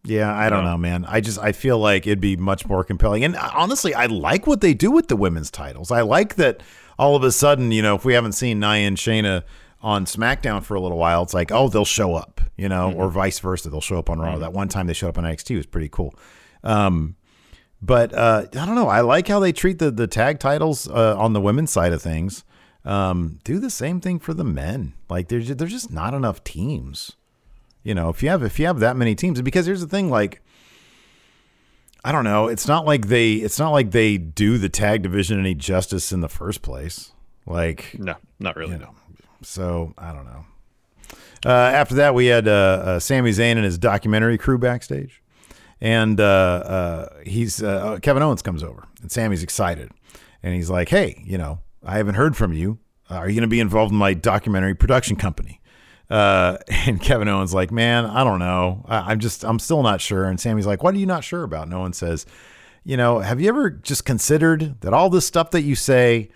yeah. 0.05 0.33
I 0.33 0.51
don't 0.51 0.65
know, 0.65 0.77
man. 0.77 1.05
I 1.07 1.21
just 1.21 1.39
I 1.39 1.53
feel 1.53 1.79
like 1.79 2.07
it'd 2.07 2.21
be 2.21 2.37
much 2.37 2.67
more 2.67 2.85
compelling. 2.85 3.25
And 3.25 3.37
honestly, 3.37 3.95
I 3.95 4.07
like 4.07 4.47
what 4.47 4.61
they 4.61 4.75
do 4.75 4.91
with 4.91 5.09
the 5.09 5.17
women's 5.17 5.51
titles. 5.51 5.91
I 5.91 6.03
like 6.03 6.37
that 6.37 6.63
all 6.99 7.17
of 7.17 7.25
a 7.25 7.33
sudden, 7.33 7.73
you 7.73 7.83
know, 7.83 7.97
if 7.97 8.05
we 8.05 8.13
haven't 8.13 8.33
seen 8.33 8.61
Nia 8.61 8.87
and 8.87 8.97
Shayna 8.97 9.43
on 9.83 10.07
SmackDown 10.07 10.63
for 10.63 10.75
a 10.75 10.81
little 10.81 10.99
while, 10.99 11.23
it's 11.23 11.35
like, 11.35 11.51
oh, 11.51 11.69
they'll 11.69 11.85
show 11.85 12.15
up, 12.15 12.41
you 12.57 12.69
know, 12.69 12.91
mm-hmm. 12.91 13.01
or 13.01 13.11
vice 13.11 13.41
versa. 13.41 13.69
They'll 13.69 13.81
show 13.81 13.99
up 13.99 14.09
on 14.09 14.21
Raw. 14.21 14.33
Mm-hmm. 14.33 14.41
That 14.41 14.53
one 14.53 14.69
time 14.69 14.87
they 14.87 14.93
showed 14.93 15.09
up 15.09 15.19
on 15.19 15.25
NXT 15.25 15.57
was 15.57 15.67
pretty 15.67 15.89
cool. 15.89 16.15
Um, 16.63 17.17
but 17.81 18.15
uh, 18.15 18.47
I 18.53 18.67
don't 18.67 18.77
know. 18.77 18.89
I 18.89 19.01
like 19.01 19.27
how 19.27 19.41
they 19.41 19.53
treat 19.53 19.81
the 19.81 19.91
the 19.91 20.07
tag 20.07 20.39
titles 20.39 20.89
uh, 20.89 21.17
on 21.19 21.33
the 21.33 21.41
women's 21.41 21.73
side 21.73 21.93
of 21.93 22.01
things. 22.01 22.45
Um, 22.85 23.41
do 23.45 23.59
the 23.59 23.71
same 23.71 24.01
thing 24.01 24.21
for 24.21 24.35
the 24.35 24.45
men. 24.45 24.95
Like 25.11 25.29
there's 25.29 25.49
there's 25.49 25.73
just 25.73 25.93
not 25.93 26.15
enough 26.15 26.45
teams. 26.45 27.13
You 27.83 27.95
know, 27.95 28.09
if 28.09 28.23
you 28.23 28.29
have 28.29 28.45
if 28.45 28.61
you 28.61 28.67
have 28.67 28.79
that 28.79 28.97
many 28.97 29.17
teams, 29.17 29.43
because 29.43 29.67
here's 29.67 29.81
the 29.81 29.89
thing, 29.89 30.11
like. 30.11 30.41
I 32.05 32.11
don't 32.11 32.25
know. 32.25 32.49
It's 32.49 32.67
not 32.67 32.85
like 32.85 33.07
they. 33.07 33.35
It's 33.35 33.61
not 33.61 33.71
like 33.71 33.93
they 33.93 34.19
do 34.19 34.59
the 34.59 34.69
tag 34.69 35.03
division 35.03 35.39
any 35.39 35.55
justice 35.55 36.11
in 36.11 36.21
the 36.21 36.29
first 36.29 36.61
place. 36.61 37.13
Like 37.47 37.97
no, 37.97 38.17
not 38.41 38.57
really. 38.57 38.73
You 38.73 38.79
know, 38.79 38.95
so 39.43 39.95
I 39.99 40.13
don't 40.13 40.25
know. 40.25 40.45
Uh, 41.45 41.51
after 41.51 41.97
that, 41.97 42.15
we 42.15 42.27
had 42.27 42.47
uh, 42.47 42.51
uh, 42.51 42.99
Sami 43.01 43.31
Zayn 43.31 43.53
and 43.53 43.65
his 43.65 43.79
documentary 43.79 44.39
crew 44.39 44.59
backstage, 44.59 45.23
and 45.81 46.21
uh, 46.21 46.25
uh, 46.25 47.09
he's 47.25 47.63
uh, 47.63 47.99
Kevin 48.01 48.23
Owens 48.23 48.43
comes 48.43 48.63
over, 48.63 48.87
and 49.01 49.11
Sami's 49.11 49.43
excited, 49.43 49.91
and 50.43 50.55
he's 50.55 50.71
like, 50.71 50.89
"Hey, 50.89 51.23
you 51.27 51.37
know, 51.37 51.59
I 51.85 51.97
haven't 51.97 52.15
heard 52.15 52.37
from 52.37 52.53
you. 52.53 52.79
are 53.11 53.29
you 53.29 53.35
going 53.35 53.43
to 53.43 53.49
be 53.49 53.61
involved 53.61 53.93
in 53.93 53.99
my 53.99 54.15
documentary 54.15 54.75
production 54.75 55.17
company?" 55.17 55.61
and 56.11 57.01
Kevin 57.01 57.27
Owens 57.27 57.55
like, 57.55 57.73
"Man, 57.73 58.07
I 58.07 58.23
don't 58.23 58.39
know. 58.39 58.85
I, 58.87 59.13
I'm 59.13 59.19
just, 59.19 59.45
I'm 59.45 59.59
still 59.59 59.83
not 59.83 60.01
sure." 60.01 60.25
And 60.25 60.39
Sami's 60.39 60.67
like, 60.67 60.83
"What 60.85 60.95
are 60.95 60.99
you 60.99 61.07
not 61.07 61.25
sure 61.25 61.43
about?" 61.43 61.69
No 61.69 61.81
one 61.81 61.93
says, 61.93 62.25
"You 62.85 62.97
know, 62.97 63.19
have 63.19 63.41
you 63.41 63.49
ever 63.49 63.71
just 63.71 64.05
considered 64.05 64.81
that 64.83 64.95
all 64.95 65.11
this 65.11 65.27
stuff 65.27 65.51
that 65.51 65.63
you 65.63 65.75
say?" 65.75 66.31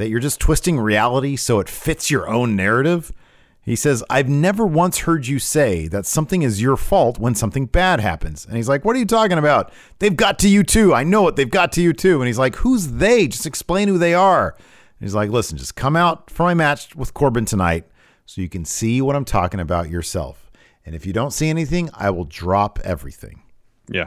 That 0.00 0.08
you're 0.08 0.18
just 0.18 0.40
twisting 0.40 0.80
reality 0.80 1.36
so 1.36 1.60
it 1.60 1.68
fits 1.68 2.10
your 2.10 2.26
own 2.26 2.56
narrative. 2.56 3.12
He 3.60 3.76
says, 3.76 4.02
I've 4.08 4.30
never 4.30 4.66
once 4.66 5.00
heard 5.00 5.26
you 5.26 5.38
say 5.38 5.88
that 5.88 6.06
something 6.06 6.40
is 6.40 6.62
your 6.62 6.78
fault 6.78 7.18
when 7.18 7.34
something 7.34 7.66
bad 7.66 8.00
happens. 8.00 8.46
And 8.46 8.56
he's 8.56 8.68
like, 8.68 8.82
What 8.82 8.96
are 8.96 8.98
you 8.98 9.04
talking 9.04 9.36
about? 9.36 9.70
They've 9.98 10.16
got 10.16 10.38
to 10.38 10.48
you 10.48 10.62
too. 10.62 10.94
I 10.94 11.04
know 11.04 11.28
it. 11.28 11.36
They've 11.36 11.50
got 11.50 11.72
to 11.72 11.82
you 11.82 11.92
too. 11.92 12.18
And 12.18 12.26
he's 12.26 12.38
like, 12.38 12.56
Who's 12.56 12.92
they? 12.92 13.28
Just 13.28 13.44
explain 13.44 13.88
who 13.88 13.98
they 13.98 14.14
are. 14.14 14.54
And 14.56 15.06
he's 15.06 15.14
like, 15.14 15.28
Listen, 15.28 15.58
just 15.58 15.76
come 15.76 15.96
out 15.96 16.30
for 16.30 16.44
my 16.44 16.54
match 16.54 16.96
with 16.96 17.12
Corbin 17.12 17.44
tonight 17.44 17.84
so 18.24 18.40
you 18.40 18.48
can 18.48 18.64
see 18.64 19.02
what 19.02 19.16
I'm 19.16 19.26
talking 19.26 19.60
about 19.60 19.90
yourself. 19.90 20.50
And 20.86 20.94
if 20.94 21.04
you 21.04 21.12
don't 21.12 21.32
see 21.32 21.50
anything, 21.50 21.90
I 21.92 22.08
will 22.08 22.24
drop 22.24 22.78
everything. 22.84 23.42
Yeah. 23.86 24.06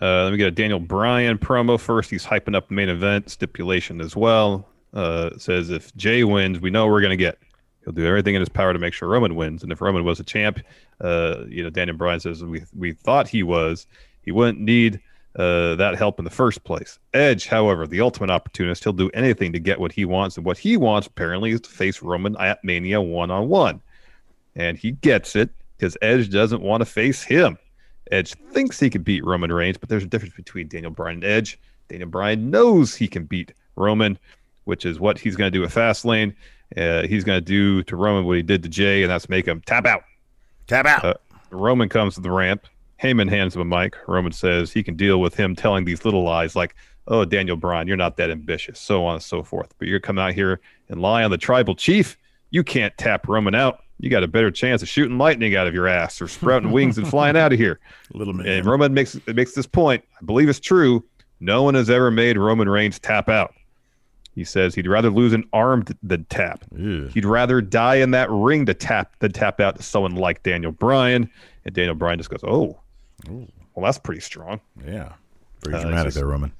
Uh, 0.00 0.24
let 0.24 0.30
me 0.30 0.38
get 0.38 0.48
a 0.48 0.52
Daniel 0.52 0.78
Bryan 0.78 1.38
promo 1.38 1.78
first. 1.78 2.10
He's 2.10 2.24
hyping 2.24 2.54
up 2.54 2.68
the 2.68 2.74
main 2.74 2.88
event 2.88 3.30
stipulation 3.30 4.00
as 4.00 4.14
well. 4.14 4.68
Uh, 4.94 5.30
says 5.38 5.70
if 5.70 5.94
Jey 5.96 6.24
wins, 6.24 6.60
we 6.60 6.70
know 6.70 6.86
we're 6.86 7.00
going 7.00 7.10
to 7.10 7.16
get. 7.16 7.38
He'll 7.84 7.92
do 7.92 8.06
everything 8.06 8.34
in 8.34 8.40
his 8.40 8.48
power 8.48 8.72
to 8.72 8.78
make 8.78 8.94
sure 8.94 9.08
Roman 9.08 9.34
wins. 9.34 9.62
And 9.62 9.72
if 9.72 9.80
Roman 9.80 10.04
was 10.04 10.20
a 10.20 10.24
champ, 10.24 10.60
uh, 11.00 11.44
you 11.48 11.62
know, 11.62 11.70
Daniel 11.70 11.96
Bryan 11.96 12.20
says 12.20 12.44
we 12.44 12.62
we 12.76 12.92
thought 12.92 13.28
he 13.28 13.42
was. 13.42 13.86
He 14.22 14.30
wouldn't 14.30 14.60
need 14.60 15.00
uh, 15.36 15.74
that 15.76 15.96
help 15.96 16.18
in 16.18 16.24
the 16.24 16.30
first 16.30 16.64
place. 16.64 16.98
Edge, 17.14 17.46
however, 17.46 17.86
the 17.86 18.00
ultimate 18.00 18.30
opportunist, 18.30 18.82
he'll 18.82 18.92
do 18.92 19.10
anything 19.10 19.52
to 19.52 19.58
get 19.58 19.80
what 19.80 19.92
he 19.92 20.04
wants, 20.04 20.36
and 20.36 20.44
what 20.44 20.58
he 20.58 20.76
wants 20.76 21.06
apparently 21.06 21.52
is 21.52 21.60
to 21.62 21.70
face 21.70 22.02
Roman 22.02 22.36
at 22.38 22.62
Mania 22.64 23.00
one 23.00 23.30
on 23.30 23.48
one, 23.48 23.80
and 24.56 24.76
he 24.76 24.92
gets 24.92 25.36
it 25.36 25.50
because 25.76 25.96
Edge 26.02 26.30
doesn't 26.30 26.60
want 26.60 26.80
to 26.80 26.86
face 26.86 27.22
him. 27.22 27.56
Edge 28.10 28.34
thinks 28.52 28.80
he 28.80 28.90
can 28.90 29.02
beat 29.02 29.24
Roman 29.24 29.52
Reigns, 29.52 29.76
but 29.76 29.88
there's 29.88 30.04
a 30.04 30.06
difference 30.06 30.34
between 30.34 30.68
Daniel 30.68 30.90
Bryan 30.90 31.16
and 31.16 31.24
Edge. 31.24 31.58
Daniel 31.88 32.08
Bryan 32.08 32.50
knows 32.50 32.94
he 32.94 33.08
can 33.08 33.24
beat 33.24 33.52
Roman, 33.76 34.18
which 34.64 34.84
is 34.84 35.00
what 35.00 35.18
he's 35.18 35.36
going 35.36 35.50
to 35.50 35.56
do 35.56 35.62
with 35.62 35.74
Fastlane. 35.74 36.34
Uh, 36.76 37.02
he's 37.06 37.24
going 37.24 37.38
to 37.38 37.44
do 37.44 37.82
to 37.84 37.96
Roman 37.96 38.26
what 38.26 38.36
he 38.36 38.42
did 38.42 38.62
to 38.62 38.68
Jey, 38.68 39.02
and 39.02 39.10
that's 39.10 39.28
make 39.28 39.46
him 39.46 39.62
tap 39.62 39.86
out. 39.86 40.04
Tap 40.66 40.86
out. 40.86 41.04
Uh, 41.04 41.14
Roman 41.50 41.88
comes 41.88 42.14
to 42.16 42.20
the 42.20 42.30
ramp. 42.30 42.66
Heyman 43.02 43.30
hands 43.30 43.54
him 43.54 43.62
a 43.62 43.64
mic. 43.64 43.96
Roman 44.06 44.32
says 44.32 44.72
he 44.72 44.82
can 44.82 44.96
deal 44.96 45.20
with 45.20 45.34
him 45.34 45.54
telling 45.54 45.84
these 45.84 46.04
little 46.04 46.24
lies 46.24 46.56
like, 46.56 46.74
oh, 47.06 47.24
Daniel 47.24 47.56
Bryan, 47.56 47.88
you're 47.88 47.96
not 47.96 48.16
that 48.18 48.30
ambitious, 48.30 48.80
so 48.80 49.06
on 49.06 49.14
and 49.14 49.22
so 49.22 49.42
forth. 49.42 49.72
But 49.78 49.88
you're 49.88 50.00
coming 50.00 50.22
out 50.22 50.34
here 50.34 50.60
and 50.88 51.00
lie 51.00 51.24
on 51.24 51.30
the 51.30 51.38
tribal 51.38 51.74
chief. 51.74 52.18
You 52.50 52.62
can't 52.64 52.96
tap 52.98 53.28
Roman 53.28 53.54
out. 53.54 53.82
You 54.00 54.10
got 54.10 54.22
a 54.22 54.28
better 54.28 54.50
chance 54.50 54.80
of 54.82 54.88
shooting 54.88 55.18
lightning 55.18 55.56
out 55.56 55.66
of 55.66 55.74
your 55.74 55.88
ass 55.88 56.20
or 56.22 56.28
sprouting 56.28 56.70
wings 56.70 56.98
and 56.98 57.08
flying 57.08 57.36
out 57.36 57.52
of 57.52 57.58
here. 57.58 57.80
Little 58.14 58.32
man. 58.34 58.46
And 58.46 58.66
Roman 58.66 58.94
makes 58.94 59.16
makes 59.26 59.52
this 59.54 59.66
point. 59.66 60.04
I 60.20 60.24
believe 60.24 60.48
it's 60.48 60.60
true. 60.60 61.04
No 61.40 61.62
one 61.64 61.74
has 61.74 61.90
ever 61.90 62.10
made 62.10 62.36
Roman 62.38 62.68
Reigns 62.68 62.98
tap 62.98 63.28
out. 63.28 63.54
He 64.34 64.44
says 64.44 64.72
he'd 64.74 64.86
rather 64.86 65.10
lose 65.10 65.32
an 65.32 65.42
arm 65.52 65.84
than 66.02 66.24
tap. 66.26 66.64
Ew. 66.76 67.06
He'd 67.12 67.24
rather 67.24 67.60
die 67.60 67.96
in 67.96 68.12
that 68.12 68.30
ring 68.30 68.66
to 68.66 68.74
tap 68.74 69.12
than 69.18 69.32
tap 69.32 69.58
out 69.60 69.76
to 69.76 69.82
someone 69.82 70.14
like 70.14 70.44
Daniel 70.44 70.70
Bryan. 70.70 71.28
And 71.64 71.74
Daniel 71.74 71.96
Bryan 71.96 72.18
just 72.20 72.30
goes, 72.30 72.40
"Oh, 72.44 72.78
well, 73.28 73.84
that's 73.84 73.98
pretty 73.98 74.20
strong." 74.20 74.60
Yeah. 74.86 75.12
Very 75.64 75.76
Uh, 75.76 75.82
dramatic 75.82 76.06
just- 76.06 76.16
there, 76.16 76.26
Roman. 76.26 76.52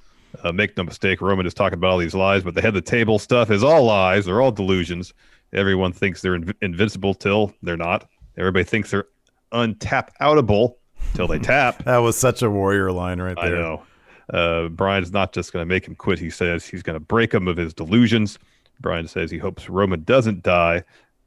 Uh, 0.42 0.52
make 0.52 0.76
no 0.76 0.82
mistake, 0.84 1.20
Roman 1.22 1.46
is 1.46 1.54
talking 1.54 1.78
about 1.78 1.90
all 1.92 1.98
these 1.98 2.14
lies, 2.14 2.42
but 2.42 2.54
the 2.54 2.60
head 2.60 2.68
of 2.68 2.74
the 2.74 2.80
table 2.82 3.18
stuff 3.18 3.50
is 3.50 3.64
all 3.64 3.84
lies. 3.84 4.26
They're 4.26 4.40
all 4.42 4.52
delusions. 4.52 5.14
Everyone 5.52 5.92
thinks 5.92 6.20
they're 6.20 6.38
inv- 6.38 6.54
invincible 6.62 7.14
till 7.14 7.52
they're 7.62 7.76
not. 7.76 8.08
Everybody 8.36 8.64
thinks 8.64 8.90
they're 8.90 9.06
untap 9.52 10.08
outable 10.20 10.76
till 11.14 11.26
they 11.26 11.38
tap. 11.38 11.84
That 11.84 11.98
was 11.98 12.16
such 12.16 12.42
a 12.42 12.50
warrior 12.50 12.92
line 12.92 13.20
right 13.20 13.36
there. 13.36 13.56
I 13.56 13.58
know. 13.58 13.82
Uh, 14.32 14.68
Bryan's 14.68 15.10
not 15.10 15.32
just 15.32 15.52
going 15.52 15.62
to 15.62 15.66
make 15.66 15.86
him 15.86 15.94
quit. 15.94 16.18
He 16.18 16.30
says 16.30 16.66
he's 16.66 16.82
going 16.82 16.94
to 16.94 17.00
break 17.00 17.32
him 17.32 17.48
of 17.48 17.56
his 17.56 17.72
delusions. 17.72 18.38
Brian 18.80 19.08
says 19.08 19.30
he 19.30 19.38
hopes 19.38 19.68
Roman 19.68 20.04
doesn't 20.04 20.42
die, 20.42 20.84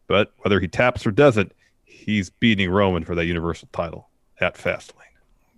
but 0.07 0.33
whether 0.39 0.59
he 0.59 0.67
taps 0.67 1.05
or 1.05 1.11
doesn't, 1.11 1.51
he's 1.83 2.29
beating 2.29 2.69
Roman 2.69 3.03
for 3.03 3.15
that 3.15 3.25
Universal 3.25 3.69
title 3.73 4.07
at 4.39 4.55
Fastlane. 4.55 4.95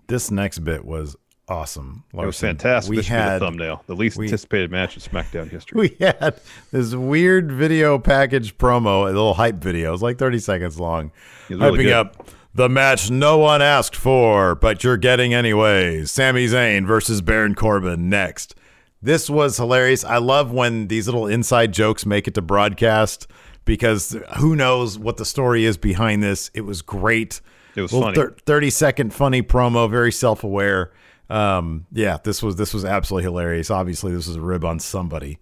This 0.07 0.31
next 0.31 0.59
bit 0.59 0.85
was 0.85 1.15
awesome. 1.47 2.03
It 2.13 2.25
was 2.25 2.39
fantastic. 2.39 2.89
We 2.89 2.97
this 2.97 3.07
had 3.07 3.35
the 3.41 3.45
thumbnail, 3.45 3.83
the 3.87 3.95
least 3.95 4.17
we- 4.17 4.25
anticipated 4.25 4.71
match 4.71 4.95
in 4.95 5.01
SmackDown 5.01 5.49
history. 5.49 5.77
we 5.99 6.05
had 6.05 6.39
this 6.71 6.93
weird 6.95 7.51
video 7.51 7.99
package 7.99 8.57
promo, 8.57 9.03
a 9.03 9.05
little 9.07 9.33
hype 9.33 9.55
video. 9.55 9.89
It 9.89 9.91
was 9.93 10.01
like 10.01 10.17
30 10.17 10.39
seconds 10.39 10.79
long. 10.79 11.11
Really 11.49 11.61
hyping 11.61 11.83
good. 11.83 11.93
up 11.93 12.27
the 12.55 12.69
match 12.69 13.09
no 13.09 13.37
one 13.37 13.61
asked 13.61 13.95
for, 13.95 14.55
but 14.55 14.83
you're 14.83 14.97
getting 14.97 15.33
anyways. 15.33 16.11
Sami 16.11 16.45
Zayn 16.45 16.85
versus 16.85 17.21
Baron 17.21 17.55
Corbin 17.55 18.09
next. 18.09 18.55
This 19.01 19.29
was 19.29 19.57
hilarious. 19.57 20.05
I 20.05 20.17
love 20.17 20.51
when 20.51 20.87
these 20.87 21.07
little 21.07 21.27
inside 21.27 21.73
jokes 21.73 22.05
make 22.05 22.27
it 22.27 22.35
to 22.35 22.41
broadcast 22.41 23.27
because 23.65 24.15
who 24.37 24.55
knows 24.55 24.97
what 24.97 25.17
the 25.17 25.25
story 25.25 25.65
is 25.65 25.77
behind 25.77 26.23
this. 26.23 26.49
It 26.53 26.61
was 26.61 26.81
great. 26.81 27.41
It 27.75 27.81
was 27.81 27.91
funny. 27.91 28.15
thir- 28.15 28.35
30 28.45 28.69
second 28.69 29.13
funny 29.13 29.41
promo, 29.41 29.89
very 29.89 30.11
self 30.11 30.43
aware. 30.43 30.91
Um, 31.29 31.85
yeah, 31.91 32.17
this 32.23 32.43
was 32.43 32.55
this 32.57 32.73
was 32.73 32.85
absolutely 32.85 33.23
hilarious. 33.23 33.69
Obviously, 33.71 34.13
this 34.13 34.27
was 34.27 34.35
a 34.35 34.41
rib 34.41 34.63
on 34.65 34.79
somebody. 34.79 35.39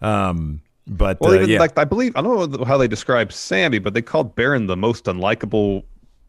Um, 0.00 0.62
but 0.86 1.20
Well, 1.20 1.32
uh, 1.32 1.36
even 1.36 1.50
yeah, 1.50 1.58
like 1.58 1.78
I 1.78 1.84
believe 1.84 2.12
I 2.16 2.22
don't 2.22 2.50
know 2.52 2.64
how 2.64 2.76
they 2.76 2.88
describe 2.88 3.32
Sami, 3.32 3.78
but 3.78 3.94
they 3.94 4.02
called 4.02 4.34
Baron 4.34 4.66
the 4.66 4.76
most 4.76 5.04
unlikable 5.06 5.84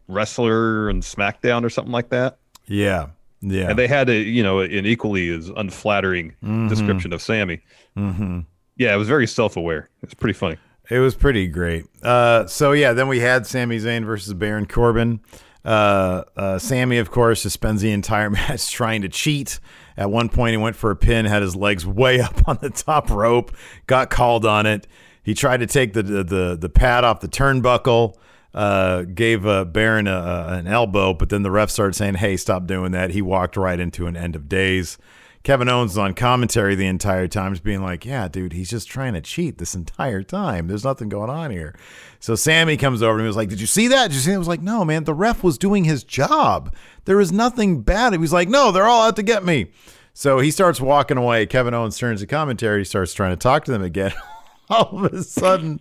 wrestler 0.08 0.90
in 0.90 1.00
SmackDown 1.00 1.64
or 1.64 1.70
something 1.70 1.92
like 1.92 2.10
that. 2.10 2.38
yeah, 2.66 3.06
yeah. 3.40 3.68
And 3.70 3.78
they 3.78 3.86
had 3.88 4.08
a 4.08 4.16
you 4.16 4.42
know 4.42 4.60
an 4.60 4.86
equally 4.86 5.28
as 5.30 5.50
unflattering 5.56 6.34
Mhm. 6.44 6.68
description 6.68 7.12
of 7.12 7.20
Sami. 7.22 7.60
hmm 7.94 8.40
Yeah, 8.76 8.94
it 8.94 8.96
was 8.96 9.08
very 9.08 9.26
self 9.26 9.56
aware. 9.56 9.88
It's 10.02 10.14
pretty 10.14 10.34
funny. 10.34 10.56
It 10.90 10.98
was 10.98 11.14
pretty 11.14 11.46
great. 11.46 11.86
Uh, 12.02 12.46
so 12.46 12.72
yeah, 12.72 12.92
then 12.92 13.08
we 13.08 13.18
had 13.20 13.46
Sami 13.46 13.78
Zayn 13.78 14.04
versus 14.04 14.34
Baron 14.34 14.66
Corbin. 14.66 15.20
Uh, 15.64 16.24
uh, 16.36 16.58
Sami, 16.58 16.98
of 16.98 17.10
course, 17.10 17.42
just 17.44 17.54
spends 17.54 17.80
the 17.80 17.90
entire 17.92 18.30
match 18.30 18.70
trying 18.70 19.02
to 19.02 19.08
cheat. 19.08 19.60
At 19.96 20.10
one 20.10 20.28
point, 20.28 20.52
he 20.52 20.56
went 20.56 20.76
for 20.76 20.90
a 20.90 20.96
pin, 20.96 21.24
had 21.24 21.42
his 21.42 21.56
legs 21.56 21.86
way 21.86 22.20
up 22.20 22.46
on 22.48 22.58
the 22.60 22.70
top 22.70 23.10
rope, 23.10 23.52
got 23.86 24.10
called 24.10 24.44
on 24.44 24.66
it. 24.66 24.86
He 25.22 25.32
tried 25.34 25.58
to 25.58 25.66
take 25.66 25.92
the 25.94 26.02
the 26.02 26.24
the, 26.24 26.56
the 26.60 26.68
pad 26.68 27.04
off 27.04 27.20
the 27.20 27.28
turnbuckle, 27.28 28.14
uh, 28.52 29.02
gave 29.02 29.46
uh, 29.46 29.64
Baron 29.64 30.06
a, 30.06 30.12
a- 30.12 30.52
an 30.58 30.66
elbow, 30.66 31.14
but 31.14 31.30
then 31.30 31.42
the 31.42 31.50
ref 31.50 31.70
started 31.70 31.94
saying, 31.94 32.14
"Hey, 32.16 32.36
stop 32.36 32.66
doing 32.66 32.92
that." 32.92 33.10
He 33.10 33.22
walked 33.22 33.56
right 33.56 33.80
into 33.80 34.06
an 34.06 34.16
end 34.16 34.36
of 34.36 34.48
days. 34.48 34.98
Kevin 35.44 35.68
Owens 35.68 35.92
is 35.92 35.98
on 35.98 36.14
commentary 36.14 36.74
the 36.74 36.86
entire 36.86 37.28
time, 37.28 37.52
just 37.52 37.62
being 37.62 37.82
like, 37.82 38.04
"Yeah, 38.04 38.26
dude, 38.28 38.54
he's 38.54 38.70
just 38.70 38.88
trying 38.88 39.12
to 39.12 39.20
cheat 39.20 39.58
this 39.58 39.74
entire 39.74 40.22
time. 40.22 40.66
There's 40.66 40.84
nothing 40.84 41.08
going 41.08 41.30
on 41.30 41.50
here." 41.50 41.76
So 42.18 42.34
Sami 42.34 42.76
comes 42.76 43.02
over 43.02 43.12
and 43.12 43.20
he 43.22 43.26
was 43.26 43.36
like, 43.36 43.50
"Did 43.50 43.60
you 43.60 43.66
see 43.66 43.86
that? 43.88 44.08
Did 44.08 44.14
you 44.14 44.20
see?" 44.20 44.30
That? 44.30 44.36
I 44.36 44.38
was 44.38 44.48
like, 44.48 44.62
"No, 44.62 44.84
man. 44.84 45.04
The 45.04 45.14
ref 45.14 45.44
was 45.44 45.58
doing 45.58 45.84
his 45.84 46.02
job. 46.02 46.74
There 47.04 47.18
was 47.18 47.30
nothing 47.30 47.82
bad." 47.82 48.12
He 48.14 48.18
was 48.18 48.32
like, 48.32 48.48
"No, 48.48 48.72
they're 48.72 48.86
all 48.86 49.02
out 49.06 49.16
to 49.16 49.22
get 49.22 49.44
me." 49.44 49.66
So 50.14 50.38
he 50.38 50.50
starts 50.50 50.80
walking 50.80 51.18
away. 51.18 51.44
Kevin 51.44 51.74
Owens 51.74 51.98
turns 51.98 52.20
to 52.20 52.26
commentary. 52.26 52.80
He 52.80 52.84
starts 52.84 53.12
trying 53.12 53.32
to 53.32 53.36
talk 53.36 53.64
to 53.66 53.72
them 53.72 53.82
again. 53.82 54.12
all 54.70 55.04
of 55.04 55.12
a 55.12 55.22
sudden, 55.22 55.80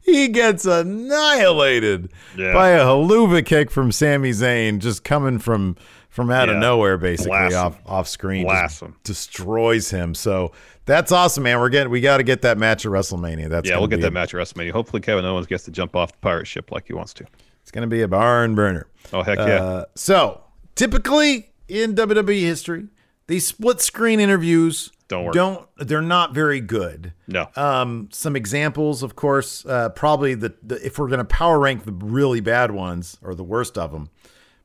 he 0.00 0.28
gets 0.28 0.64
annihilated 0.64 2.10
Yeah. 2.36 2.52
by 2.52 2.70
a 2.70 2.84
Helluva 2.84 3.44
Kick 3.44 3.70
from 3.70 3.92
Sami 3.92 4.30
Zayn, 4.30 4.78
just 4.78 5.04
coming 5.04 5.38
from 5.38 5.76
from 6.14 6.30
out 6.30 6.48
of 6.48 6.56
nowhere, 6.58 6.96
basically 6.96 7.30
Blast 7.30 7.54
him. 7.54 7.60
off 7.60 7.80
off 7.86 8.08
screen, 8.08 8.44
Blast 8.44 8.80
him. 8.80 8.94
destroys 9.02 9.90
him. 9.90 10.14
So 10.14 10.52
that's 10.84 11.10
awesome, 11.10 11.42
man. 11.42 11.58
We're 11.58 11.70
getting 11.70 11.90
we 11.90 12.00
got 12.00 12.18
to 12.18 12.22
get 12.22 12.42
that 12.42 12.56
match 12.56 12.86
at 12.86 12.92
WrestleMania. 12.92 13.48
That's 13.48 13.68
yeah, 13.68 13.78
we'll 13.78 13.88
get 13.88 14.00
that 14.00 14.12
match 14.12 14.32
at 14.32 14.38
WrestleMania. 14.38 14.70
Hopefully, 14.70 15.02
Kevin 15.02 15.24
Owens 15.24 15.48
gets 15.48 15.64
to 15.64 15.72
jump 15.72 15.96
off 15.96 16.12
the 16.12 16.18
pirate 16.18 16.46
ship 16.46 16.70
like 16.70 16.86
he 16.86 16.92
wants 16.92 17.12
to. 17.14 17.26
It's 17.62 17.72
gonna 17.72 17.88
be 17.88 18.02
a 18.02 18.08
barn 18.08 18.54
burner. 18.54 18.86
Oh 19.12 19.22
heck 19.22 19.38
yeah! 19.38 19.44
Uh, 19.62 19.84
so 19.96 20.40
typically 20.76 21.50
in 21.66 21.96
WWE 21.96 22.40
history, 22.42 22.86
these 23.26 23.44
split 23.44 23.80
screen 23.80 24.20
interviews 24.20 24.92
Don't 25.08 25.24
work. 25.24 25.34
Don't 25.34 25.66
they're 25.78 26.00
not 26.00 26.32
very 26.32 26.60
good. 26.60 27.12
no, 27.26 27.48
Um, 27.56 28.08
some 28.12 28.36
examples, 28.36 29.02
of 29.02 29.16
course, 29.16 29.66
uh, 29.66 29.88
probably 29.88 30.34
the, 30.34 30.54
the 30.62 30.76
if 30.86 30.96
we're 30.98 31.08
going 31.08 31.18
to 31.18 31.24
power 31.24 31.58
rank 31.58 31.84
the 31.84 31.92
really 31.92 32.40
bad 32.40 32.70
ones 32.70 33.18
or 33.20 33.34
the 33.34 33.42
worst 33.42 33.76
of 33.78 33.90
them, 33.90 34.10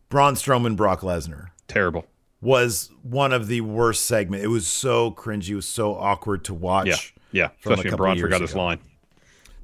Braun 0.10 0.34
Strowman, 0.36 0.76
Brock 0.76 1.02
Lesnar 1.02 1.50
terrible. 1.68 2.06
was 2.42 2.90
one 3.04 3.32
of 3.32 3.48
the 3.48 3.62
worst 3.62 4.06
segment. 4.06 4.44
It 4.44 4.48
was 4.48 4.66
so 4.68 5.12
cringy, 5.12 5.50
it 5.50 5.56
was 5.56 5.68
so 5.68 5.96
awkward 5.96 6.44
to 6.46 6.54
watch. 6.54 6.88
Yeah, 6.88 6.96
yeah. 7.32 7.48
from 7.60 7.72
a 7.72 7.74
Especially 7.76 7.92
when 7.92 7.98
Braun 7.98 8.20
forgot 8.20 8.42
his 8.42 8.56
line. 8.56 8.80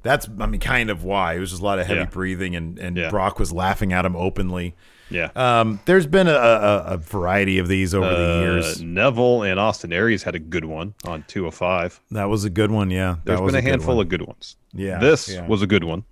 That's 0.02 0.28
I 0.38 0.46
mean, 0.46 0.60
kind 0.60 0.88
of 0.88 1.02
why 1.02 1.34
it 1.34 1.40
was 1.40 1.50
just 1.50 1.62
a 1.62 1.64
lot 1.64 1.80
of 1.80 1.86
heavy 1.86 2.00
Yeah. 2.00 2.06
breathing, 2.06 2.54
and 2.54 2.78
and 2.78 2.96
Yeah. 2.96 3.10
Brock 3.10 3.38
was 3.40 3.52
laughing 3.52 3.92
at 3.92 4.04
him 4.04 4.14
openly. 4.14 4.74
Yeah. 5.10 5.30
Um, 5.36 5.78
there's 5.84 6.06
been 6.06 6.26
a, 6.26 6.32
a, 6.32 6.78
a 6.94 6.96
variety 6.96 7.58
of 7.58 7.68
these 7.68 7.94
over 7.94 8.08
the 8.08 8.36
Uh, 8.38 8.40
years. 8.40 8.82
Neville 8.82 9.42
and 9.44 9.58
Austin 9.60 9.92
Aries 9.92 10.24
had 10.24 10.34
a 10.34 10.38
good 10.40 10.64
one 10.64 10.94
on 11.04 11.24
205. 11.28 12.00
That 12.10 12.24
was 12.28 12.44
a 12.44 12.50
good 12.50 12.70
one. 12.72 12.90
Yeah, 12.90 13.16
There's 13.24 13.38
that 13.38 13.42
was 13.44 13.52
been 13.52 13.58
a, 13.60 13.62
good 13.62 13.70
handful 13.70 13.96
one. 13.96 14.06
of 14.06 14.10
good 14.10 14.22
ones. 14.22 14.56
Yeah, 14.72 14.98
This 14.98 15.28
yeah. 15.28 15.46
was 15.46 15.62
a 15.62 15.66
good 15.68 15.84
one. 15.84 16.04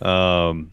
Um, 0.00 0.72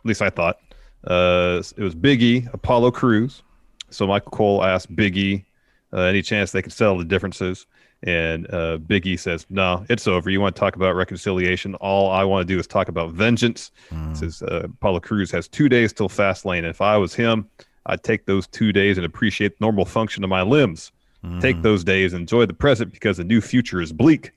at 0.00 0.06
least 0.06 0.22
I 0.22 0.30
thought. 0.30 0.58
Uh, 1.04 1.62
it 1.76 1.82
was 1.82 1.94
Biggie, 1.94 2.52
Apollo 2.52 2.92
Crews. 2.92 3.42
So 3.90 4.06
Michael 4.06 4.30
Cole 4.30 4.64
asked 4.64 4.94
Biggie, 4.94 5.44
uh, 5.92 6.00
any 6.00 6.22
chance 6.22 6.52
they 6.52 6.62
could 6.62 6.72
settle 6.72 6.98
the 6.98 7.04
differences? 7.04 7.66
And 8.04 8.52
uh, 8.52 8.78
Biggie 8.78 9.18
says, 9.18 9.46
"No, 9.48 9.86
it's 9.88 10.08
over. 10.08 10.28
You 10.28 10.40
want 10.40 10.56
to 10.56 10.60
talk 10.60 10.74
about 10.74 10.96
reconciliation? 10.96 11.76
All 11.76 12.10
I 12.10 12.24
want 12.24 12.46
to 12.46 12.52
do 12.52 12.58
is 12.58 12.66
talk 12.66 12.88
about 12.88 13.12
vengeance." 13.12 13.70
Hmm. 13.90 14.12
Says 14.14 14.42
uh, 14.42 14.62
Apollo 14.64 15.00
Crews 15.00 15.30
has 15.30 15.46
two 15.46 15.68
days 15.68 15.92
till 15.92 16.08
fast 16.08 16.44
Fastlane. 16.44 16.68
If 16.68 16.80
I 16.80 16.96
was 16.96 17.14
him, 17.14 17.48
I'd 17.86 18.02
take 18.02 18.26
those 18.26 18.48
two 18.48 18.72
days 18.72 18.96
and 18.96 19.06
appreciate 19.06 19.56
the 19.58 19.64
normal 19.64 19.84
function 19.84 20.24
of 20.24 20.30
my 20.30 20.42
limbs. 20.42 20.90
Hmm. 21.22 21.38
Take 21.38 21.62
those 21.62 21.84
days, 21.84 22.12
and 22.12 22.22
enjoy 22.22 22.46
the 22.46 22.54
present 22.54 22.92
because 22.92 23.18
the 23.18 23.24
new 23.24 23.40
future 23.40 23.80
is 23.80 23.92
bleak. 23.92 24.32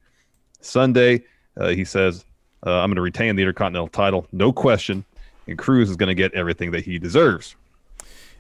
Sunday, 0.62 1.24
uh, 1.58 1.70
he 1.70 1.86
says, 1.86 2.26
uh, 2.66 2.72
I'm 2.72 2.90
going 2.90 2.96
to 2.96 3.02
retain 3.02 3.36
the 3.36 3.42
Intercontinental 3.42 3.88
title, 3.88 4.28
no 4.32 4.52
question. 4.52 5.06
And 5.48 5.58
Crews 5.58 5.90
is 5.90 5.96
going 5.96 6.08
to 6.08 6.16
get 6.16 6.34
everything 6.34 6.72
that 6.72 6.86
he 6.86 7.00
deserves. 7.00 7.56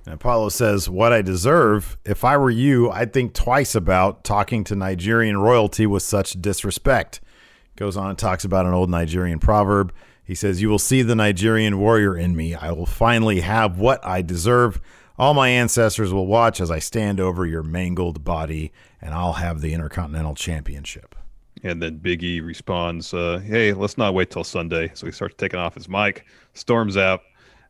And 0.05 0.13
Apollo 0.13 0.49
says, 0.49 0.89
What 0.89 1.11
I 1.11 1.21
deserve, 1.21 1.97
if 2.05 2.23
I 2.23 2.37
were 2.37 2.51
you, 2.51 2.91
I'd 2.91 3.13
think 3.13 3.33
twice 3.33 3.75
about 3.75 4.23
talking 4.23 4.63
to 4.65 4.75
Nigerian 4.75 5.37
royalty 5.37 5.87
with 5.87 6.03
such 6.03 6.39
disrespect. 6.41 7.21
Goes 7.75 7.97
on 7.97 8.09
and 8.09 8.17
talks 8.17 8.45
about 8.45 8.65
an 8.65 8.73
old 8.73 8.89
Nigerian 8.89 9.39
proverb. 9.39 9.93
He 10.23 10.35
says, 10.35 10.61
You 10.61 10.69
will 10.69 10.79
see 10.79 11.01
the 11.01 11.15
Nigerian 11.15 11.79
warrior 11.79 12.15
in 12.17 12.35
me. 12.35 12.55
I 12.55 12.71
will 12.71 12.85
finally 12.85 13.41
have 13.41 13.77
what 13.77 14.05
I 14.05 14.21
deserve. 14.21 14.79
All 15.17 15.33
my 15.33 15.49
ancestors 15.49 16.13
will 16.13 16.27
watch 16.27 16.59
as 16.59 16.69
I 16.69 16.79
stand 16.79 17.19
over 17.19 17.45
your 17.45 17.63
mangled 17.63 18.23
body, 18.23 18.73
and 19.01 19.13
I'll 19.13 19.33
have 19.33 19.61
the 19.61 19.73
Intercontinental 19.73 20.35
Championship. 20.35 21.15
And 21.65 21.81
then 21.81 21.97
Biggie 21.99 22.45
responds, 22.45 23.11
uh, 23.13 23.39
Hey, 23.39 23.73
let's 23.73 23.97
not 23.97 24.13
wait 24.13 24.29
till 24.29 24.43
Sunday. 24.43 24.91
So 24.93 25.07
he 25.07 25.11
starts 25.11 25.33
taking 25.37 25.59
off 25.59 25.73
his 25.73 25.89
mic, 25.89 26.23
storms 26.53 26.95
out, 26.95 27.21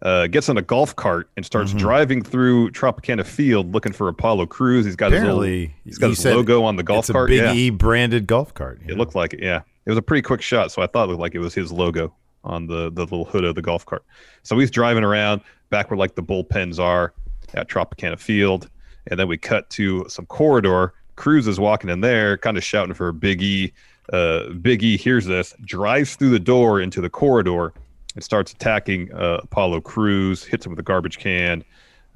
uh, 0.01 0.27
gets 0.27 0.49
on 0.49 0.57
a 0.57 0.61
golf 0.61 0.93
cart, 0.97 1.29
and 1.37 1.45
starts 1.45 1.73
driving 1.73 2.21
through 2.21 2.71
Tropicana 2.71 3.25
Field 3.25 3.73
looking 3.73 3.93
for 3.93 4.09
Apollo 4.09 4.47
Crews. 4.47 4.85
He's 4.85 4.97
got 4.97 5.13
Apparently, 5.13 5.67
his, 5.85 5.99
little, 5.99 6.09
he's 6.09 6.23
got 6.23 6.31
his 6.31 6.37
logo 6.37 6.63
on 6.63 6.75
the 6.75 6.83
golf 6.83 7.05
it's 7.05 7.11
cart. 7.11 7.29
a 7.29 7.31
Big 7.31 7.41
yeah. 7.41 7.53
E 7.53 7.69
branded 7.69 8.27
golf 8.27 8.53
cart. 8.53 8.81
It 8.85 8.97
looked 8.97 9.15
like 9.15 9.33
it, 9.33 9.41
yeah. 9.41 9.61
It 9.85 9.89
was 9.89 9.97
a 9.97 10.01
pretty 10.01 10.23
quick 10.23 10.41
shot, 10.41 10.71
so 10.71 10.81
I 10.81 10.87
thought 10.87 11.05
it 11.05 11.07
looked 11.11 11.21
like 11.21 11.33
it 11.35 11.39
was 11.39 11.53
his 11.53 11.71
logo 11.71 12.13
on 12.43 12.67
the 12.67 12.91
the 12.91 13.03
little 13.03 13.25
hood 13.25 13.45
of 13.45 13.55
the 13.55 13.61
golf 13.61 13.85
cart. 13.85 14.03
So 14.43 14.59
he's 14.59 14.69
driving 14.69 15.05
around 15.05 15.41
back 15.69 15.89
where 15.89 15.97
like 15.97 16.15
the 16.15 16.23
bullpens 16.23 16.79
are 16.79 17.13
at 17.53 17.69
Tropicana 17.69 18.19
Field, 18.19 18.69
and 19.07 19.17
then 19.17 19.29
we 19.29 19.37
cut 19.37 19.69
to 19.71 20.05
some 20.09 20.25
corridor. 20.25 20.93
Crews 21.15 21.47
is 21.47 21.59
walking 21.59 21.89
in 21.89 22.01
there, 22.01 22.37
kind 22.37 22.57
of 22.57 22.63
shouting 22.63 22.93
for 22.93 23.11
Big 23.11 23.41
E. 23.41 23.73
Uh, 24.13 24.49
hears 24.63 25.25
this, 25.25 25.53
drives 25.63 26.15
through 26.15 26.29
the 26.29 26.39
door 26.39 26.79
into 26.79 27.01
the 27.01 27.09
corridor, 27.09 27.73
and 28.13 28.23
starts 28.23 28.51
attacking 28.51 29.11
uh, 29.13 29.39
Apollo 29.43 29.81
Crews. 29.81 30.43
Hits 30.43 30.65
him 30.65 30.71
with 30.71 30.79
a 30.79 30.83
garbage 30.83 31.17
can, 31.17 31.63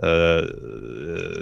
uh, 0.01 0.47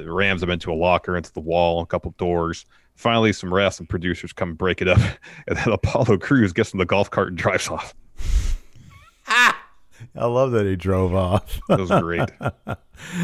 rams 0.06 0.42
him 0.42 0.50
into 0.50 0.72
a 0.72 0.76
locker, 0.76 1.18
into 1.18 1.34
the 1.34 1.40
wall, 1.40 1.82
a 1.82 1.86
couple 1.86 2.14
doors. 2.18 2.66
Finally, 2.96 3.34
some 3.34 3.52
refs 3.52 3.80
and 3.80 3.88
producers 3.88 4.34
come 4.34 4.56
break 4.56 4.82
it 4.82 4.88
up, 4.88 5.00
and 5.48 5.58
then 5.58 5.70
Apollo 5.70 6.18
Crews 6.18 6.54
gets 6.54 6.74
in 6.74 6.80
the 6.80 6.86
golf 6.86 7.12
cart 7.12 7.30
and 7.30 7.38
drives 7.38 7.68
off. 7.70 7.94
I 10.16 10.26
love 10.28 10.52
that 10.52 10.66
he 10.66 10.76
drove 10.76 11.14
off. 11.16 11.60
that 11.70 11.80
was 11.80 11.90
great. 11.90 12.30
I, 12.40 12.76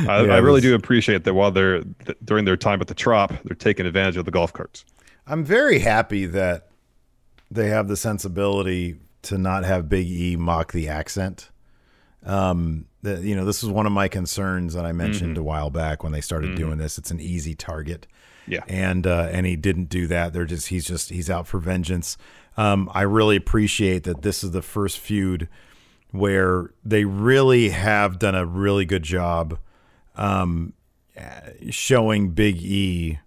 Yeah, 0.06 0.12
I 0.12 0.38
really 0.38 0.54
was- 0.56 0.62
do 0.64 0.76
appreciate 0.76 1.24
that 1.26 1.34
while 1.34 1.52
they're 1.52 1.82
th- 1.82 2.18
during 2.24 2.46
their 2.46 2.58
time 2.58 2.82
at 2.82 2.88
the 2.88 2.94
Trop, 2.94 3.30
they're 3.44 3.56
taking 3.56 3.86
advantage 3.86 4.18
of 4.18 4.26
the 4.26 4.32
golf 4.32 4.54
carts. 4.54 4.86
I'm 5.28 5.44
very 5.44 5.80
happy 5.80 6.26
that 6.28 6.68
they 7.52 7.68
have 7.70 7.88
the 7.88 7.96
sensibility 7.98 9.00
to 9.24 9.38
not 9.38 9.64
have 9.64 9.88
Big 9.90 10.08
E 10.08 10.36
mock 10.36 10.72
the 10.74 10.88
accent. 10.90 11.50
Um, 12.26 12.86
the, 13.02 13.20
you 13.22 13.36
know, 13.36 13.46
this 13.46 13.62
was 13.64 13.72
one 13.72 13.86
of 13.86 13.92
my 13.92 14.08
concerns 14.08 14.74
that 14.74 14.86
I 14.86 14.92
mentioned 14.94 15.38
a 15.38 15.44
while 15.44 15.70
back 15.70 16.04
when 16.04 16.12
they 16.14 16.22
started 16.22 16.56
doing 16.56 16.78
this. 16.78 16.98
It's 16.98 17.12
an 17.12 17.20
easy 17.20 17.54
target. 17.56 18.08
Yeah. 18.46 18.60
and 18.68 19.08
uh, 19.08 19.30
and 19.32 19.46
he 19.46 19.56
didn't 19.56 19.86
do 19.86 20.06
that. 20.08 20.34
They're 20.34 20.44
just 20.46 20.68
he's 20.68 20.86
just 20.86 21.10
he's 21.10 21.30
out 21.30 21.48
for 21.48 21.60
vengeance. 21.60 22.18
Um, 22.58 22.90
I 22.94 23.04
really 23.04 23.38
appreciate 23.38 24.04
that 24.04 24.22
this 24.22 24.44
is 24.44 24.52
the 24.52 24.62
first 24.62 25.00
feud 25.00 25.48
where 26.14 26.70
they 26.86 27.04
really 27.04 27.70
have 27.70 28.20
done 28.20 28.36
a 28.36 28.46
really 28.46 28.86
good 28.86 29.04
job 29.04 29.58
um, 30.16 30.72
showing 31.70 32.30
Big 32.30 32.58
E 32.58 33.20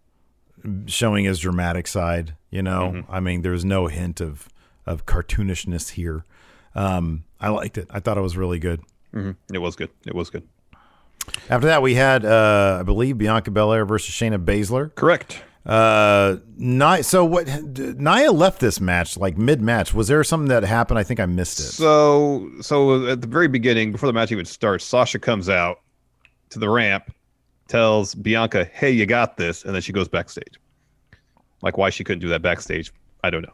showing 0.87 1.25
his 1.25 1.39
dramatic 1.39 1.87
side. 1.87 2.35
You 2.51 2.63
know, 2.63 3.05
I 3.09 3.21
mean, 3.21 3.43
there's 3.43 3.65
no 3.65 3.87
hint 3.89 4.21
of 4.21 4.49
of 4.87 5.05
cartoonishness 5.05 5.91
here. 5.91 6.25
Um, 6.75 7.25
I 7.41 7.49
liked 7.49 7.77
it. 7.77 7.89
I 7.91 8.01
thought 8.01 8.17
it 8.17 8.23
was 8.23 8.37
really 8.37 8.59
good. 8.59 8.81
hmm 9.13 9.33
It 9.53 9.59
was 9.59 9.77
good. 9.77 9.91
It 10.07 10.15
was 10.15 10.31
good. 10.31 10.45
After 11.51 11.67
that, 11.67 11.83
we 11.83 11.95
had, 11.95 12.25
uh, 12.25 12.79
I 12.81 12.83
believe, 12.85 13.19
Bianca 13.19 13.51
Belair 13.51 13.85
versus 13.85 14.15
Shayna 14.15 14.39
Baszler. 14.43 14.95
Correct. 14.95 15.43
Uh, 15.67 16.37
Nia, 16.57 17.03
so 17.03 17.25
what? 17.25 17.47
Nia 17.99 18.31
left 18.31 18.61
this 18.61 18.81
match 18.81 19.17
like 19.17 19.37
mid 19.37 19.61
match. 19.61 19.93
Was 19.93 20.09
there 20.09 20.23
something 20.25 20.49
that 20.49 20.63
happened? 20.63 20.99
I 20.99 21.03
think 21.03 21.19
I 21.21 21.27
missed 21.27 21.59
it. 21.59 21.65
So, 21.65 22.49
so 22.61 23.07
at 23.09 23.21
the 23.21 23.27
very 23.27 23.49
beginning, 23.49 23.91
before 23.93 24.07
the 24.07 24.13
match 24.13 24.31
even 24.31 24.45
starts, 24.45 24.85
Sasha 24.85 25.19
comes 25.19 25.49
out 25.49 25.81
to 26.51 26.59
the 26.61 26.69
ramp, 26.69 27.13
tells 27.69 28.15
Bianca, 28.15 28.65
"Hey, 28.73 28.91
you 28.93 29.07
got 29.07 29.37
this," 29.37 29.65
and 29.65 29.75
then 29.75 29.83
she 29.83 29.93
goes 29.93 30.07
backstage. 30.09 30.55
Like 31.63 31.77
why 31.79 31.91
she 31.91 32.05
couldn't 32.05 32.21
do 32.21 32.29
that 32.29 32.43
backstage, 32.43 32.93
I 33.25 33.31
don't 33.31 33.43
know. 33.43 33.53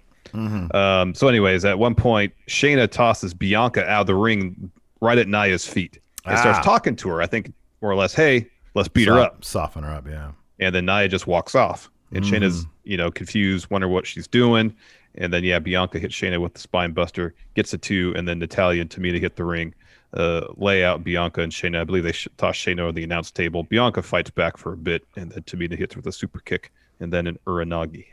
Um, 0.79 1.15
so, 1.15 1.29
anyways, 1.29 1.65
at 1.65 1.79
one 1.79 1.95
point, 1.95 2.33
Shayna 2.49 2.91
tosses 2.91 3.33
Bianca 3.35 3.89
out 3.89 4.03
of 4.03 4.07
the 4.07 4.15
ring 4.15 4.71
right 5.01 5.19
at 5.19 5.29
Nia's 5.29 5.67
feet 5.67 5.99
and 6.27 6.37
Ah. 6.37 6.41
starts 6.41 6.65
talking 6.65 6.97
to 6.97 7.09
her. 7.11 7.23
I 7.23 7.27
think 7.27 7.53
more 7.81 7.91
or 7.91 7.95
less, 7.97 8.13
"Hey, 8.15 8.49
let's 8.75 8.89
beat 8.89 9.09
her 9.09 9.19
up." 9.19 9.45
soften 9.45 9.83
her 9.83 9.91
up. 9.91 10.07
Yeah. 10.09 10.33
and 10.61 10.73
then 10.75 10.85
Nia 10.87 11.09
just 11.09 11.27
walks 11.27 11.55
off. 11.57 11.91
And 12.13 12.25
Shayna's, 12.25 12.67
you 12.85 12.97
know, 12.97 13.11
confused, 13.11 13.71
wonder 13.71 13.89
what 13.89 14.07
she's 14.07 14.27
doing. 14.27 14.75
And 15.15 15.33
then 15.33 15.45
yeah, 15.45 15.59
Bianca 15.59 15.99
hits 15.99 16.15
Shayna 16.15 16.41
with 16.41 16.55
the 16.55 16.61
spine 16.61 16.93
buster, 16.93 17.35
gets 17.55 17.73
a 17.75 17.79
two, 17.79 18.13
and 18.17 18.27
then 18.27 18.39
Natalya 18.39 18.81
and 18.81 18.91
Tamina 18.91 19.21
hit 19.21 19.37
the 19.37 19.45
ring, 19.45 19.75
uh, 20.15 20.47
lay 20.57 20.85
out 20.85 21.05
Bianca 21.05 21.43
and 21.43 21.53
Shayna. 21.53 21.81
I 21.81 21.85
believe 21.85 22.05
they 22.05 22.13
sh- 22.13 22.29
toss 22.39 22.57
Shayna 22.57 22.89
on 22.89 22.95
the 22.95 23.05
announce 23.05 23.31
table. 23.31 23.63
Bianca 23.63 24.03
fights 24.03 24.31
back 24.31 24.57
for 24.57 24.73
a 24.73 24.77
bit, 24.77 25.07
and 25.17 25.31
then 25.31 25.43
Tamina 25.43 25.77
hits 25.77 25.97
with 25.97 26.07
a 26.07 26.13
super 26.13 26.41
kick, 26.41 26.73
and 27.01 27.13
then 27.13 27.27
an 27.27 27.39
Uranage. 27.47 28.07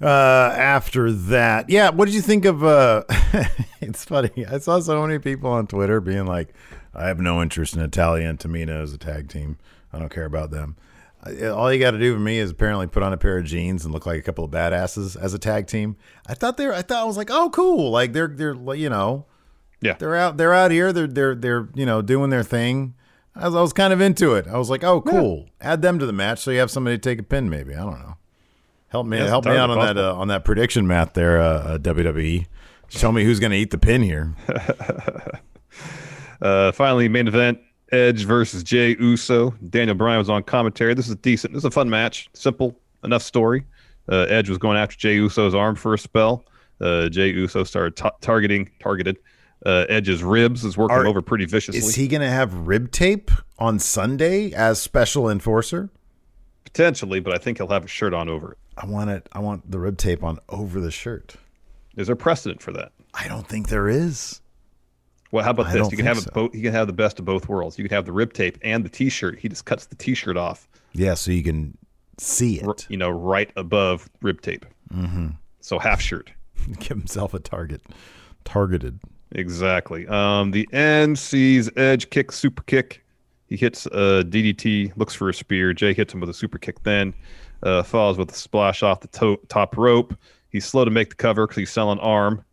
Uh, 0.00 0.54
after 0.56 1.12
that, 1.12 1.70
yeah. 1.70 1.90
What 1.90 2.06
did 2.06 2.14
you 2.14 2.20
think 2.22 2.44
of? 2.44 2.64
Uh, 2.64 3.04
it's 3.80 4.04
funny. 4.04 4.44
I 4.50 4.58
saw 4.58 4.80
so 4.80 5.00
many 5.06 5.18
people 5.18 5.50
on 5.50 5.66
Twitter 5.66 6.00
being 6.00 6.26
like, 6.26 6.52
"I 6.94 7.06
have 7.06 7.20
no 7.20 7.40
interest 7.40 7.74
in 7.74 7.80
Natalya 7.80 8.28
and 8.28 8.38
Tamina 8.38 8.82
as 8.82 8.92
a 8.92 8.98
tag 8.98 9.28
team. 9.28 9.58
I 9.92 9.98
don't 9.98 10.10
care 10.10 10.24
about 10.24 10.50
them." 10.50 10.76
I- 11.24 11.46
All 11.46 11.72
you 11.72 11.78
got 11.80 11.92
to 11.92 11.98
do 11.98 12.12
for 12.14 12.20
me 12.20 12.38
is 12.38 12.50
apparently 12.50 12.86
put 12.86 13.02
on 13.02 13.12
a 13.12 13.16
pair 13.16 13.38
of 13.38 13.44
jeans 13.44 13.84
and 13.84 13.92
look 13.94 14.04
like 14.06 14.18
a 14.18 14.22
couple 14.22 14.44
of 14.44 14.50
badasses 14.50 15.16
as 15.20 15.32
a 15.34 15.38
tag 15.38 15.66
team. 15.66 15.96
I 16.26 16.34
thought 16.34 16.56
they 16.56 16.66
were, 16.66 16.74
I 16.74 16.82
thought 16.82 16.98
I 17.02 17.04
was 17.04 17.16
like, 17.16 17.30
oh, 17.30 17.50
cool. 17.50 17.90
Like 17.90 18.12
they're 18.12 18.28
they're 18.28 18.54
you 18.74 18.90
know, 18.90 19.26
Yeah. 19.80 19.94
they're 19.94 20.16
out 20.16 20.36
they're 20.36 20.54
out 20.54 20.70
here. 20.70 20.92
They're 20.92 21.06
they're 21.06 21.34
they're 21.34 21.68
you 21.74 21.86
know 21.86 22.02
doing 22.02 22.30
their 22.30 22.42
thing. 22.42 22.94
I 23.36 23.46
was, 23.46 23.56
I 23.56 23.60
was 23.62 23.72
kind 23.72 23.92
of 23.92 24.00
into 24.00 24.34
it. 24.34 24.46
I 24.46 24.58
was 24.58 24.70
like, 24.70 24.84
oh, 24.84 25.00
cool. 25.00 25.48
Add 25.60 25.82
them 25.82 25.98
to 25.98 26.06
the 26.06 26.12
match 26.12 26.38
so 26.40 26.52
you 26.52 26.60
have 26.60 26.70
somebody 26.70 26.96
to 26.96 27.00
take 27.00 27.18
a 27.18 27.22
pin. 27.24 27.50
Maybe 27.50 27.74
I 27.74 27.78
don't 27.80 27.98
know. 27.98 28.16
Help 28.88 29.06
me 29.08 29.18
Yeah, 29.18 29.26
help 29.26 29.44
me 29.46 29.56
out 29.56 29.70
on 29.70 29.78
that 29.80 29.96
uh, 29.98 30.14
on 30.14 30.28
that 30.28 30.44
prediction 30.44 30.86
math 30.86 31.14
there, 31.14 31.40
uh, 31.40 31.44
uh, 31.74 31.78
WWE. 31.78 32.46
Show 32.88 33.10
me 33.10 33.24
who's 33.24 33.40
going 33.40 33.50
to 33.50 33.56
eat 33.56 33.70
the 33.72 33.78
pin 33.78 34.02
here. 34.02 34.34
Uh, 36.42 36.72
finally, 36.72 37.08
main 37.08 37.26
event: 37.26 37.58
Edge 37.94 38.24
versus 38.24 38.62
Jey 38.64 38.96
Uso. 38.98 39.52
Daniel 39.70 39.96
Bryan 39.96 40.18
was 40.18 40.28
on 40.28 40.42
commentary. 40.42 40.94
This 40.94 41.08
is 41.08 41.16
decent. 41.16 41.54
This 41.54 41.60
is 41.60 41.66
a 41.66 41.70
fun 41.70 41.88
match. 41.88 42.28
Simple 42.32 42.76
enough 43.04 43.22
story. 43.22 43.64
Uh, 44.10 44.26
Edge 44.28 44.48
was 44.48 44.58
going 44.58 44.76
after 44.76 44.96
Jey 44.96 45.14
Uso's 45.14 45.54
arm 45.54 45.76
for 45.76 45.94
a 45.94 45.98
spell. 45.98 46.44
Uh, 46.80 47.08
Jey 47.08 47.28
Uso 47.28 47.62
started 47.64 47.96
ta- 47.96 48.12
targeting 48.20 48.68
targeted 48.80 49.16
uh, 49.64 49.86
Edge's 49.88 50.22
ribs. 50.24 50.64
Is 50.64 50.76
working 50.76 50.96
Are- 50.96 51.06
over 51.06 51.22
pretty 51.22 51.46
viciously. 51.46 51.78
Is 51.78 51.94
he 51.94 52.08
going 52.08 52.20
to 52.20 52.28
have 52.28 52.52
rib 52.66 52.90
tape 52.90 53.30
on 53.58 53.78
Sunday 53.78 54.52
as 54.52 54.82
special 54.82 55.30
enforcer? 55.30 55.90
Potentially, 56.64 57.20
but 57.20 57.32
I 57.32 57.38
think 57.38 57.58
he'll 57.58 57.68
have 57.68 57.84
a 57.84 57.88
shirt 57.88 58.12
on 58.12 58.28
over 58.28 58.52
it. 58.52 58.58
I 58.76 58.86
want 58.86 59.10
it. 59.10 59.28
I 59.32 59.38
want 59.38 59.70
the 59.70 59.78
rib 59.78 59.96
tape 59.96 60.24
on 60.24 60.40
over 60.48 60.80
the 60.80 60.90
shirt. 60.90 61.36
Is 61.96 62.08
there 62.08 62.16
precedent 62.16 62.60
for 62.60 62.72
that? 62.72 62.90
I 63.14 63.28
don't 63.28 63.46
think 63.46 63.68
there 63.68 63.88
is. 63.88 64.40
Well, 65.34 65.42
how 65.44 65.50
about 65.50 65.66
I 65.66 65.72
this? 65.72 65.90
You 65.90 65.96
can 65.96 66.06
have 66.06 66.18
so. 66.20 66.28
it 66.28 66.34
both. 66.34 66.54
You 66.54 66.62
can 66.62 66.72
have 66.72 66.86
the 66.86 66.92
best 66.92 67.18
of 67.18 67.24
both 67.24 67.48
worlds. 67.48 67.76
You 67.76 67.82
can 67.84 67.92
have 67.94 68.04
the 68.06 68.12
rib 68.12 68.32
tape 68.32 68.56
and 68.62 68.84
the 68.84 68.88
T-shirt. 68.88 69.36
He 69.40 69.48
just 69.48 69.64
cuts 69.64 69.86
the 69.86 69.96
T-shirt 69.96 70.36
off, 70.36 70.68
Yeah, 70.92 71.14
so 71.14 71.32
you 71.32 71.42
can 71.42 71.76
see 72.18 72.60
r- 72.62 72.70
it. 72.70 72.86
you 72.88 72.96
know, 72.96 73.10
right 73.10 73.50
above 73.56 74.08
rib 74.22 74.40
tape. 74.42 74.64
Mm-hmm. 74.94 75.30
So 75.60 75.80
half 75.80 76.00
shirt. 76.00 76.30
Give 76.78 76.96
himself 76.96 77.34
a 77.34 77.40
target. 77.40 77.82
Targeted. 78.44 79.00
Exactly. 79.32 80.06
Um, 80.06 80.52
the 80.52 80.68
end 80.72 81.18
sees 81.18 81.68
Edge 81.76 82.10
kick 82.10 82.30
super 82.30 82.62
kick. 82.62 83.04
He 83.48 83.56
hits 83.56 83.86
a 83.86 84.22
DDT, 84.24 84.96
looks 84.96 85.14
for 85.14 85.28
a 85.28 85.34
spear. 85.34 85.72
Jey 85.72 85.94
hits 85.94 86.14
him 86.14 86.20
with 86.20 86.30
a 86.30 86.34
super 86.34 86.58
kick. 86.58 86.82
Then 86.84 87.12
uh, 87.64 87.82
falls 87.82 88.18
with 88.18 88.30
a 88.30 88.34
splash 88.34 88.84
off 88.84 89.00
the 89.00 89.08
to- 89.08 89.40
top 89.48 89.76
rope. 89.76 90.14
He's 90.50 90.64
slow 90.64 90.84
to 90.84 90.92
make 90.92 91.08
the 91.10 91.16
cover 91.16 91.46
because 91.48 91.56
he's 91.58 91.72
selling 91.72 91.98
arm. 91.98 92.44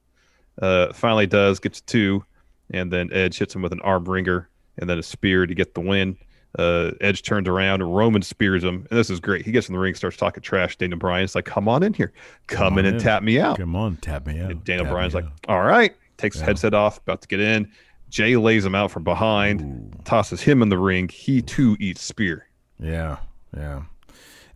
Uh, 0.59 0.91
finally 0.93 1.27
does 1.27 1.59
gets 1.59 1.81
two, 1.81 2.25
and 2.73 2.91
then 2.91 3.09
Edge 3.13 3.37
hits 3.37 3.53
him 3.55 3.61
with 3.61 3.71
an 3.73 3.81
arm 3.81 4.05
ringer 4.05 4.49
and 4.77 4.89
then 4.89 4.97
a 4.97 5.03
spear 5.03 5.45
to 5.45 5.53
get 5.53 5.73
the 5.73 5.81
win. 5.81 6.17
Uh, 6.59 6.91
Edge 6.99 7.21
turns 7.23 7.47
around, 7.47 7.81
and 7.81 7.95
Roman 7.95 8.21
spears 8.21 8.61
him, 8.63 8.85
and 8.89 8.99
this 8.99 9.09
is 9.09 9.19
great. 9.21 9.45
He 9.45 9.51
gets 9.53 9.69
in 9.69 9.73
the 9.73 9.79
ring, 9.79 9.95
starts 9.95 10.17
talking 10.17 10.43
trash. 10.43 10.75
Daniel 10.77 10.99
Bryan's 10.99 11.33
like, 11.33 11.45
"Come 11.45 11.69
on 11.69 11.81
in 11.81 11.93
here, 11.93 12.11
come, 12.47 12.77
in 12.77 12.85
and 12.85 12.95
in. 12.97 13.01
tap 13.01 13.23
me 13.23 13.39
out." 13.39 13.57
Come 13.57 13.73
on, 13.75 13.95
tap 13.97 14.27
me 14.27 14.39
out. 14.41 14.51
And 14.51 14.63
Daniel 14.65 14.85
Tap 14.85 14.93
Bryan's 14.93 15.13
like, 15.13 15.23
out. 15.23 15.31
all 15.47 15.63
right, 15.63 15.95
takes 16.17 16.35
his 16.35 16.45
headset 16.45 16.73
off, 16.73 16.97
about 16.97 17.21
to 17.21 17.27
get 17.29 17.39
in. 17.39 17.71
Jey 18.09 18.35
lays 18.35 18.65
him 18.65 18.75
out 18.75 18.91
from 18.91 19.05
behind, 19.05 19.97
tosses 20.03 20.41
him 20.41 20.61
in 20.61 20.67
the 20.67 20.77
ring. 20.77 21.07
He 21.07 21.41
too 21.41 21.77
eats 21.79 22.01
spear. 22.01 22.47
yeah, 22.79 23.19
yeah, 23.55 23.83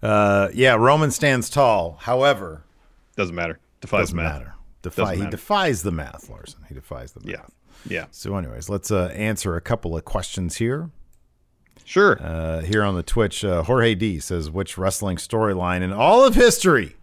uh, 0.04 0.50
yeah. 0.54 0.76
Roman 0.76 1.12
stands 1.12 1.50
tall. 1.50 1.98
However, 2.02 2.66
Doesn't 3.16 3.36
matter. 3.36 3.60
Defies 3.80 4.02
doesn't 4.08 4.18
math. 4.18 4.34
matter. 4.40 4.54
Defy. 4.82 5.02
Doesn't 5.02 5.16
He 5.16 5.22
matter. 5.22 5.32
defies 5.32 5.82
the 5.84 5.92
math, 5.92 6.30
Larson. 6.30 6.60
He 6.68 6.74
defies 6.76 7.14
the 7.14 7.22
math. 7.22 7.30
Yeah. 7.30 7.46
Yeah. 7.88 8.06
So, 8.12 8.36
anyways, 8.36 8.70
let's 8.70 8.92
uh, 8.92 9.12
answer 9.14 9.56
a 9.56 9.62
couple 9.62 9.96
of 9.96 10.06
questions 10.06 10.58
here. 10.58 10.90
Sure. 11.84 12.18
Uh, 12.20 12.62
here 12.62 12.84
on 12.84 12.96
the 12.96 13.04
Twitch, 13.04 13.46
uh, 13.46 13.64
Jorge 13.64 13.94
D 13.94 14.20
says, 14.20 14.50
"Which 14.50 14.78
wrestling 14.78 15.18
storyline 15.18 15.82
in 15.82 15.94
all 15.94 16.26
of 16.26 16.34
history 16.36 16.96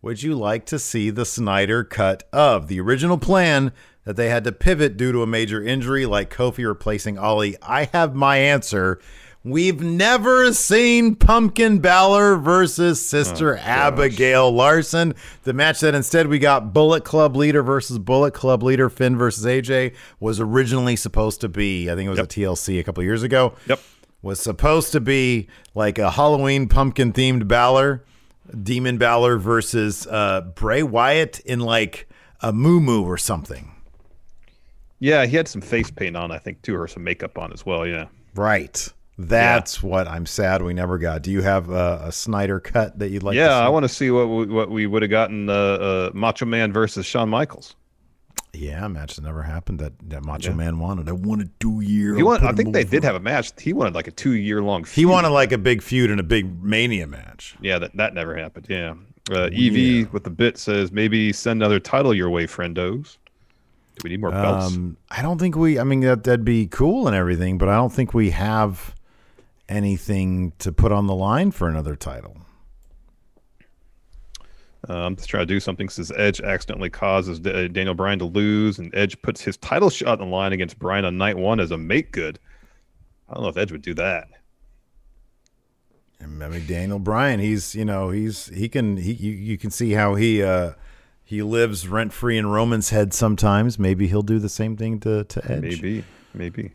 would 0.00 0.22
you 0.22 0.34
like 0.34 0.64
to 0.66 0.78
see 0.78 1.10
the 1.10 1.24
Snyder 1.24 1.82
cut 1.82 2.28
of 2.32 2.68
the 2.68 2.80
original 2.80 3.18
plan 3.18 3.72
that 4.04 4.16
they 4.16 4.28
had 4.28 4.44
to 4.44 4.52
pivot 4.52 4.96
due 4.96 5.12
to 5.12 5.22
a 5.22 5.26
major 5.26 5.62
injury, 5.62 6.06
like 6.06 6.32
Kofi 6.32 6.66
replacing 6.66 7.18
Ollie?" 7.18 7.56
I 7.60 7.90
have 7.92 8.14
my 8.14 8.36
answer. 8.36 9.00
We've 9.44 9.80
never 9.80 10.52
seen 10.52 11.16
Pumpkin 11.16 11.80
Balor 11.80 12.36
versus 12.36 13.04
Sister 13.04 13.56
Abigail 13.56 14.52
Larson. 14.52 15.14
The 15.42 15.52
match 15.52 15.80
that 15.80 15.96
instead 15.96 16.28
we 16.28 16.38
got 16.38 16.72
Bullet 16.72 17.02
Club 17.02 17.34
leader 17.34 17.60
versus 17.64 17.98
Bullet 17.98 18.34
Club 18.34 18.62
leader 18.62 18.88
Finn 18.88 19.18
versus 19.18 19.44
AJ 19.44 19.94
was 20.20 20.38
originally 20.38 20.94
supposed 20.94 21.40
to 21.40 21.48
be. 21.48 21.90
I 21.90 21.96
think 21.96 22.06
it 22.06 22.10
was 22.10 22.20
a 22.20 22.22
TLC 22.22 22.78
a 22.78 22.84
couple 22.84 23.02
years 23.02 23.24
ago 23.24 23.54
yep. 23.66 23.80
was 24.22 24.38
supposed 24.38 24.92
to 24.92 25.00
be 25.00 25.48
like 25.74 25.98
a 25.98 26.12
Halloween 26.12 26.68
pumpkin 26.68 27.12
themed 27.12 27.48
Balor, 27.48 28.04
Demon 28.62 28.96
Balor 28.96 29.38
versus 29.38 30.06
uh, 30.06 30.42
Bray 30.54 30.84
Wyatt 30.84 31.40
in 31.40 31.58
like 31.58 32.08
a 32.40 32.52
moo 32.52 33.04
or 33.04 33.18
something. 33.18 33.72
Yeah, 35.00 35.26
he 35.26 35.36
had 35.36 35.48
some 35.48 35.62
face 35.62 35.90
paint 35.90 36.16
on, 36.16 36.30
I 36.30 36.38
think, 36.38 36.62
too, 36.62 36.76
or 36.76 36.86
some 36.86 37.02
makeup 37.02 37.36
on 37.36 37.52
as 37.52 37.66
well. 37.66 37.84
Yeah. 37.84 38.06
Right. 38.36 38.88
That's 39.28 39.82
what 39.82 40.08
I'm 40.08 40.26
sad 40.26 40.62
we 40.62 40.74
never 40.74 40.98
got. 40.98 41.22
Do 41.22 41.30
you 41.30 41.42
have 41.42 41.70
a, 41.70 42.02
a 42.04 42.12
Snyder 42.12 42.60
cut 42.60 42.98
that 42.98 43.10
you'd 43.10 43.22
like? 43.22 43.36
yeah, 43.36 43.48
to 43.48 43.54
see? 43.54 43.60
I 43.60 43.68
want 43.68 43.84
to 43.84 43.88
see 43.88 44.10
what 44.10 44.26
we, 44.26 44.46
what 44.46 44.70
we 44.70 44.86
would 44.86 45.02
have 45.02 45.10
gotten 45.10 45.48
uh, 45.48 45.52
uh, 45.52 46.10
Macho 46.14 46.46
Man 46.46 46.72
versus 46.72 47.06
Shawn 47.06 47.28
Michaels. 47.28 47.76
Yeah, 48.54 48.84
a 48.84 48.88
match 48.88 49.16
that 49.16 49.22
never 49.22 49.42
happened 49.42 49.78
that, 49.78 49.94
that 50.10 50.24
Macho 50.24 50.52
Man 50.52 50.78
wanted. 50.78 51.08
I 51.08 51.12
wanted 51.12 51.58
two 51.58 51.80
year. 51.80 52.14
He 52.14 52.22
wanted, 52.22 52.46
I 52.46 52.52
think 52.52 52.74
they 52.74 52.84
did 52.84 53.02
have 53.02 53.14
a 53.14 53.20
match. 53.20 53.52
He 53.58 53.72
wanted 53.72 53.94
like 53.94 54.08
a 54.08 54.10
two 54.10 54.32
year 54.32 54.60
long. 54.60 54.84
He 54.84 55.06
wanted 55.06 55.30
like 55.30 55.52
a 55.52 55.58
big 55.58 55.82
feud 55.82 56.10
and 56.10 56.20
a 56.20 56.24
big 56.24 56.62
Mania 56.62 57.06
match. 57.06 57.56
Yeah, 57.62 57.78
that, 57.78 57.96
that 57.96 58.12
never 58.12 58.36
happened. 58.36 58.66
Yeah. 58.68 58.94
Uh, 59.30 59.44
EV 59.44 60.12
with 60.12 60.24
the 60.24 60.30
bit 60.30 60.58
says 60.58 60.90
maybe 60.92 61.32
send 61.32 61.62
another 61.62 61.80
title 61.80 62.12
your 62.12 62.28
way, 62.28 62.46
friendos. 62.46 63.16
Do 63.94 64.00
we 64.04 64.10
need 64.10 64.20
more 64.20 64.30
belts? 64.30 64.74
Um, 64.74 64.96
I 65.10 65.22
don't 65.22 65.38
think 65.38 65.56
we. 65.56 65.78
I 65.78 65.84
mean, 65.84 66.00
that 66.00 66.24
that'd 66.24 66.44
be 66.44 66.66
cool 66.66 67.06
and 67.06 67.16
everything, 67.16 67.56
but 67.56 67.68
I 67.68 67.76
don't 67.76 67.92
think 67.92 68.12
we 68.12 68.30
have 68.30 68.94
anything 69.68 70.52
to 70.58 70.72
put 70.72 70.92
on 70.92 71.06
the 71.06 71.14
line 71.14 71.50
for 71.50 71.68
another 71.68 71.96
title. 71.96 72.36
I'm 74.88 75.16
just 75.16 75.28
trying 75.28 75.42
to 75.42 75.54
do 75.54 75.60
something. 75.60 75.88
Says 75.88 76.10
Edge 76.16 76.40
accidentally 76.40 76.90
causes 76.90 77.38
D- 77.38 77.68
Daniel 77.68 77.94
Bryan 77.94 78.18
to 78.18 78.24
lose, 78.24 78.78
and 78.78 78.92
Edge 78.94 79.20
puts 79.22 79.40
his 79.40 79.56
title 79.56 79.90
shot 79.90 80.20
on 80.20 80.30
the 80.30 80.36
line 80.36 80.52
against 80.52 80.78
Bryan 80.78 81.04
on 81.04 81.18
night 81.18 81.36
one 81.36 81.60
as 81.60 81.70
a 81.70 81.78
make 81.78 82.12
good. 82.12 82.38
I 83.28 83.34
don't 83.34 83.44
know 83.44 83.48
if 83.48 83.56
Edge 83.56 83.70
would 83.70 83.82
do 83.82 83.94
that. 83.94 84.28
And 86.18 86.42
I 86.42 86.48
mean, 86.48 86.66
Daniel 86.66 86.98
Bryan, 86.98 87.40
he's 87.40 87.74
you 87.74 87.84
know 87.84 88.10
he's 88.10 88.46
he 88.46 88.68
can 88.68 88.96
he 88.96 89.12
you, 89.12 89.32
you 89.32 89.58
can 89.58 89.70
see 89.70 89.92
how 89.92 90.14
he 90.14 90.42
uh 90.42 90.72
he 91.24 91.42
lives 91.42 91.88
rent 91.88 92.12
free 92.12 92.36
in 92.36 92.46
Roman's 92.46 92.90
head 92.90 93.12
sometimes. 93.14 93.78
Maybe 93.78 94.08
he'll 94.08 94.22
do 94.22 94.38
the 94.38 94.48
same 94.48 94.76
thing 94.76 95.00
to 95.00 95.24
to 95.24 95.50
Edge. 95.50 95.62
Maybe, 95.62 96.04
maybe. 96.34 96.72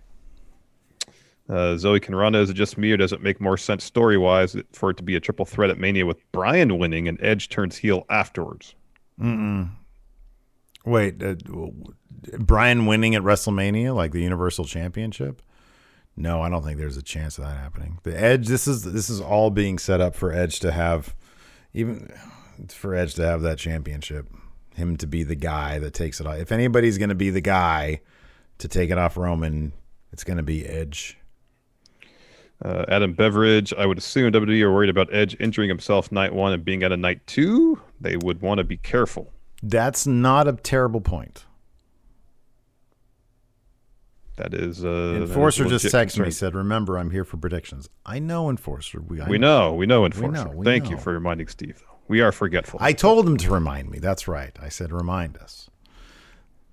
Uh, 1.50 1.78
Zoe 1.78 2.00
Conrado, 2.00 2.42
is 2.42 2.50
it 2.50 2.56
just 2.56 2.78
me, 2.78 2.92
or 2.92 2.98
does 2.98 3.14
it 3.14 3.22
make 3.22 3.40
more 3.40 3.58
sense 3.58 3.84
story 3.84 4.18
wise 4.18 4.56
for 4.74 4.90
it 4.90 4.98
to 4.98 5.04
be 5.04 5.16
a 5.16 5.20
triple 5.20 5.46
threat 5.46 5.70
at 5.70 5.78
Mania 5.78 6.06
with 6.06 6.30
Bryan 6.34 6.78
winning 6.78 7.08
and 7.08 7.18
Edge 7.22 7.48
turns 7.48 7.78
heel 7.78 8.06
afterwards? 8.10 8.76
Wait, 10.86 11.24
uh, 11.24 11.36
Bryan 12.38 12.86
winning 12.86 13.16
at 13.16 13.22
WrestleMania 13.22 13.96
like 13.96 14.12
the 14.12 14.22
Universal 14.22 14.66
Championship? 14.66 15.42
No, 16.16 16.42
I 16.42 16.50
don't 16.50 16.64
think 16.64 16.80
there's 16.80 16.98
a 16.98 17.04
chance 17.04 17.38
of 17.38 17.46
that 17.46 17.58
happening. 17.58 18.00
The 18.04 18.20
Edge, 18.20 18.48
this 18.48 18.68
is 18.68 18.84
this 18.84 19.10
is 19.10 19.22
all 19.22 19.50
being 19.50 19.78
set 19.78 20.02
up 20.02 20.16
for 20.16 20.34
Edge 20.34 20.60
to 20.62 20.72
have, 20.72 21.16
even 21.74 22.12
for 22.70 22.96
Edge 22.96 23.14
to 23.16 23.26
have 23.26 23.42
that 23.44 23.60
championship, 23.60 24.28
him 24.76 24.98
to 24.98 25.08
be 25.08 25.24
the 25.24 25.36
guy 25.36 25.78
that 25.80 25.94
takes 25.94 26.20
it 26.20 26.28
off. 26.28 26.38
If 26.38 26.52
anybody's 26.52 26.98
going 26.98 27.10
to 27.10 27.16
be 27.16 27.30
the 27.30 27.42
guy 27.42 28.02
to 28.58 28.68
take 28.68 28.90
it 28.90 28.98
off 28.98 29.16
Roman, 29.16 29.74
it's 30.12 30.24
going 30.24 30.38
to 30.38 30.44
be 30.44 30.66
Edge. 30.66 31.17
Uh, 32.64 32.86
Adam 32.88 33.14
Beveridge, 33.14 33.74
I 33.78 33.86
would 33.86 33.98
assume 33.98 34.32
WWE 34.32 34.62
are 34.64 34.74
worried 34.74 34.90
about 34.90 35.14
Edge 35.14 35.38
injuring 35.40 35.70
himself 35.70 36.12
night 36.12 36.34
one 36.34 36.54
and 36.54 36.66
being 36.66 36.84
out 36.84 36.92
of 36.92 37.00
night 37.00 37.26
two. 37.28 37.80
They 38.02 38.18
would 38.18 38.42
want 38.42 38.58
to 38.58 38.64
be 38.64 38.78
careful. 38.78 39.32
That's 39.62 40.08
not 40.08 40.48
a 40.48 40.54
terrible 40.54 41.02
point. 41.02 41.46
That 44.38 44.54
is. 44.54 44.86
Uh, 44.86 44.90
that 44.90 45.22
is 45.24 45.30
Enforcer 45.30 45.66
just 45.66 45.86
texted 45.86 46.24
me 46.24 46.32
said, 46.32 46.56
"Remember, 46.56 46.98
I'm 46.98 47.12
here 47.12 47.24
for 47.24 47.38
predictions." 47.38 47.90
I 48.06 48.20
know 48.20 48.50
Enforcer. 48.50 49.02
We 49.02 49.20
I 49.20 49.28
We 49.28 49.38
know, 49.38 49.74
we 49.74 49.86
know, 49.86 50.06
Enforcer. 50.06 50.46
know, 50.46 50.52
we 50.52 50.64
Thank 50.64 50.90
you 50.90 50.98
for 50.98 51.14
reminding 51.14 51.48
Steve. 51.48 51.80
Though 51.80 51.98
we 52.08 52.22
are 52.22 52.32
forgetful. 52.32 52.80
I 52.82 52.94
told 52.94 53.28
him 53.28 53.38
to 53.38 53.52
remind 53.52 53.90
me. 53.90 54.00
That's 54.00 54.28
right. 54.28 54.56
I 54.62 54.70
said, 54.70 54.92
"Remind 54.92 55.38
us." 55.38 55.70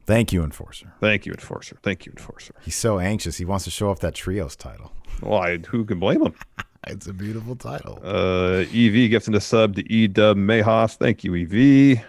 Thank 0.06 0.32
you, 0.32 0.42
Enforcer. 0.42 0.92
Thank 1.00 1.26
you, 1.26 1.32
Enforcer. 1.32 1.78
Thank 1.82 2.04
you, 2.06 2.12
Enforcer. 2.12 2.54
He's 2.62 2.76
so 2.76 2.98
anxious. 2.98 3.38
He 3.38 3.44
wants 3.44 3.64
to 3.64 3.70
show 3.70 3.90
off 3.90 4.00
that 4.00 4.14
trios 4.14 4.54
title. 4.56 4.92
Why? 5.20 5.58
Who 5.58 5.84
can 5.84 5.98
blame 5.98 6.22
him? 6.22 6.34
It's 6.86 7.06
a 7.06 7.14
beautiful 7.14 7.56
title. 7.56 7.98
Uh, 8.04 8.66
EV 8.70 9.08
gifting 9.08 9.34
a 9.34 9.40
sub 9.40 9.74
to 9.76 9.90
E 9.90 10.06
Dub 10.06 10.36
Mayhoff. 10.36 10.96
Thank 10.96 11.24
you, 11.24 11.34
EV. 11.34 12.04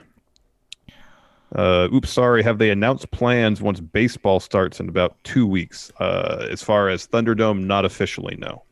Uh, 1.56 1.88
oops, 1.94 2.10
sorry. 2.10 2.44
Have 2.44 2.58
they 2.58 2.70
announced 2.72 3.10
plans 3.12 3.62
once 3.62 3.80
baseball 3.80 4.42
starts 4.42 4.82
in 4.82 4.90
about 4.90 5.16
two 5.24 5.48
weeks? 5.48 5.92
Uh, 6.00 6.48
as 6.52 6.62
far 6.62 6.90
as 6.90 7.08
Thunderdome, 7.08 7.64
not 7.64 7.86
officially, 7.86 8.36
no. 8.36 8.64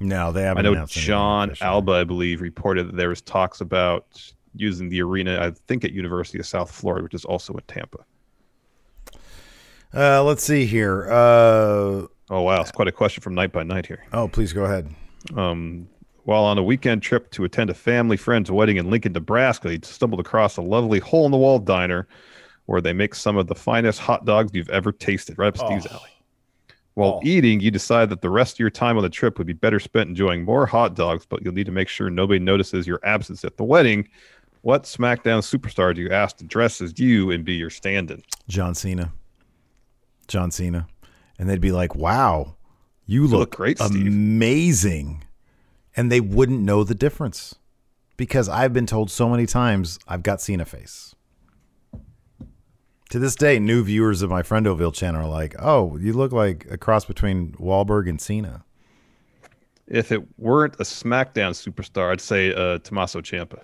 No, 0.00 0.32
they 0.32 0.42
haven't. 0.42 0.66
I 0.66 0.70
know 0.70 0.84
Jon. 0.86 1.54
Alba, 1.60 1.92
I 1.92 2.04
believe, 2.04 2.40
reported 2.40 2.88
that 2.88 2.96
there 2.96 3.10
was 3.10 3.20
talks 3.20 3.60
about 3.60 4.20
using 4.56 4.88
the 4.88 5.00
arena. 5.00 5.40
I 5.40 5.52
think 5.68 5.84
at 5.84 5.92
University 5.92 6.40
of 6.40 6.46
South 6.46 6.72
Florida, 6.72 7.04
which 7.04 7.14
is 7.14 7.24
also 7.24 7.54
in 7.54 7.62
Tampa. 7.68 7.98
Uh, 9.94 10.22
let's 10.24 10.42
see 10.42 10.64
here. 10.66 11.10
Uh, 11.10 12.06
Oh 12.32 12.40
wow, 12.40 12.62
it's 12.62 12.72
quite 12.72 12.88
a 12.88 12.92
question 12.92 13.20
from 13.20 13.34
Night 13.34 13.52
by 13.52 13.62
Night 13.62 13.84
here. 13.84 14.06
oh, 14.14 14.26
please 14.26 14.54
go 14.54 14.64
ahead. 14.64 14.88
Um, 15.36 15.86
while 16.24 16.44
on 16.44 16.56
a 16.56 16.62
weekend 16.62 17.02
trip 17.02 17.30
to 17.32 17.44
attend 17.44 17.68
a 17.68 17.74
family 17.74 18.16
friend's 18.16 18.50
wedding 18.50 18.78
in 18.78 18.88
Lincoln, 18.88 19.12
Nebraska, 19.12 19.70
he 19.70 19.78
stumbled 19.82 20.18
across 20.18 20.56
a 20.56 20.62
lovely 20.62 20.98
hole 20.98 21.26
in 21.26 21.30
the 21.30 21.36
wall 21.36 21.58
diner 21.58 22.08
where 22.64 22.80
they 22.80 22.94
make 22.94 23.14
some 23.14 23.36
of 23.36 23.48
the 23.48 23.54
finest 23.54 23.98
hot 23.98 24.24
dogs 24.24 24.52
you've 24.54 24.70
ever 24.70 24.92
tasted, 24.92 25.36
right 25.36 25.48
up 25.48 25.58
Steve's 25.58 25.86
alley. 25.86 26.08
While 26.94 27.20
eating, 27.22 27.60
you 27.60 27.70
decide 27.70 28.08
that 28.08 28.22
the 28.22 28.30
rest 28.30 28.54
of 28.54 28.60
your 28.60 28.70
time 28.70 28.96
on 28.96 29.02
the 29.02 29.10
trip 29.10 29.36
would 29.36 29.46
be 29.46 29.52
better 29.52 29.78
spent 29.78 30.08
enjoying 30.08 30.42
more 30.42 30.64
hot 30.64 30.94
dogs, 30.94 31.26
but 31.26 31.42
you'll 31.42 31.52
need 31.54 31.66
to 31.66 31.72
make 31.72 31.88
sure 31.88 32.08
nobody 32.08 32.38
notices 32.38 32.86
your 32.86 33.00
absence 33.04 33.44
at 33.44 33.58
the 33.58 33.64
wedding. 33.64 34.08
What 34.62 34.84
SmackDown 34.84 35.42
superstar 35.42 35.94
do 35.94 36.00
you 36.00 36.08
ask 36.10 36.38
to 36.38 36.44
dress 36.44 36.80
as 36.80 36.98
you 36.98 37.30
and 37.30 37.44
be 37.44 37.54
your 37.54 37.68
stand 37.70 38.10
in? 38.10 38.22
John 38.48 38.74
Cena. 38.74 39.12
John 40.32 40.50
Cena. 40.50 40.88
And 41.38 41.48
they'd 41.48 41.60
be 41.60 41.72
like, 41.72 41.94
wow, 41.94 42.56
you 43.06 43.22
look, 43.26 43.38
look 43.38 43.56
great, 43.56 43.78
Steve." 43.78 44.06
amazing. 44.06 45.24
And 45.94 46.10
they 46.10 46.20
wouldn't 46.20 46.60
know 46.60 46.84
the 46.84 46.94
difference 46.94 47.54
because 48.16 48.48
I've 48.48 48.72
been 48.72 48.86
told 48.86 49.10
so 49.10 49.28
many 49.28 49.46
times 49.46 49.98
I've 50.08 50.22
got 50.22 50.40
Cena 50.40 50.64
face. 50.64 51.14
To 53.10 53.18
this 53.18 53.36
day, 53.36 53.58
new 53.58 53.84
viewers 53.84 54.22
of 54.22 54.30
my 54.30 54.42
Friendoville 54.42 54.94
channel 54.94 55.26
are 55.26 55.28
like, 55.28 55.54
oh, 55.58 55.98
you 55.98 56.14
look 56.14 56.32
like 56.32 56.66
a 56.70 56.78
cross 56.78 57.04
between 57.04 57.52
Wahlberg 57.52 58.08
and 58.08 58.18
Cena. 58.18 58.64
If 59.86 60.12
it 60.12 60.22
weren't 60.38 60.74
a 60.76 60.84
SmackDown 60.84 61.52
superstar, 61.52 62.10
I'd 62.10 62.22
say 62.22 62.54
uh, 62.54 62.78
Tommaso 62.78 63.20
Ciampa. 63.20 63.60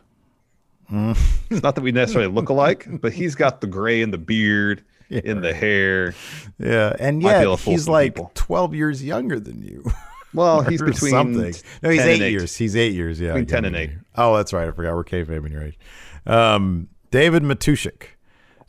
Mm. 0.92 1.18
It's 1.50 1.62
not 1.62 1.74
that 1.74 1.80
we 1.80 1.92
necessarily 1.92 2.30
look 2.30 2.50
alike, 2.50 2.86
but 3.00 3.12
he's 3.12 3.34
got 3.34 3.62
the 3.62 3.66
gray 3.66 4.02
and 4.02 4.12
the 4.12 4.18
beard, 4.18 4.84
in 5.24 5.40
the 5.40 5.54
hair. 5.54 6.14
Yeah. 6.59 6.94
And 6.98 7.18
Might 7.20 7.28
be 7.30 7.32
yet, 7.34 7.42
able 7.44 7.56
to 7.56 7.62
fool 7.62 7.72
he's 7.72 7.88
like 7.88 8.14
people. 8.14 8.30
12 8.34 8.74
years 8.74 9.04
younger 9.04 9.40
than 9.40 9.62
you. 9.62 9.84
Well, 10.34 10.61
he's 10.68 10.82
between 10.82 11.11
something. 11.11 11.54
No, 11.82 11.90
he's 11.90 12.00
eight 12.00 12.20
eight. 12.20 12.32
years. 12.32 12.56
He's 12.56 12.76
eight 12.76 12.92
years. 12.94 13.18
Yeah, 13.20 13.28
Between 13.28 13.46
10 13.46 13.64
and 13.64 13.76
8. 13.76 13.90
Oh, 14.16 14.36
that's 14.36 14.52
right. 14.52 14.68
I 14.68 14.72
forgot 14.72 14.94
we're 14.94 15.04
kayfabe 15.04 15.44
in 15.46 15.52
your 15.52 15.62
age. 15.62 15.78
Um, 16.26 16.88
David 17.11 17.42
Matushik. 17.42 18.02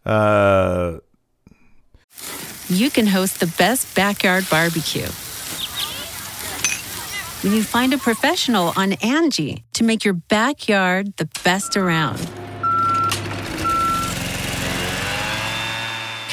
Uh, 0.06 1.00
you 2.70 2.90
can 2.90 3.08
host 3.08 3.40
the 3.40 3.48
best 3.58 3.94
backyard 3.96 4.46
barbecue. 4.50 5.08
When 7.44 7.54
you 7.54 7.64
find 7.64 7.94
a 7.94 7.98
professional 7.98 8.74
on 8.76 8.94
Angie 8.94 9.64
to 9.74 9.84
make 9.86 10.04
your 10.04 10.14
backyard 10.14 11.16
the 11.18 11.30
best 11.44 11.78
around. 11.78 12.20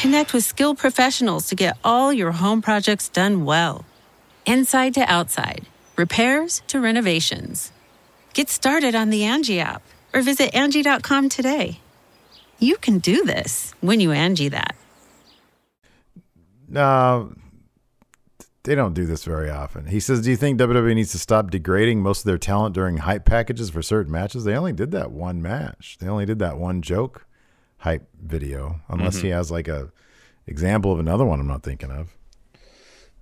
Connect 0.06 0.32
with 0.32 0.44
skilled 0.44 0.78
professionals 0.78 1.48
to 1.48 1.56
get 1.56 1.76
all 1.82 2.12
your 2.12 2.30
home 2.30 2.62
projects 2.62 3.08
done 3.08 3.44
well. 3.44 3.84
Inside 4.46 4.94
to 4.94 5.00
outside, 5.00 5.66
repairs 5.96 6.62
to 6.68 6.78
renovations. 6.78 7.72
Get 8.32 8.48
started 8.48 8.94
on 8.94 9.10
the 9.10 9.24
Angie 9.24 9.58
app 9.58 9.82
or 10.14 10.22
visit 10.22 10.54
Angie.com 10.54 11.28
today. 11.28 11.80
You 12.60 12.76
can 12.76 13.00
do 13.00 13.24
this 13.24 13.74
when 13.80 13.98
you 13.98 14.12
Angie 14.12 14.48
that. 14.50 14.76
no, 16.68 17.34
they 18.62 18.76
don't 18.76 18.94
do 18.94 19.06
this 19.06 19.24
very 19.24 19.50
often. 19.50 19.86
He 19.86 19.98
says, 19.98 20.22
Do 20.22 20.30
you 20.30 20.36
think 20.36 20.60
WWE 20.60 20.94
needs 20.94 21.10
to 21.12 21.18
stop 21.18 21.50
degrading 21.50 22.00
most 22.00 22.20
of 22.20 22.26
their 22.26 22.38
talent 22.38 22.76
during 22.76 22.98
hype 22.98 23.24
packages 23.24 23.70
for 23.70 23.82
certain 23.82 24.12
matches? 24.12 24.44
They 24.44 24.54
only 24.54 24.72
did 24.72 24.92
that 24.92 25.10
one 25.10 25.42
match. 25.42 25.96
They 25.98 26.06
only 26.06 26.26
did 26.26 26.38
that 26.38 26.58
one 26.58 26.80
joke 26.80 27.26
hype 27.78 28.08
video, 28.22 28.80
unless 28.88 29.18
he 29.20 29.28
has 29.28 29.50
like 29.50 29.68
a 29.68 29.90
example 30.46 30.92
of 30.92 30.98
another 30.98 31.24
one 31.24 31.40
I'm 31.40 31.46
not 31.46 31.62
thinking 31.62 31.90
of. 31.90 32.12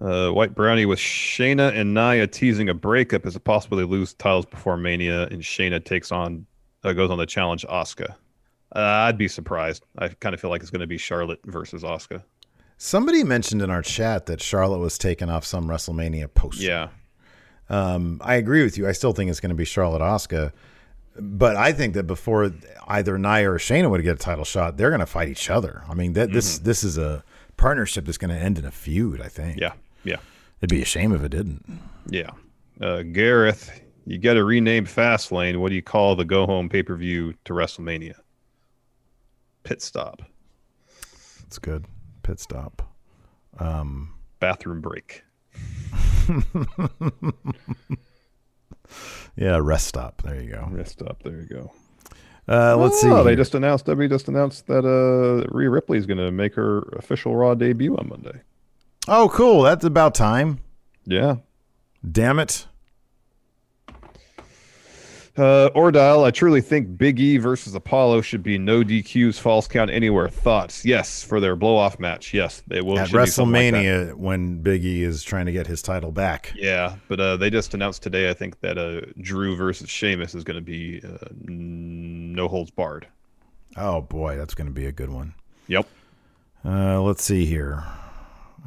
Uh, 0.01 0.31
White 0.33 0.55
Brownie 0.55 0.87
with 0.87 0.99
Shayna 0.99 1.75
and 1.75 1.95
Nia 1.95 2.27
teasing 2.27 2.69
a 2.69 2.75
breakup 2.75 3.25
as 3.27 3.37
a 3.37 3.41
possibility 3.41 3.89
lose 3.89 4.13
titles 4.15 4.45
before 4.47 4.77
Mania, 4.77 5.27
and 5.29 5.41
Shayna 5.41 5.83
takes 5.85 6.11
on 6.13 6.47
uh, 6.83 6.93
goes 6.93 7.11
on 7.11 7.19
the 7.19 7.27
challenge 7.27 7.65
Asuka. 7.71 8.11
Uh, 8.75 8.81
I'd 8.81 9.17
be 9.17 9.29
surprised. 9.29 9.85
I 9.99 10.09
kind 10.09 10.35
of 10.35 10.41
feel 10.41 10.51
like 10.51 10.61
it's 10.63 10.71
going 10.71 10.81
to 10.81 10.87
be 10.87 10.99
Charlotte 10.99 11.39
versus 11.45 11.83
Asuka. 11.85 12.23
Somebody 12.77 13.23
mentioned 13.23 13.63
in 13.63 13.71
our 13.71 13.83
chat 13.83 14.27
that 14.27 14.43
Charlotte 14.43 14.79
was 14.81 14.99
taken 14.99 15.31
off 15.31 15.45
some 15.47 15.69
WrestleMania 15.69 16.35
poster. 16.35 16.65
Yeah, 16.65 16.89
Um, 17.71 18.21
I 18.23 18.35
agree 18.35 18.65
with 18.65 18.77
you. 18.77 18.89
I 18.89 18.93
still 18.93 19.13
think 19.13 19.31
it's 19.31 19.39
going 19.41 19.51
to 19.51 19.55
be 19.55 19.65
Charlotte 19.65 20.03
Asuka, 20.03 20.53
but 21.21 21.57
I 21.57 21.73
think 21.73 21.95
that 21.95 22.05
before 22.05 22.53
either 22.89 23.19
Nia 23.19 23.51
or 23.51 23.59
Shayna 23.59 23.91
would 23.91 24.03
get 24.03 24.17
a 24.17 24.19
title 24.19 24.45
shot, 24.45 24.77
they're 24.77 24.91
going 24.91 25.01
to 25.01 25.07
fight 25.07 25.29
each 25.29 25.51
other. 25.51 25.83
I 25.89 25.95
mean, 25.95 26.13
that 26.15 26.33
this 26.33 26.59
this 26.59 26.83
is 26.85 26.99
a 26.99 27.23
partnership 27.57 28.05
that's 28.07 28.19
going 28.19 28.35
to 28.35 28.41
end 28.41 28.59
in 28.59 28.65
a 28.65 28.71
feud. 28.71 29.21
I 29.21 29.29
think. 29.29 29.59
yeah, 29.61 29.73
yeah, 30.05 30.17
it'd 30.61 30.71
be 30.71 30.83
a 30.83 30.87
shame 30.87 31.13
if 31.15 31.23
it 31.23 31.31
didn't. 31.31 31.65
yeah. 32.09 32.31
Uh, 32.81 33.03
Gareth, 33.03 33.71
you 34.05 34.19
got 34.19 34.35
to 34.35 34.43
rename 34.45 34.85
Fastlane. 34.85 35.59
What 35.59 35.69
do 35.69 35.77
you 35.77 35.83
call 35.83 36.17
the 36.17 36.25
go 36.25 36.45
home 36.47 36.69
pay 36.69 36.83
per 36.83 36.97
view 36.97 37.35
to 37.45 37.53
WrestleMania? 37.53 38.15
Pit 39.63 39.81
stop, 39.81 40.23
It's 41.47 41.59
good. 41.59 41.87
Pit 42.25 42.41
stop. 42.41 42.83
Um, 43.61 44.15
bathroom 44.41 44.81
break. 44.81 45.23
yeah, 49.37 49.59
rest 49.61 49.87
stop. 49.87 50.23
There 50.23 50.41
you 50.41 50.51
go. 50.51 50.69
Rest 50.71 50.93
stop. 50.93 51.23
There 51.23 51.41
you 51.41 51.47
go. 51.47 51.73
Uh, 52.47 52.77
let's 52.77 53.01
see. 53.01 53.09
Oh, 53.09 53.25
they 53.25 53.37
just 53.37 53.55
announced. 53.55 53.87
WWE 53.87 54.09
just 54.09 54.29
announced 54.29 54.67
that 54.67 54.85
uh, 54.85 55.47
Rhea 55.51 55.71
Ripley 55.71 55.97
is 55.99 56.07
going 56.07 56.19
to 56.19 56.31
make 56.31 56.55
her 56.55 56.81
official 56.93 57.35
Raw 57.35 57.55
debut 57.55 57.97
on 57.97 58.09
Monday. 58.09 58.41
Oh, 59.09 59.31
cool. 59.33 59.63
That's 59.63 59.85
about 59.85 60.15
time. 60.15 60.61
Yeah. 61.07 61.37
Damn 62.11 62.39
it. 62.39 62.67
Uh, 65.37 65.69
Ordile, 65.75 66.25
I 66.25 66.31
truly 66.31 66.61
think 66.61 66.97
Big 66.97 67.19
E 67.19 67.39
versus 67.39 67.75
Apollo 67.75 68.21
should 68.21 68.43
be 68.45 68.57
no 68.57 68.85
DQs, 68.85 69.39
false 69.39 69.67
count 69.67 69.91
anywhere. 69.91 70.29
Thoughts? 70.29 70.85
Yes, 70.85 71.25
for 71.25 71.41
their 71.41 71.57
blow 71.57 71.77
off 71.77 71.99
match. 71.99 72.33
Yes, 72.33 72.63
they 72.69 72.81
will. 72.81 72.99
At 72.99 73.11
be 73.11 73.19
like. 73.19 73.29
WrestleMania, 73.29 74.15
when 74.15 74.63
Big 74.63 74.85
E 74.85 75.03
is 75.03 75.25
trying 75.25 75.47
to 75.47 75.53
get 75.53 75.67
his 75.67 75.83
title 75.83 76.13
back. 76.13 76.53
Yeah, 76.55 76.95
but 77.09 77.19
uh, 77.19 77.37
they 77.37 77.51
just 77.51 77.75
announced 77.75 78.03
today, 78.03 78.31
I 78.31 78.35
think, 78.35 78.61
that 78.61 78.79
uh, 78.79 79.01
Drew 79.21 79.57
versus 79.57 79.91
Sheamus 79.91 80.37
is 80.37 80.45
going 80.45 80.57
to 80.57 80.63
be 80.63 81.03
uh, 81.05 81.27
no 81.43 82.47
holds 82.47 82.71
barred. 82.71 83.09
Oh 83.77 84.03
boy, 84.03 84.37
that's 84.37 84.55
going 84.55 84.69
to 84.69 84.73
be 84.73 84.87
a 84.87 84.93
good 84.93 85.11
one. 85.11 85.35
Yep. 85.67 85.89
Uh, 86.65 87.03
let's 87.03 87.25
see 87.25 87.45
here. 87.45 87.83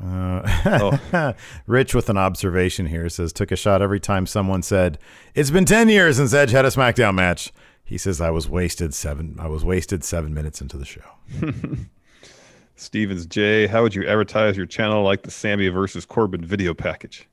Uh, 0.04 1.34
Rich 1.68 1.96
with 1.96 2.10
an 2.10 2.18
observation 2.18 2.86
here 2.86 3.10
says 3.10 3.34
took 3.34 3.52
a 3.52 3.56
shot 3.56 3.82
every 3.82 4.00
time 4.00 4.28
someone 4.28 4.62
said 4.62 5.00
it's 5.34 5.50
been 5.50 5.66
ten 5.66 5.90
years 5.90 6.18
since 6.18 6.34
Edge 6.34 6.52
had 6.52 6.66
a 6.66 6.70
SmackDown 6.70 7.16
match. 7.16 7.52
He 7.84 7.98
says 7.98 8.22
I 8.22 8.30
was 8.30 8.48
wasted 8.50 8.94
seven. 8.94 9.38
I 9.40 9.48
was 9.48 9.64
wasted 9.66 10.04
seven 10.04 10.34
minutes 10.34 10.62
into 10.62 10.78
the 10.78 10.86
show. 10.86 11.02
Stevens 12.76 13.26
J, 13.26 13.66
how 13.66 13.82
would 13.82 13.96
you 13.96 14.06
advertise 14.08 14.56
your 14.56 14.68
channel 14.68 15.04
like 15.04 15.24
the 15.24 15.32
Sami 15.32 15.68
versus 15.70 16.06
Corbin 16.06 16.46
video 16.46 16.76
package? 16.76 17.28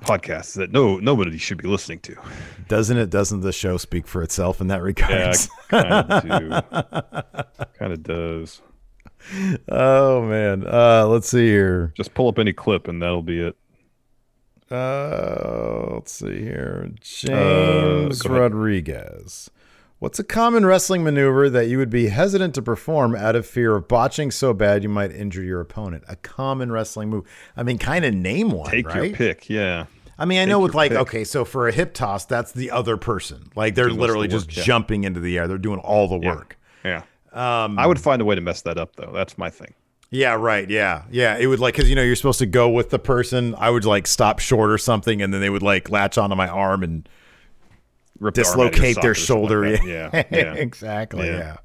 Podcast 0.00 0.54
that 0.56 0.70
no 0.70 0.98
nobody 0.98 1.38
should 1.38 1.56
be 1.60 1.66
listening 1.66 2.00
to. 2.00 2.14
Doesn't 2.68 2.98
it? 2.98 3.08
Doesn't 3.08 3.40
the 3.40 3.52
show 3.52 3.78
speak 3.78 4.06
for 4.06 4.22
itself 4.22 4.60
in 4.60 4.68
that 4.68 4.82
regard? 4.82 5.10
Yeah, 5.10 5.34
kind 5.68 6.12
of 6.12 6.22
do. 6.22 7.64
Kind 7.78 7.92
of 7.92 8.02
does. 8.02 8.60
Oh 9.68 10.22
man. 10.22 10.66
Uh, 10.66 11.06
let's 11.06 11.28
see 11.28 11.46
here. 11.46 11.92
Just 11.96 12.14
pull 12.14 12.28
up 12.28 12.38
any 12.38 12.52
clip 12.52 12.88
and 12.88 13.02
that'll 13.02 13.22
be 13.22 13.40
it. 13.40 13.56
Uh, 14.70 15.90
let's 15.94 16.12
see 16.12 16.40
here. 16.40 16.86
Uh, 16.86 16.94
James 17.00 18.24
ahead. 18.24 18.36
Rodriguez. 18.38 19.50
What's 19.98 20.18
a 20.18 20.24
common 20.24 20.66
wrestling 20.66 21.02
maneuver 21.04 21.48
that 21.48 21.68
you 21.68 21.78
would 21.78 21.88
be 21.88 22.08
hesitant 22.08 22.54
to 22.56 22.62
perform 22.62 23.14
out 23.16 23.34
of 23.34 23.46
fear 23.46 23.76
of 23.76 23.88
botching 23.88 24.30
so 24.30 24.52
bad 24.52 24.82
you 24.82 24.88
might 24.90 25.10
injure 25.10 25.42
your 25.42 25.60
opponent? 25.60 26.04
A 26.08 26.16
common 26.16 26.70
wrestling 26.70 27.08
move. 27.08 27.24
I 27.56 27.62
mean, 27.62 27.78
kind 27.78 28.04
of 28.04 28.12
name 28.14 28.50
one, 28.50 28.70
Take 28.70 28.88
right? 28.88 29.04
your 29.08 29.16
pick. 29.16 29.48
Yeah. 29.48 29.86
I 30.18 30.26
mean, 30.26 30.38
I 30.38 30.42
Take 30.42 30.50
know 30.50 30.60
with 30.60 30.74
like, 30.74 30.90
pick. 30.92 31.00
okay, 31.00 31.24
so 31.24 31.44
for 31.46 31.68
a 31.68 31.72
hip 31.72 31.94
toss, 31.94 32.26
that's 32.26 32.52
the 32.52 32.70
other 32.72 32.96
person. 32.98 33.50
Like 33.56 33.74
they're 33.74 33.86
Doing 33.86 33.96
most 33.98 34.04
of 34.04 34.08
literally 34.08 34.26
the 34.28 34.32
just 34.34 34.48
work, 34.48 34.56
yeah. 34.58 34.62
jumping 34.64 35.04
into 35.04 35.20
the 35.20 35.38
air. 35.38 35.48
They're 35.48 35.56
doing 35.58 35.78
all 35.80 36.08
the 36.08 36.18
Yeah. 36.20 36.34
work. 36.34 36.58
Yeah. 36.84 37.02
Um, 37.36 37.78
I 37.78 37.86
would 37.86 38.00
find 38.00 38.22
a 38.22 38.24
way 38.24 38.34
to 38.34 38.40
mess 38.40 38.62
that 38.62 38.78
up 38.78 38.96
though. 38.96 39.10
That's 39.12 39.36
my 39.36 39.50
thing. 39.50 39.74
Yeah, 40.10 40.34
right. 40.34 40.68
Yeah. 40.70 41.04
Yeah. 41.10 41.36
It 41.36 41.46
would 41.46 41.58
like, 41.60 41.74
cause 41.74 41.88
you 41.88 41.94
know, 41.94 42.02
you're 42.02 42.16
supposed 42.16 42.38
to 42.38 42.46
go 42.46 42.68
with 42.68 42.90
the 42.90 42.98
person. 42.98 43.54
I 43.58 43.70
would 43.70 43.84
like 43.84 44.06
stop 44.06 44.38
short 44.38 44.70
or 44.70 44.78
something. 44.78 45.20
And 45.20 45.34
then 45.34 45.40
they 45.40 45.50
would 45.50 45.62
like 45.62 45.90
latch 45.90 46.16
onto 46.16 46.36
my 46.36 46.48
arm 46.48 46.82
and 46.82 47.08
Rip 48.18 48.34
the 48.34 48.46
arm 48.46 48.48
out 48.48 48.52
of 48.52 48.58
your 48.58 48.70
dislocate 48.70 48.94
their 48.94 48.94
socket 48.94 49.10
or 49.10 49.14
something 49.14 49.48
shoulder. 49.48 49.70
like 49.72 49.82
yeah. 49.82 50.10
Yeah. 50.12 50.24
yeah. 50.30 50.54
exactly. 50.54 51.26
Yeah. 51.26 51.38
Yeah. 51.38 51.56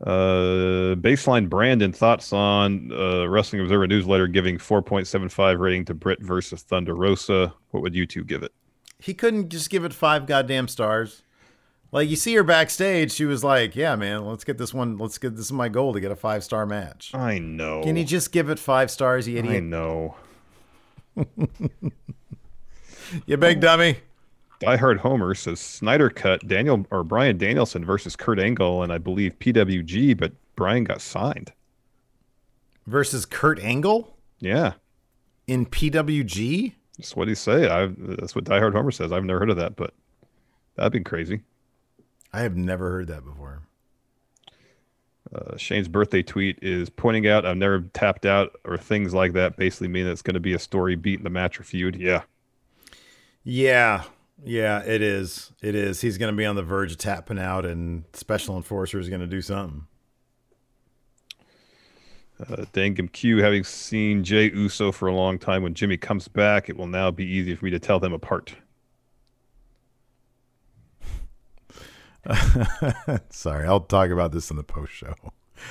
Uh, 0.00 0.94
baseline 0.94 1.48
Brandon 1.48 1.92
thoughts 1.92 2.32
on 2.32 2.92
uh, 2.92 3.26
Wrestling 3.28 3.62
Observer 3.62 3.88
newsletter 3.88 4.28
giving 4.28 4.56
4.75 4.56 5.58
rating 5.58 5.84
to 5.86 5.94
Britt 5.94 6.22
versus 6.22 6.62
Thunder 6.62 6.94
Rosa. 6.94 7.52
What 7.72 7.82
would 7.82 7.96
you 7.96 8.06
two 8.06 8.22
give 8.22 8.44
it? 8.44 8.52
He 9.00 9.12
couldn't 9.14 9.48
just 9.48 9.70
give 9.70 9.84
it 9.84 9.92
five 9.92 10.26
goddamn 10.26 10.68
stars. 10.68 11.22
Like 11.90 12.08
you 12.10 12.16
see 12.16 12.34
her 12.34 12.42
backstage, 12.42 13.12
she 13.12 13.24
was 13.24 13.42
like, 13.42 13.74
"Yeah, 13.74 13.96
man, 13.96 14.26
let's 14.26 14.44
get 14.44 14.58
this 14.58 14.74
one. 14.74 14.98
Let's 14.98 15.16
get 15.16 15.36
this 15.36 15.46
is 15.46 15.52
my 15.52 15.68
goal 15.70 15.94
to 15.94 16.00
get 16.00 16.10
a 16.10 16.16
five 16.16 16.44
star 16.44 16.66
match." 16.66 17.14
I 17.14 17.38
know. 17.38 17.82
Can 17.82 17.96
you 17.96 18.04
just 18.04 18.30
give 18.30 18.50
it 18.50 18.58
five 18.58 18.90
stars, 18.90 19.26
you 19.26 19.38
idiot? 19.38 19.56
I 19.56 19.60
know. 19.60 20.16
You 23.26 23.38
big 23.38 23.60
dummy. 23.60 23.98
Die 24.60 24.76
Hard 24.76 24.98
Homer 24.98 25.34
says 25.34 25.60
Snyder 25.60 26.10
cut 26.10 26.46
Daniel 26.46 26.84
or 26.90 27.04
Bryan 27.04 27.38
Danielson 27.38 27.84
versus 27.84 28.16
Kurt 28.16 28.38
Angle 28.38 28.82
and 28.82 28.92
I 28.92 28.98
believe 28.98 29.38
PWG, 29.38 30.14
but 30.18 30.32
Bryan 30.56 30.84
got 30.84 31.00
signed. 31.00 31.52
Versus 32.86 33.24
Kurt 33.24 33.58
Angle 33.60 34.14
Yeah, 34.40 34.74
in 35.46 35.64
PWG. 35.64 36.74
that's 36.98 37.16
what 37.16 37.28
he 37.28 37.34
say. 37.34 37.68
I 37.70 37.86
that's 37.96 38.34
what 38.34 38.44
Die 38.44 38.58
Hard 38.58 38.74
Homer 38.74 38.90
says. 38.90 39.10
I've 39.12 39.24
never 39.24 39.38
heard 39.38 39.50
of 39.50 39.56
that, 39.56 39.76
but 39.76 39.94
that'd 40.74 40.92
be 40.92 41.00
crazy. 41.00 41.40
I 42.32 42.40
have 42.40 42.56
never 42.56 42.90
heard 42.90 43.08
that 43.08 43.24
before. 43.24 43.62
Uh, 45.34 45.56
Shane's 45.56 45.88
birthday 45.88 46.22
tweet 46.22 46.58
is 46.62 46.88
pointing 46.88 47.28
out 47.28 47.44
I've 47.44 47.56
never 47.56 47.80
tapped 47.92 48.24
out 48.24 48.56
or 48.64 48.78
things 48.78 49.12
like 49.12 49.34
that. 49.34 49.56
Basically, 49.56 49.88
mean 49.88 50.06
that 50.06 50.12
it's 50.12 50.22
going 50.22 50.34
to 50.34 50.40
be 50.40 50.54
a 50.54 50.58
story 50.58 50.96
beat 50.96 51.18
in 51.18 51.24
the 51.24 51.30
match 51.30 51.60
or 51.60 51.64
feud. 51.64 51.96
Yeah, 51.96 52.22
Yeah, 53.44 54.04
yeah, 54.44 54.82
it 54.84 55.02
is. 55.02 55.52
It 55.60 55.74
is. 55.74 56.00
He's 56.00 56.16
going 56.16 56.32
to 56.32 56.36
be 56.36 56.46
on 56.46 56.56
the 56.56 56.62
verge 56.62 56.92
of 56.92 56.98
tapping 56.98 57.38
out, 57.38 57.66
and 57.66 58.04
Special 58.14 58.56
Enforcer 58.56 58.98
is 58.98 59.08
going 59.08 59.20
to 59.20 59.26
do 59.26 59.42
something. 59.42 59.86
uh, 62.40 62.64
Dangum 62.72 63.08
Q, 63.12 63.38
having 63.38 63.64
seen 63.64 64.24
Jey 64.24 64.50
Uso 64.50 64.92
for 64.92 65.08
a 65.08 65.14
long 65.14 65.38
time, 65.38 65.62
when 65.62 65.74
Jimmy 65.74 65.96
comes 65.96 66.28
back, 66.28 66.68
it 66.68 66.76
will 66.76 66.86
now 66.86 67.10
be 67.10 67.26
easy 67.26 67.54
for 67.54 67.64
me 67.64 67.70
to 67.72 67.78
tell 67.78 67.98
them 67.98 68.12
apart. 68.12 68.54
Sorry, 73.30 73.66
I'll 73.66 73.80
talk 73.80 74.10
about 74.10 74.32
this 74.32 74.50
in 74.50 74.56
the 74.56 74.62
post 74.62 74.92
show. 74.92 75.14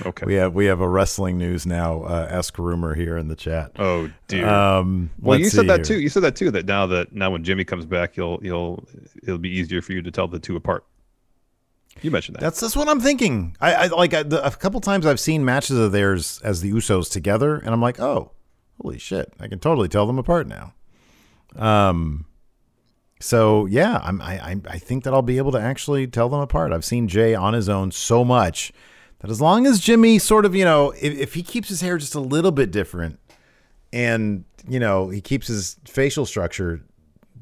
Okay. 0.05 0.26
We 0.26 0.34
have 0.36 0.53
we 0.53 0.66
have 0.66 0.82
a 0.82 0.88
wrestling 0.88 1.38
news 1.38 1.66
now 1.66 2.03
uh, 2.03 2.28
esque 2.30 2.58
rumor 2.58 2.93
here 2.93 3.18
in 3.18 3.28
the 3.30 3.36
chat. 3.36 3.72
Oh 3.80 4.10
dear. 4.28 4.47
Um, 4.47 5.12
well, 5.20 5.39
you 5.39 5.49
said 5.49 5.68
that 5.68 5.88
here. 5.88 5.97
too. 5.97 6.01
You 6.01 6.10
said 6.10 6.24
that 6.24 6.36
too. 6.36 6.51
That 6.51 6.66
now 6.66 6.86
that 6.88 7.14
now 7.14 7.32
when 7.32 7.43
Jimmy 7.43 7.64
comes 7.64 7.86
back, 7.86 8.18
you'll 8.18 8.39
you'll 8.41 8.86
it'll 9.24 9.38
be 9.38 9.49
easier 9.49 9.82
for 9.82 9.93
you 9.93 10.01
to 10.01 10.12
tell 10.12 10.28
the 10.28 10.39
two 10.39 10.55
apart. 10.55 10.86
You 12.01 12.12
mentioned 12.12 12.36
that. 12.36 12.41
That's 12.41 12.60
that's 12.60 12.76
what 12.76 12.89
I'm 12.89 12.99
thinking. 12.99 13.55
I, 13.60 13.74
I 13.74 13.88
like 13.88 14.14
I, 14.14 14.24
the, 14.24 14.45
a 14.45 14.51
couple 14.51 14.80
times 14.82 15.05
I've 15.05 15.20
seen 15.20 15.43
matches 15.43 15.78
of 15.78 15.91
theirs 15.91 16.39
as 16.43 16.62
the 16.62 16.72
Usos 16.72 17.12
together, 17.12 17.55
and 17.55 17.70
I'm 17.70 17.82
like, 17.82 17.99
oh, 17.99 18.32
holy 18.82 18.99
shit! 18.99 19.34
I 19.39 19.47
can 19.47 19.60
totally 19.60 19.88
tell 19.88 20.05
them 20.05 20.20
apart 20.20 20.47
now. 20.47 20.74
Um, 21.55 22.26
so 23.20 23.65
yeah, 23.65 23.99
I'm 24.03 24.22
I 24.22 24.59
I, 24.68 24.78
think 24.78 25.03
that 25.03 25.13
I'll 25.13 25.22
be 25.22 25.38
able 25.38 25.51
to 25.53 25.59
actually 25.59 26.07
tell 26.07 26.30
them 26.30 26.39
apart. 26.39 26.72
I've 26.72 26.86
seen 26.86 27.07
Jey 27.07 27.34
on 27.34 27.53
his 27.53 27.68
own 27.68 27.91
so 27.91 28.24
much 28.24 28.72
that 29.20 29.32
as 29.32 29.41
long 29.41 29.65
as 29.65 29.80
Jimmy 29.80 30.20
sort 30.20 30.45
of 30.45 30.55
you 30.55 30.65
know 30.65 30.91
if, 30.91 31.18
if 31.18 31.34
he 31.34 31.43
keeps 31.43 31.70
his 31.70 31.82
hair 31.82 31.97
just 31.97 32.15
a 32.15 32.20
little 32.20 32.51
bit 32.51 32.72
different, 32.72 33.20
and 33.91 34.45
you 34.68 34.80
know 34.80 35.09
he 35.09 35.22
keeps 35.22 35.47
his 35.47 35.78
facial 35.86 36.26
structure 36.26 36.84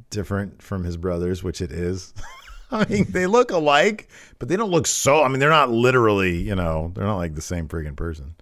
different 0.09 0.61
from 0.61 0.83
his 0.83 0.97
brothers, 0.97 1.43
which 1.43 1.61
it 1.61 1.71
is. 1.71 2.13
I 2.71 2.85
mean, 2.85 3.05
they 3.09 3.27
look 3.27 3.51
alike, 3.51 4.09
but 4.39 4.47
they 4.47 4.55
don't 4.55 4.71
look 4.71 4.87
so. 4.87 5.23
I 5.23 5.27
mean, 5.27 5.39
they're 5.39 5.49
not 5.49 5.69
literally, 5.69 6.37
you 6.37 6.55
know, 6.55 6.91
they're 6.95 7.05
not 7.05 7.17
like 7.17 7.35
the 7.35 7.41
same 7.41 7.67
friggin' 7.67 7.95
person. 7.95 8.35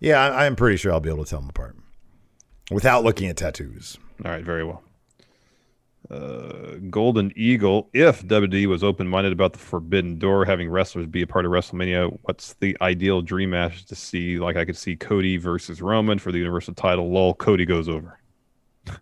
Yeah, 0.00 0.20
I, 0.20 0.46
I'm 0.46 0.56
pretty 0.56 0.76
sure 0.76 0.92
I'll 0.92 1.00
be 1.00 1.10
able 1.10 1.24
to 1.24 1.30
tell 1.30 1.40
them 1.40 1.48
apart 1.48 1.76
without 2.70 3.04
looking 3.04 3.28
at 3.28 3.36
tattoos. 3.36 3.96
All 4.24 4.30
right, 4.30 4.44
very 4.44 4.64
well. 4.64 4.82
Uh, 6.10 6.76
Golden 6.88 7.32
Eagle, 7.36 7.90
if 7.92 8.22
WWE 8.26 8.66
was 8.66 8.82
open 8.82 9.06
minded 9.06 9.32
about 9.32 9.52
the 9.52 9.58
Forbidden 9.58 10.18
Door 10.18 10.46
having 10.46 10.70
wrestlers 10.70 11.06
be 11.06 11.20
a 11.20 11.26
part 11.26 11.44
of 11.44 11.52
WrestleMania, 11.52 12.18
what's 12.22 12.54
the 12.54 12.76
ideal 12.80 13.20
dream 13.20 13.50
match 13.50 13.84
to 13.86 13.94
see? 13.94 14.38
Like, 14.38 14.56
I 14.56 14.64
could 14.64 14.76
see 14.76 14.96
Cody 14.96 15.36
versus 15.36 15.82
Roman 15.82 16.18
for 16.18 16.32
the 16.32 16.38
Universal 16.38 16.74
title. 16.74 17.10
Lol, 17.10 17.34
Cody 17.34 17.66
goes 17.66 17.88
over. 17.88 18.18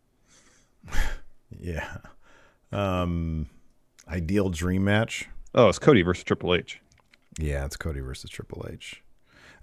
Yeah. 1.58 1.98
Um, 2.70 3.46
ideal 4.08 4.50
dream 4.50 4.84
match. 4.84 5.28
Oh, 5.54 5.68
it's 5.68 5.78
Cody 5.78 6.02
versus 6.02 6.24
Triple 6.24 6.54
H. 6.54 6.80
Yeah, 7.38 7.64
it's 7.64 7.76
Cody 7.76 8.00
versus 8.00 8.30
Triple 8.30 8.66
H. 8.70 9.02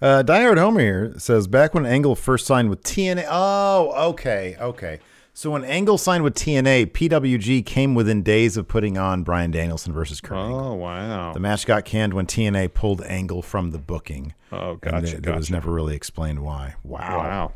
Uh, 0.01 0.23
Diehard 0.23 0.57
Homer 0.57 0.79
here 0.79 1.13
says 1.17 1.47
back 1.47 1.73
when 1.73 1.85
Angle 1.85 2.15
first 2.15 2.45
signed 2.45 2.69
with 2.69 2.83
TNA. 2.83 3.25
Oh, 3.29 4.09
okay, 4.09 4.57
okay. 4.59 4.99
So 5.35 5.49
when 5.49 5.63
Angle 5.65 5.97
signed 5.97 6.23
with 6.23 6.35
TNA, 6.35 6.91
PWG 6.91 7.65
came 7.65 7.95
within 7.95 8.21
days 8.21 8.55
of 8.55 8.67
putting 8.67 8.99
on 8.99 9.23
Bryan 9.23 9.49
Danielson 9.49 9.91
versus 9.91 10.21
Kurt 10.21 10.37
Angle. 10.37 10.59
Oh, 10.59 10.73
wow. 10.75 11.33
The 11.33 11.39
match 11.39 11.65
got 11.65 11.85
canned 11.85 12.13
when 12.13 12.27
TNA 12.27 12.73
pulled 12.75 13.01
Angle 13.01 13.41
from 13.41 13.71
the 13.71 13.79
booking. 13.79 14.35
Oh, 14.51 14.71
And 14.73 14.81
gotcha. 14.81 15.07
th- 15.07 15.21
That 15.23 15.35
was 15.35 15.49
never 15.49 15.71
really 15.71 15.95
explained 15.95 16.43
why. 16.43 16.75
Wow. 16.83 17.17
Wow. 17.17 17.51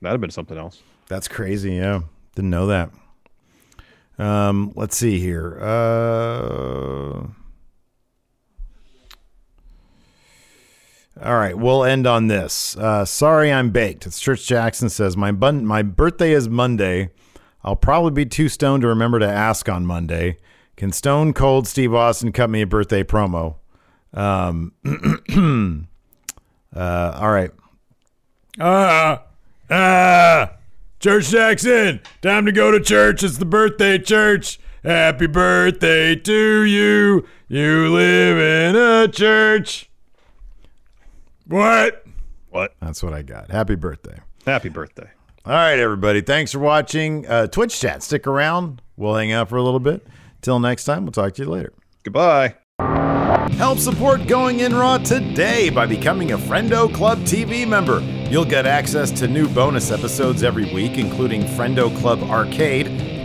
That'd 0.00 0.14
have 0.14 0.20
been 0.22 0.30
something 0.30 0.56
else. 0.56 0.82
That's 1.08 1.28
crazy. 1.28 1.72
Yeah. 1.74 2.00
Didn't 2.34 2.50
know 2.50 2.66
that. 2.68 2.90
Um, 4.18 4.72
let's 4.74 4.96
see 4.96 5.18
here. 5.20 5.58
Uh, 5.60 7.26
all 11.22 11.36
right, 11.36 11.56
we'll 11.56 11.84
end 11.84 12.06
on 12.06 12.28
this. 12.28 12.76
Uh, 12.76 13.04
sorry, 13.04 13.52
I'm 13.52 13.70
baked. 13.70 14.06
It's 14.06 14.20
Church 14.20 14.46
Jackson 14.46 14.88
says 14.88 15.16
my 15.16 15.32
bun- 15.32 15.66
my 15.66 15.82
birthday 15.82 16.32
is 16.32 16.48
Monday. 16.48 17.10
I'll 17.64 17.76
probably 17.76 18.12
be 18.12 18.26
too 18.26 18.48
stoned 18.48 18.82
to 18.82 18.88
remember 18.88 19.18
to 19.18 19.28
ask 19.28 19.68
on 19.68 19.84
Monday. 19.84 20.36
Can 20.76 20.92
Stone 20.92 21.32
Cold 21.32 21.66
Steve 21.66 21.92
Austin 21.92 22.30
cut 22.30 22.50
me 22.50 22.62
a 22.62 22.66
birthday 22.66 23.02
promo? 23.02 23.56
Um, 24.14 24.72
uh, 26.74 27.18
all 27.20 27.30
right. 27.30 27.50
Ah, 28.60 29.24
ah, 29.70 30.52
Church 31.00 31.30
Jackson, 31.30 32.00
time 32.22 32.46
to 32.46 32.52
go 32.52 32.70
to 32.70 32.80
church. 32.80 33.24
It's 33.24 33.38
the 33.38 33.44
birthday 33.44 33.98
church. 33.98 34.60
Happy 34.84 35.26
birthday 35.26 36.14
to 36.14 36.62
you. 36.62 37.26
You 37.48 37.92
live 37.92 38.38
in 38.38 38.76
a 38.76 39.08
church. 39.08 39.87
What? 41.48 42.04
What? 42.50 42.74
That's 42.80 43.02
what 43.02 43.14
I 43.14 43.22
got. 43.22 43.50
Happy 43.50 43.74
birthday. 43.74 44.20
Happy 44.46 44.68
birthday. 44.68 45.10
All 45.46 45.52
right, 45.52 45.78
everybody. 45.78 46.20
Thanks 46.20 46.52
for 46.52 46.58
watching 46.58 47.26
uh, 47.26 47.46
Twitch 47.46 47.80
chat. 47.80 48.02
Stick 48.02 48.26
around. 48.26 48.82
We'll 48.96 49.14
hang 49.14 49.32
out 49.32 49.48
for 49.48 49.56
a 49.56 49.62
little 49.62 49.80
bit. 49.80 50.06
Till 50.42 50.60
next 50.60 50.84
time, 50.84 51.04
we'll 51.04 51.12
talk 51.12 51.34
to 51.34 51.42
you 51.42 51.48
later. 51.48 51.72
Goodbye. 52.02 52.54
Help 53.52 53.78
support 53.78 54.26
Going 54.26 54.60
In 54.60 54.74
Raw 54.74 54.98
today 54.98 55.70
by 55.70 55.86
becoming 55.86 56.32
a 56.32 56.38
Friendo 56.38 56.94
Club 56.94 57.18
TV 57.20 57.66
member. 57.66 58.00
You'll 58.30 58.44
get 58.44 58.66
access 58.66 59.10
to 59.12 59.26
new 59.26 59.48
bonus 59.48 59.90
episodes 59.90 60.42
every 60.42 60.72
week, 60.72 60.98
including 60.98 61.42
Friendo 61.42 61.96
Club 61.98 62.22
Arcade, 62.24 62.86